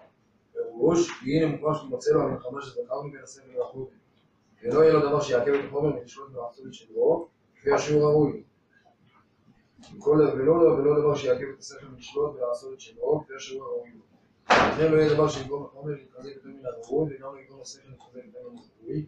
פירוש, 0.53 1.11
כי 1.21 1.37
הנה 1.39 1.57
מוכרח 1.57 1.77
שתימצא 1.83 2.11
לו 2.13 2.23
המלחמה 2.23 2.63
שזכר 2.63 3.03
מבין 3.03 3.21
הסבל 3.23 3.57
והחוט. 3.59 3.89
ולא 4.63 4.81
יהיה 4.81 4.93
לו 4.93 5.01
דבר 5.01 5.21
שיעכב 5.21 5.49
את 5.53 5.65
החומר 5.69 6.01
מלשלוט 6.01 6.31
במחצולת 6.33 6.75
שלו, 6.75 7.29
כפי 7.57 7.73
השיעור 7.73 8.05
הראוי. 8.07 8.43
כל- 9.99 10.29
ולא 10.35 11.01
דבר 11.01 11.15
שיעכב 11.15 11.45
את 11.55 11.59
השכל 11.59 11.87
מלשלוט 11.87 12.35
ולעשות 12.37 12.73
את 12.73 12.81
שלו, 12.81 13.23
כפי 13.25 13.35
השיעור 13.37 13.65
הראוי 13.65 13.91
לו. 13.91 14.03
לא 14.91 14.97
יהיה 14.97 15.15
דבר 15.15 15.29
שיגרום 15.29 15.65
לחומר 15.65 15.93
להתחזק 15.93 16.31
יותר 16.35 16.49
מן 16.49 16.67
הראוי, 16.67 17.17
וגם 17.17 17.35
לא 17.35 17.41
יגרום 17.41 17.61
לשכל 17.61 17.89
להתחזק 17.91 18.17
יותר 18.27 18.49
מן 18.51 18.59
הראוי. 18.81 19.07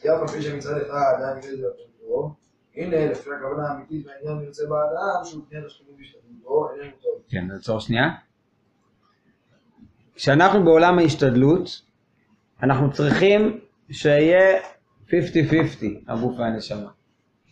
כי 0.00 0.08
אף 0.08 0.20
על 0.20 0.28
פי 0.28 0.42
שמצד 0.42 0.76
אחד 0.86 1.12
עדיין 1.16 1.38
יראה 1.38 1.52
את 1.52 1.58
זה 1.58 1.62
יותר 1.62 1.82
טוב, 2.00 2.34
הנה 2.76 3.06
לפי 3.06 3.30
הכוונה 3.30 3.68
האמיתית 3.68 4.06
והעניין 4.06 4.44
נרצה 4.44 4.62
באדם 4.68 5.24
שהוא 5.24 5.42
קניית 5.50 5.64
השכנים 5.66 5.96
בהשתדלותו, 5.98 6.68
איננו 6.74 6.96
טוב. 7.02 7.22
כן, 7.28 7.46
נעצור 7.46 7.80
שנייה. 7.80 8.08
כשאנחנו 10.14 10.64
בעולם 10.64 10.98
ההשתדלות, 10.98 11.82
אנחנו 12.62 12.92
צריכים 12.92 13.60
שיהיה 13.90 14.60
50-50 15.08 15.12
הגוף 16.08 16.38
והנשמה. 16.38 16.90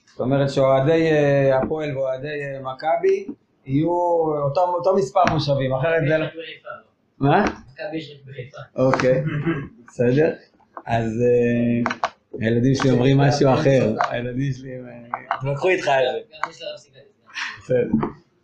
זאת 0.06 0.20
אומרת 0.20 0.50
שאוהדי 0.50 1.10
אה, 1.12 1.58
הפועל 1.62 1.98
ואוהדי 1.98 2.28
אה, 2.28 2.60
מכבי 2.60 3.26
יהיו 3.66 3.90
אותו, 4.44 4.60
אותו 4.60 4.96
מספר 4.96 5.20
מושבים, 5.32 5.74
אחרת 5.74 6.02
זה 6.08 6.18
לא... 6.18 6.26
לא. 6.26 6.30
מה? 7.18 7.44
מכבי 7.44 7.96
יש 7.96 8.10
רק 8.10 8.28
בחיפה. 8.28 8.58
אוקיי, 8.76 9.22
בסדר. 9.86 10.32
אז 10.86 11.22
אה, 11.22 11.92
הילדים 12.40 12.74
שלי 12.74 12.90
אומרים 12.90 13.18
משהו 13.18 13.54
אחר. 13.54 13.94
הילדים 14.10 14.52
שלי, 14.52 14.70
לקחו 15.52 15.68
איתך 15.68 15.88
את 15.88 16.54
זה. 16.54 17.76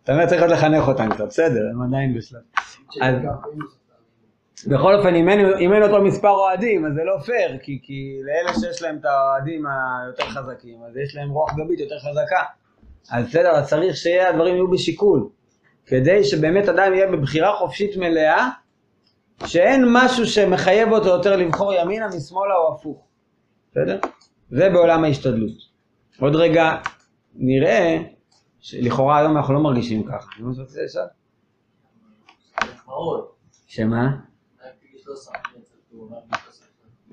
אתה 0.03 0.13
אומר 0.13 0.25
צריך 0.25 0.41
עוד 0.41 0.51
לחנך 0.51 0.87
אותם 0.87 1.09
קצת, 1.13 1.25
בסדר, 1.25 1.61
הם 1.73 1.81
עדיין 1.81 2.17
בשלב. 2.17 2.41
בכל 4.67 4.95
אופן, 4.95 5.15
אם 5.15 5.73
אין, 5.73 5.83
אותו 5.83 6.01
מספר 6.01 6.29
אוהדים, 6.29 6.85
אז 6.85 6.93
זה 6.93 7.03
לא 7.03 7.19
פייר, 7.25 7.57
כי 7.61 8.19
לאלה 8.23 8.53
שיש 8.53 8.81
להם 8.81 8.97
את 8.97 9.05
האוהדים 9.05 9.65
היותר 9.65 10.23
חזקים, 10.23 10.77
אז 10.87 10.97
יש 10.97 11.15
להם 11.15 11.29
רוח 11.29 11.53
גבית 11.53 11.79
יותר 11.79 11.99
חזקה. 11.99 12.43
אז 13.11 13.25
בסדר, 13.25 13.51
אז 13.51 13.69
צריך 13.69 13.95
שהדברים 13.95 14.55
יהיו 14.55 14.71
בשיקול, 14.71 15.29
כדי 15.85 16.23
שבאמת 16.23 16.69
אדם 16.69 16.93
יהיה 16.93 17.07
בבחירה 17.07 17.55
חופשית 17.55 17.97
מלאה, 17.97 18.49
שאין 19.45 19.85
משהו 19.87 20.25
שמחייב 20.25 20.91
אותו 20.91 21.07
יותר 21.07 21.35
לבחור 21.35 21.73
ימינה, 21.73 22.07
משמאלה 22.07 22.55
או 22.55 22.73
הפוך. 22.73 23.10
בסדר? 23.71 23.99
זה 24.49 24.69
בעולם 24.69 25.03
ההשתדלות. 25.03 25.57
עוד 26.19 26.35
רגע 26.35 26.71
נראה 27.35 27.97
שלכאורה 28.59 29.17
היום 29.19 29.37
אנחנו 29.37 29.53
לא 29.53 29.59
מרגישים 29.63 30.03
ככה. 30.03 30.27
מה 30.39 30.53
שאתה 30.53 30.61
רוצה 30.63 30.79
לשאול? 30.83 31.05
שמה? 33.67 34.07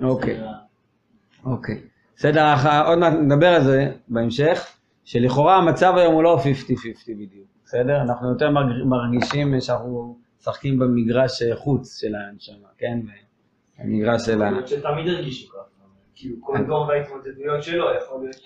אוקיי. 0.00 0.40
אוקיי. 1.44 1.80
בסדר, 2.16 2.44
עוד 2.86 2.98
מעט 2.98 3.12
נדבר 3.12 3.46
על 3.48 3.64
זה 3.64 3.92
בהמשך, 4.08 4.66
שלכאורה 5.04 5.56
המצב 5.56 5.92
היום 5.96 6.14
הוא 6.14 6.22
לא 6.22 6.38
50-50 6.42 6.46
בדיוק, 7.08 7.46
בסדר? 7.64 8.02
אנחנו 8.02 8.28
יותר 8.28 8.50
מרג- 8.50 8.84
מרגישים 8.86 9.60
שאנחנו 9.60 10.18
משחקים 10.40 10.78
במגרש 10.78 11.42
חוץ 11.54 12.00
של 12.00 12.14
הנשמה, 12.14 12.68
כן? 12.78 12.98
במגרש 13.78 14.26
של 14.26 14.42
ה... 14.42 14.50
שתמיד 14.66 15.08
הרגישו 15.08 15.48
ככה. 15.52 15.58
כאילו 16.18 16.36
כל 16.40 16.58
דור 16.66 16.88
וההתמודדויות 16.88 17.62
שלו, 17.62 17.86
יכול 17.94 18.20
להיות 18.22 18.36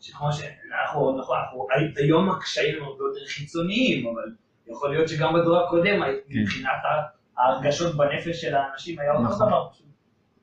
שכמו 0.00 0.32
שאנחנו, 0.32 1.18
נכון, 1.18 1.38
אנחנו, 1.40 1.66
היום 1.96 2.30
הקשיים 2.30 2.76
הם 2.76 2.82
הרבה 2.84 3.04
יותר 3.04 3.26
חיצוניים, 3.26 4.06
אבל 4.06 4.22
יכול 4.66 4.90
להיות 4.90 5.08
שגם 5.08 5.34
בדור 5.34 5.56
הקודם, 5.58 6.00
מבחינת 6.28 6.70
ה- 6.84 7.18
ההרגשות 7.40 7.96
בנפש 7.96 8.40
של 8.40 8.54
האנשים, 8.54 8.98
היה 8.98 9.12
אותו 9.12 9.24
כן. 9.28 9.32
נכון. 9.34 9.46
דבר, 9.48 9.68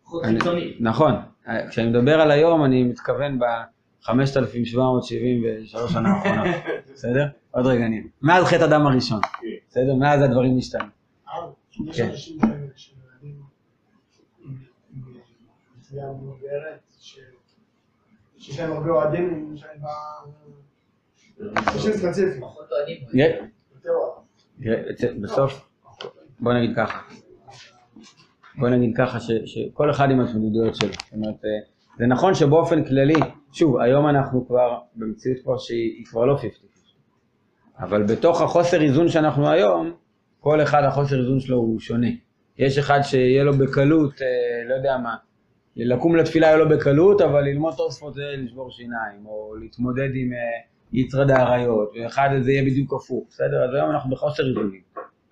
פחות 0.04 0.24
אני- 0.24 0.40
חיצוני. 0.40 0.78
נכון, 0.80 1.14
כשאני 1.70 1.90
מדבר 1.90 2.22
על 2.22 2.32
היום 2.32 2.66
אני 2.66 2.84
מתכוון 2.84 3.40
ב-5773 3.40 4.10
שנה 5.88 6.10
האחרונה, 6.10 6.44
בסדר? 6.94 7.26
עוד 7.52 7.66
רגע 7.66 7.88
נהיה. 7.88 8.02
מאז 8.22 8.44
חטא 8.46 8.64
הדם 8.64 8.88
הראשון, 8.88 9.20
בסדר? 9.70 9.96
מאז 9.96 10.22
הדברים 10.22 10.58
השתנו. 10.58 10.86
יש 11.90 11.98
כן. 12.02 12.10
אנשים 12.10 12.38
שהם 12.42 12.68
שנולדים 12.76 13.36
עם 14.40 14.56
עם 14.96 15.75
נטייה 15.92 16.08
מבוגרת, 16.12 16.80
שיש 17.00 18.60
להם 18.60 18.72
הרבה 18.72 18.90
אוהדים, 18.92 19.54
שהם 19.58 19.70
ב- 19.82 21.58
אנשים 21.58 21.92
ספציפיים, 21.94 22.42
פחות 22.42 22.68
אוהדים. 22.72 22.98
יה- 23.14 23.28
יותר 23.76 23.90
אוהדים. 23.90 24.24
יה- 25.14 25.22
בסוף, 25.22 25.70
בוא 26.40 26.54
נגיד 26.54 26.76
ככה, 26.76 27.00
בוא 28.60 28.70
נגיד 28.70 28.98
ככה, 28.98 29.20
ש, 29.20 29.32
שכל 29.46 29.92
אחד 29.92 30.10
עם 30.12 30.20
ההתמודדויות 30.20 30.76
שלו. 30.76 30.90
זאת 30.94 31.14
אומרת, 31.14 31.46
אה, 31.46 31.50
זה 31.98 32.06
נכון 32.06 32.34
שבאופן 32.34 32.84
כללי, 32.86 33.14
שוב, 33.52 33.78
היום 33.78 34.08
אנחנו 34.08 34.48
כבר 34.48 34.80
במציאות 34.96 35.38
כבר 35.44 35.58
שהיא 35.58 36.06
כבר 36.06 36.26
לא 36.26 36.36
50, 36.36 36.70
אבל 37.80 38.04
בתוך 38.04 38.42
החוסר 38.42 38.82
איזון 38.82 39.10
שאנחנו 39.10 39.50
היום, 39.50 39.94
כל 40.40 40.62
אחד 40.64 40.84
החוסר 40.84 41.20
איזון 41.20 41.40
שלו 41.40 41.58
הוא 41.58 41.80
שונה. 41.80 42.08
יש 42.58 42.78
אחד 42.78 43.00
שיהיה 43.02 43.44
לו 43.44 43.54
בקלות, 43.54 44.22
אה, 44.22 44.28
לא 44.70 44.74
יודע 44.76 44.98
מה, 44.98 45.16
לקום 45.76 46.16
לתפילה 46.16 46.48
יהיה 46.48 46.58
לו 46.58 46.70
בקלות, 46.70 47.22
אבל 47.22 47.42
ללמוד 47.42 47.74
תוספות 47.78 48.14
זה 48.14 48.22
לשבור 48.38 48.72
שיניים, 48.72 49.26
או 49.26 49.56
להתמודד 49.56 50.10
עם 50.16 50.34
אה, 50.34 50.38
יצרד 50.94 51.32
האריות, 51.32 51.92
ואחד 51.96 52.30
זה 52.42 52.52
יהיה 52.52 52.64
בדיוק 52.64 52.94
הפוך, 52.94 53.26
בסדר? 53.30 53.64
אז 53.64 53.74
היום 53.76 53.90
אנחנו 53.92 54.10
בחוסר 54.10 54.48
איזונים. 54.50 54.82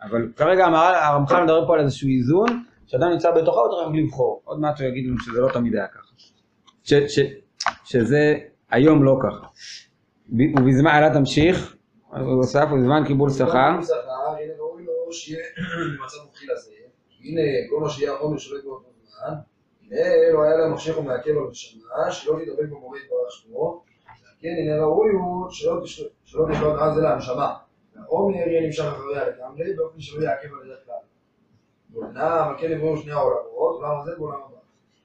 אבל 0.01 0.27
כרגע 0.35 0.65
המהר"ל- 0.65 0.95
הרמח"ל 0.95 1.43
מדבר 1.43 1.67
פה 1.67 1.73
על 1.73 1.79
איזשהו 1.79 2.09
איזון, 2.09 2.63
שאדם 2.87 3.09
נמצא 3.09 3.31
בתוכו, 3.31 3.59
הוא 3.59 3.69
צריך 3.69 4.03
לבחור. 4.05 4.41
עוד 4.43 4.59
מעט 4.59 4.79
הוא 4.79 4.87
יגיד 4.87 5.07
לנו 5.07 5.19
שזה 5.19 5.41
לא 5.41 5.49
תמיד 5.53 5.75
היה 5.75 5.87
ככה. 5.87 6.13
ש, 6.83 6.93
ש, 6.93 7.19
שזה 7.83 8.35
היום 8.71 9.03
לא 9.03 9.19
ככה. 9.23 9.47
ובזמן, 10.29 10.91
הלאה 10.91 11.13
תמשיך, 11.13 11.75
הוא 12.09 12.19
הוסף, 12.33 12.67
ובזמן 12.73 13.03
קיבול 13.07 13.29
שכר. 13.29 13.49
הנה 13.57 13.79
ראוי 14.59 14.83
לו 14.85 15.11
שיהיה 15.11 15.43
במצב 15.99 16.17
מתחיל 16.29 16.51
הזה, 16.51 16.71
הנה 17.23 17.41
כל 17.69 17.79
מה 17.81 17.89
שיהיה 17.89 18.13
החומר 18.13 18.37
שולט 18.37 18.63
באותו 18.63 18.89
זמן, 19.03 19.33
הנה 19.83 19.99
לא 19.99 20.22
היה 20.43 20.57
להם 20.57 20.73
מחשב 20.73 20.97
ומעכב 20.97 21.29
על 21.31 21.47
נשמה, 21.51 22.11
שלא 22.11 22.33
תדבק 22.45 22.69
במורה 22.69 22.97
יתברך 22.99 23.31
שמו, 23.31 23.83
כן 24.41 24.49
הנה 24.59 24.81
ראוי 24.81 25.09
הוא 25.11 25.49
שלא 25.49 25.81
תש- 25.83 26.03
שלא 26.23 26.45
תשלוט 26.51 26.79
אז 26.79 26.99
אלא 26.99 27.07
הנשמה, 27.07 27.53
והחומר 27.95 28.35
יהיה 28.37 28.65
נמשך 28.65 28.83
אחריה 28.83 29.29
לגמרי 29.29 29.73
באופן 29.73 29.99
שלא 29.99 30.23
יעכב 30.23 30.47
על 30.61 30.65
ידי 30.65 30.75
כלל. 30.85 30.95
ואומנם 31.93 32.53
הכן 32.55 32.71
יבואו 32.71 32.97
שני 32.97 33.11
העולמות, 33.11 33.45
עולם 33.55 33.99
הזה 34.01 34.11
ועולם 34.19 34.39
הבא. 34.45 34.57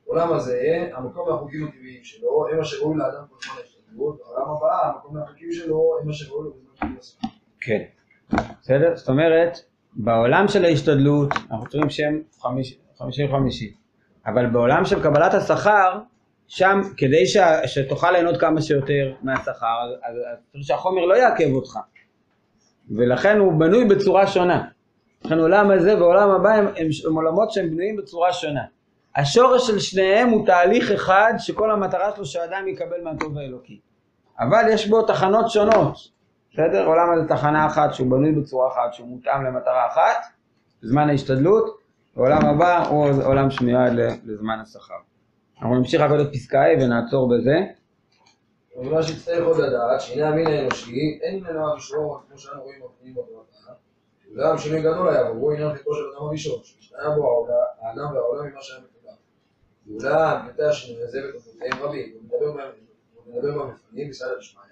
עולם 0.06 0.32
הזה, 0.32 0.88
המקום 0.94 1.28
והחוקים 1.28 1.68
הטבעיים 1.68 2.04
שלו, 2.04 2.48
הם 2.52 2.60
אשר 2.60 2.76
ראוי 2.82 2.96
לאדם 2.96 3.24
כל 3.30 3.36
זמן 3.44 3.54
ההשתתפות, 3.62 4.20
והעולם 4.20 4.50
הבא, 4.56 4.86
המקום 4.94 5.16
והחוקים 5.16 5.52
שלו, 5.52 5.98
הם 6.02 6.10
אשר 6.10 6.32
ראוי 6.32 6.44
לו 6.44 6.50
בזמן 6.52 6.94
השכר. 6.98 7.28
כן. 7.60 7.82
בסדר? 8.62 8.96
זאת 8.96 9.08
אומרת, 9.08 9.58
בעולם 9.96 10.48
של 10.48 10.64
ההשתדלות, 10.64 11.28
אנחנו 11.50 11.66
צריכים 11.68 11.90
שהם 11.90 12.22
חמישים 12.98 13.28
חמישי. 13.30 13.74
אבל 14.26 14.46
בעולם 14.46 14.84
של 14.84 15.02
קבלת 15.02 15.34
השכר, 15.34 15.98
שם, 16.46 16.80
כדי 16.96 17.26
ש... 17.26 17.36
שתוכל 17.66 18.10
ליהנות 18.10 18.40
כמה 18.40 18.62
שיותר 18.62 19.12
מהשכר, 19.22 19.94
אז, 20.02 20.16
צריך 20.52 20.64
שהחומר 20.64 21.04
לא 21.04 21.14
יעכב 21.14 21.52
אותך. 21.52 21.78
ולכן 22.90 23.38
הוא 23.38 23.52
בנוי 23.52 23.84
בצורה 23.84 24.26
שונה. 24.26 24.64
לכן 25.24 25.38
עולם 25.38 25.70
הזה 25.70 25.98
ועולם 25.98 26.30
הבא 26.30 26.50
הם, 26.50 26.66
הם, 26.66 26.86
הם 27.08 27.14
עולמות 27.14 27.50
שהם 27.50 27.70
בנויים 27.70 27.96
בצורה 27.96 28.32
שונה. 28.32 28.62
השורש 29.16 29.66
של 29.66 29.78
שניהם 29.78 30.28
הוא 30.28 30.46
תהליך 30.46 30.90
אחד 30.90 31.32
שכל 31.38 31.70
המטרה 31.70 32.16
שלו 32.16 32.26
שהאדם 32.26 32.68
יקבל 32.68 33.02
מהטוב 33.04 33.38
האלוקי. 33.38 33.80
אבל 34.40 34.64
יש 34.70 34.88
בו 34.88 35.02
תחנות 35.02 35.50
שונות. 35.50 35.96
בסדר? 36.52 36.86
עולם 36.86 37.12
הזה 37.12 37.28
תחנה 37.28 37.66
אחת 37.66 37.94
שהוא 37.94 38.10
בנוי 38.10 38.32
בצורה 38.32 38.68
אחת, 38.68 38.92
שהוא 38.92 39.08
מותאם 39.08 39.44
למטרה 39.44 39.86
אחת, 39.86 40.26
זמן 40.82 41.08
ההשתדלות, 41.08 41.78
ועולם 42.18 42.44
הבא 42.46 42.88
הוא 42.88 43.06
עולם 43.24 43.50
שמיועד 43.50 43.92
לזמן 44.24 44.58
השכר. 44.62 44.94
אנחנו 45.56 45.74
נמשיך 45.74 46.00
רק 46.00 46.10
עוד 46.10 46.20
את 46.20 46.32
פסקה 46.32 46.62
ה' 46.62 46.82
ונעצור 46.82 47.28
בזה. 47.28 47.56
ומה 48.76 49.02
שיצטרך 49.02 49.46
עוד 49.46 49.56
לדעת, 49.58 50.00
שהנה 50.00 50.28
המין 50.28 50.46
האנושי, 50.46 51.18
אין 51.22 51.40
ממנו 51.40 51.68
הראשון, 51.68 52.20
כמו 52.28 52.38
שאנו 52.38 52.62
רואים 52.62 52.80
בפנים 52.84 53.14
בתורה, 53.14 53.42
אולם 54.36 54.58
שינוי 54.58 54.80
גדול 54.80 55.08
היה 55.08 55.24
בו, 55.24 55.36
והוא 55.36 55.52
עניין 55.52 55.74
חטאו 55.74 55.94
של 55.94 56.02
אדם 56.14 56.26
הראשון, 56.26 56.60
שהשתנה 56.62 57.10
בו 57.16 57.24
העולם- 57.24 57.52
האדם 57.80 58.14
והעולם 58.14 58.46
ממה 58.46 58.62
שהיה 58.62 58.80
מקודם. 58.80 59.14
ואולם, 59.86 60.46
פרטי 60.46 60.62
השינוי 60.62 61.02
הזה 61.02 61.20
בתוכניותיהם 61.28 61.82
רבים, 61.82 62.12
הוא 62.14 62.22
מדבר 63.34 63.48
הוא 63.54 63.64
במפנים 63.64 64.08
בסייעתא 64.08 64.38
דשמיא, 64.38 64.62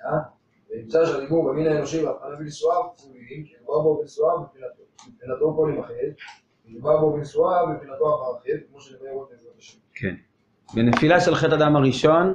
ונמצא 0.71 1.07
שהדיבור 1.07 1.49
במין 1.49 1.67
האנושי 1.67 2.05
והבחנה 2.05 2.37
בנישואיו 2.37 2.83
כפולים, 2.97 3.45
כי 3.45 3.55
מדובר 3.57 3.81
בו 3.81 3.99
בנישואיו 3.99 4.41
מבחינתו 4.41 5.55
כל 5.57 5.73
ימחד, 5.75 5.93
כן. 9.95 10.15
בנפילה 10.75 11.21
של 11.21 11.35
חטא 11.35 11.55
אדם 11.55 11.77
הראשון 11.77 12.35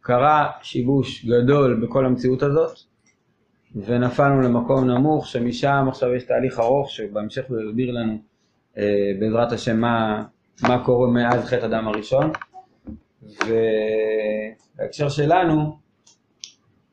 קרה 0.00 0.50
שיבוש 0.62 1.26
גדול 1.26 1.86
בכל 1.86 2.06
המציאות 2.06 2.42
הזאת 2.42 2.78
ונפלנו 3.74 4.40
למקום 4.40 4.90
נמוך 4.90 5.26
שמשם 5.26 5.86
עכשיו 5.88 6.14
יש 6.14 6.24
תהליך 6.24 6.58
ארוך 6.58 6.90
שבהמשך 6.90 7.42
הוא 7.48 7.60
יסביר 7.60 7.90
לנו 7.92 8.18
אה, 8.78 9.12
בעזרת 9.20 9.52
השם 9.52 9.80
מה, 9.80 10.24
מה 10.62 10.84
קורה 10.84 11.10
מאז 11.10 11.44
חטא 11.44 11.64
אדם 11.66 11.88
הראשון 11.88 12.30
ובהקשר 13.22 15.08
שלנו 15.08 15.78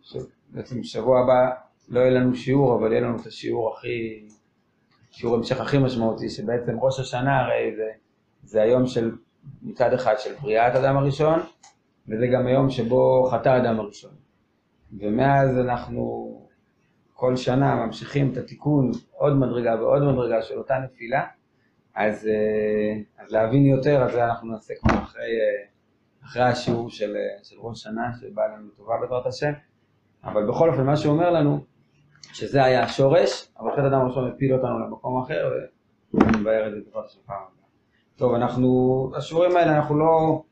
שבעצם 0.01 0.83
שבוע 0.83 1.19
הבא 1.19 1.49
לא 1.89 1.99
יהיה 1.99 2.11
לנו 2.11 2.35
שיעור 2.35 2.75
אבל 2.75 2.91
יהיה 2.91 3.01
לנו 3.01 3.21
את 3.21 3.25
השיעור 3.25 3.73
הכי 3.73 4.27
שיעור 5.11 5.35
המשך 5.35 5.61
הכי 5.61 5.77
משמעותי 5.77 6.29
שבעצם 6.29 6.79
ראש 6.79 6.99
השנה 6.99 7.39
הרי 7.39 7.75
זה, 7.75 7.91
זה 8.43 8.61
היום 8.61 8.87
של 8.87 9.11
מצד 9.61 9.93
אחד 9.93 10.15
של 10.17 10.33
בריאת 10.41 10.75
אדם 10.75 10.97
הראשון, 10.97 11.39
וזה 12.07 12.27
גם 12.27 12.47
היום 12.47 12.69
שבו 12.69 13.29
חטא 13.31 13.57
אדם 13.57 13.79
הראשון. 13.79 14.11
ומאז 14.99 15.57
אנחנו 15.57 16.31
כל 17.13 17.35
שנה 17.35 17.85
ממשיכים 17.85 18.31
את 18.31 18.37
התיקון 18.37 18.91
עוד 19.11 19.33
מדרגה 19.33 19.75
ועוד 19.79 20.03
מדרגה 20.03 20.41
של 20.41 20.57
אותה 20.57 20.79
נפילה, 20.79 21.25
אז, 21.95 22.27
אה, 22.27 23.23
אז 23.23 23.31
להבין 23.31 23.65
יותר, 23.65 24.03
אז 24.03 24.11
זה 24.11 24.25
אנחנו 24.25 24.51
נעשה 24.51 24.73
כבר 24.79 25.03
אחרי, 25.03 25.21
אה, 25.21 25.65
אחרי 26.25 26.43
השיעור 26.43 26.89
של, 26.89 27.15
אה, 27.15 27.43
של 27.43 27.55
ראש 27.59 27.83
שנה, 27.83 28.11
שבא 28.21 28.41
לנו 28.45 28.69
טובה 28.77 28.93
בעזרת 29.01 29.25
השם. 29.25 29.51
אבל 30.23 30.47
בכל 30.47 30.69
אופן, 30.69 30.85
מה 30.85 30.97
שהוא 30.97 31.13
אומר 31.13 31.29
לנו, 31.29 31.59
שזה 32.33 32.63
היה 32.63 32.83
השורש, 32.83 33.47
אבל 33.59 33.71
חטא 33.71 33.87
אדם 33.87 34.01
הראשון 34.01 34.27
הפיל 34.27 34.53
אותנו 34.53 34.79
למקום 34.79 35.23
אחר, 35.23 35.51
ונבהר 36.13 36.67
את 36.67 36.71
זה 36.71 36.79
בעזרת 36.85 37.05
השם 37.05 37.19
פעם. 37.25 37.61
טוב, 38.15 38.33
אנחנו, 38.33 39.11
השיעורים 39.17 39.57
האלה 39.57 39.75
אנחנו 39.77 39.99
לא 39.99 40.43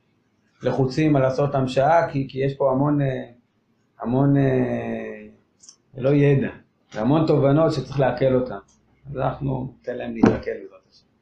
לחוצים 0.64 1.16
על 1.16 1.22
לעשות 1.22 1.48
אותם 1.48 1.68
שעה, 1.68 2.12
כי, 2.12 2.28
כי 2.30 2.40
יש 2.40 2.54
פה 2.58 2.72
המון, 2.72 3.02
אה, 3.02 3.26
המון, 4.00 4.38
אה, 4.38 5.28
לא 5.98 6.10
ידע, 6.10 6.50
והמון 6.96 7.28
תובנות 7.28 7.74
שצריך 7.74 8.00
לעכל 8.00 8.36
אותן. 8.36 8.58
אז 9.10 9.18
אנחנו 9.18 9.74
ניתן 9.78 9.98
להם 9.98 10.16
להתעכל 10.16 10.52
בזה. 10.66 10.79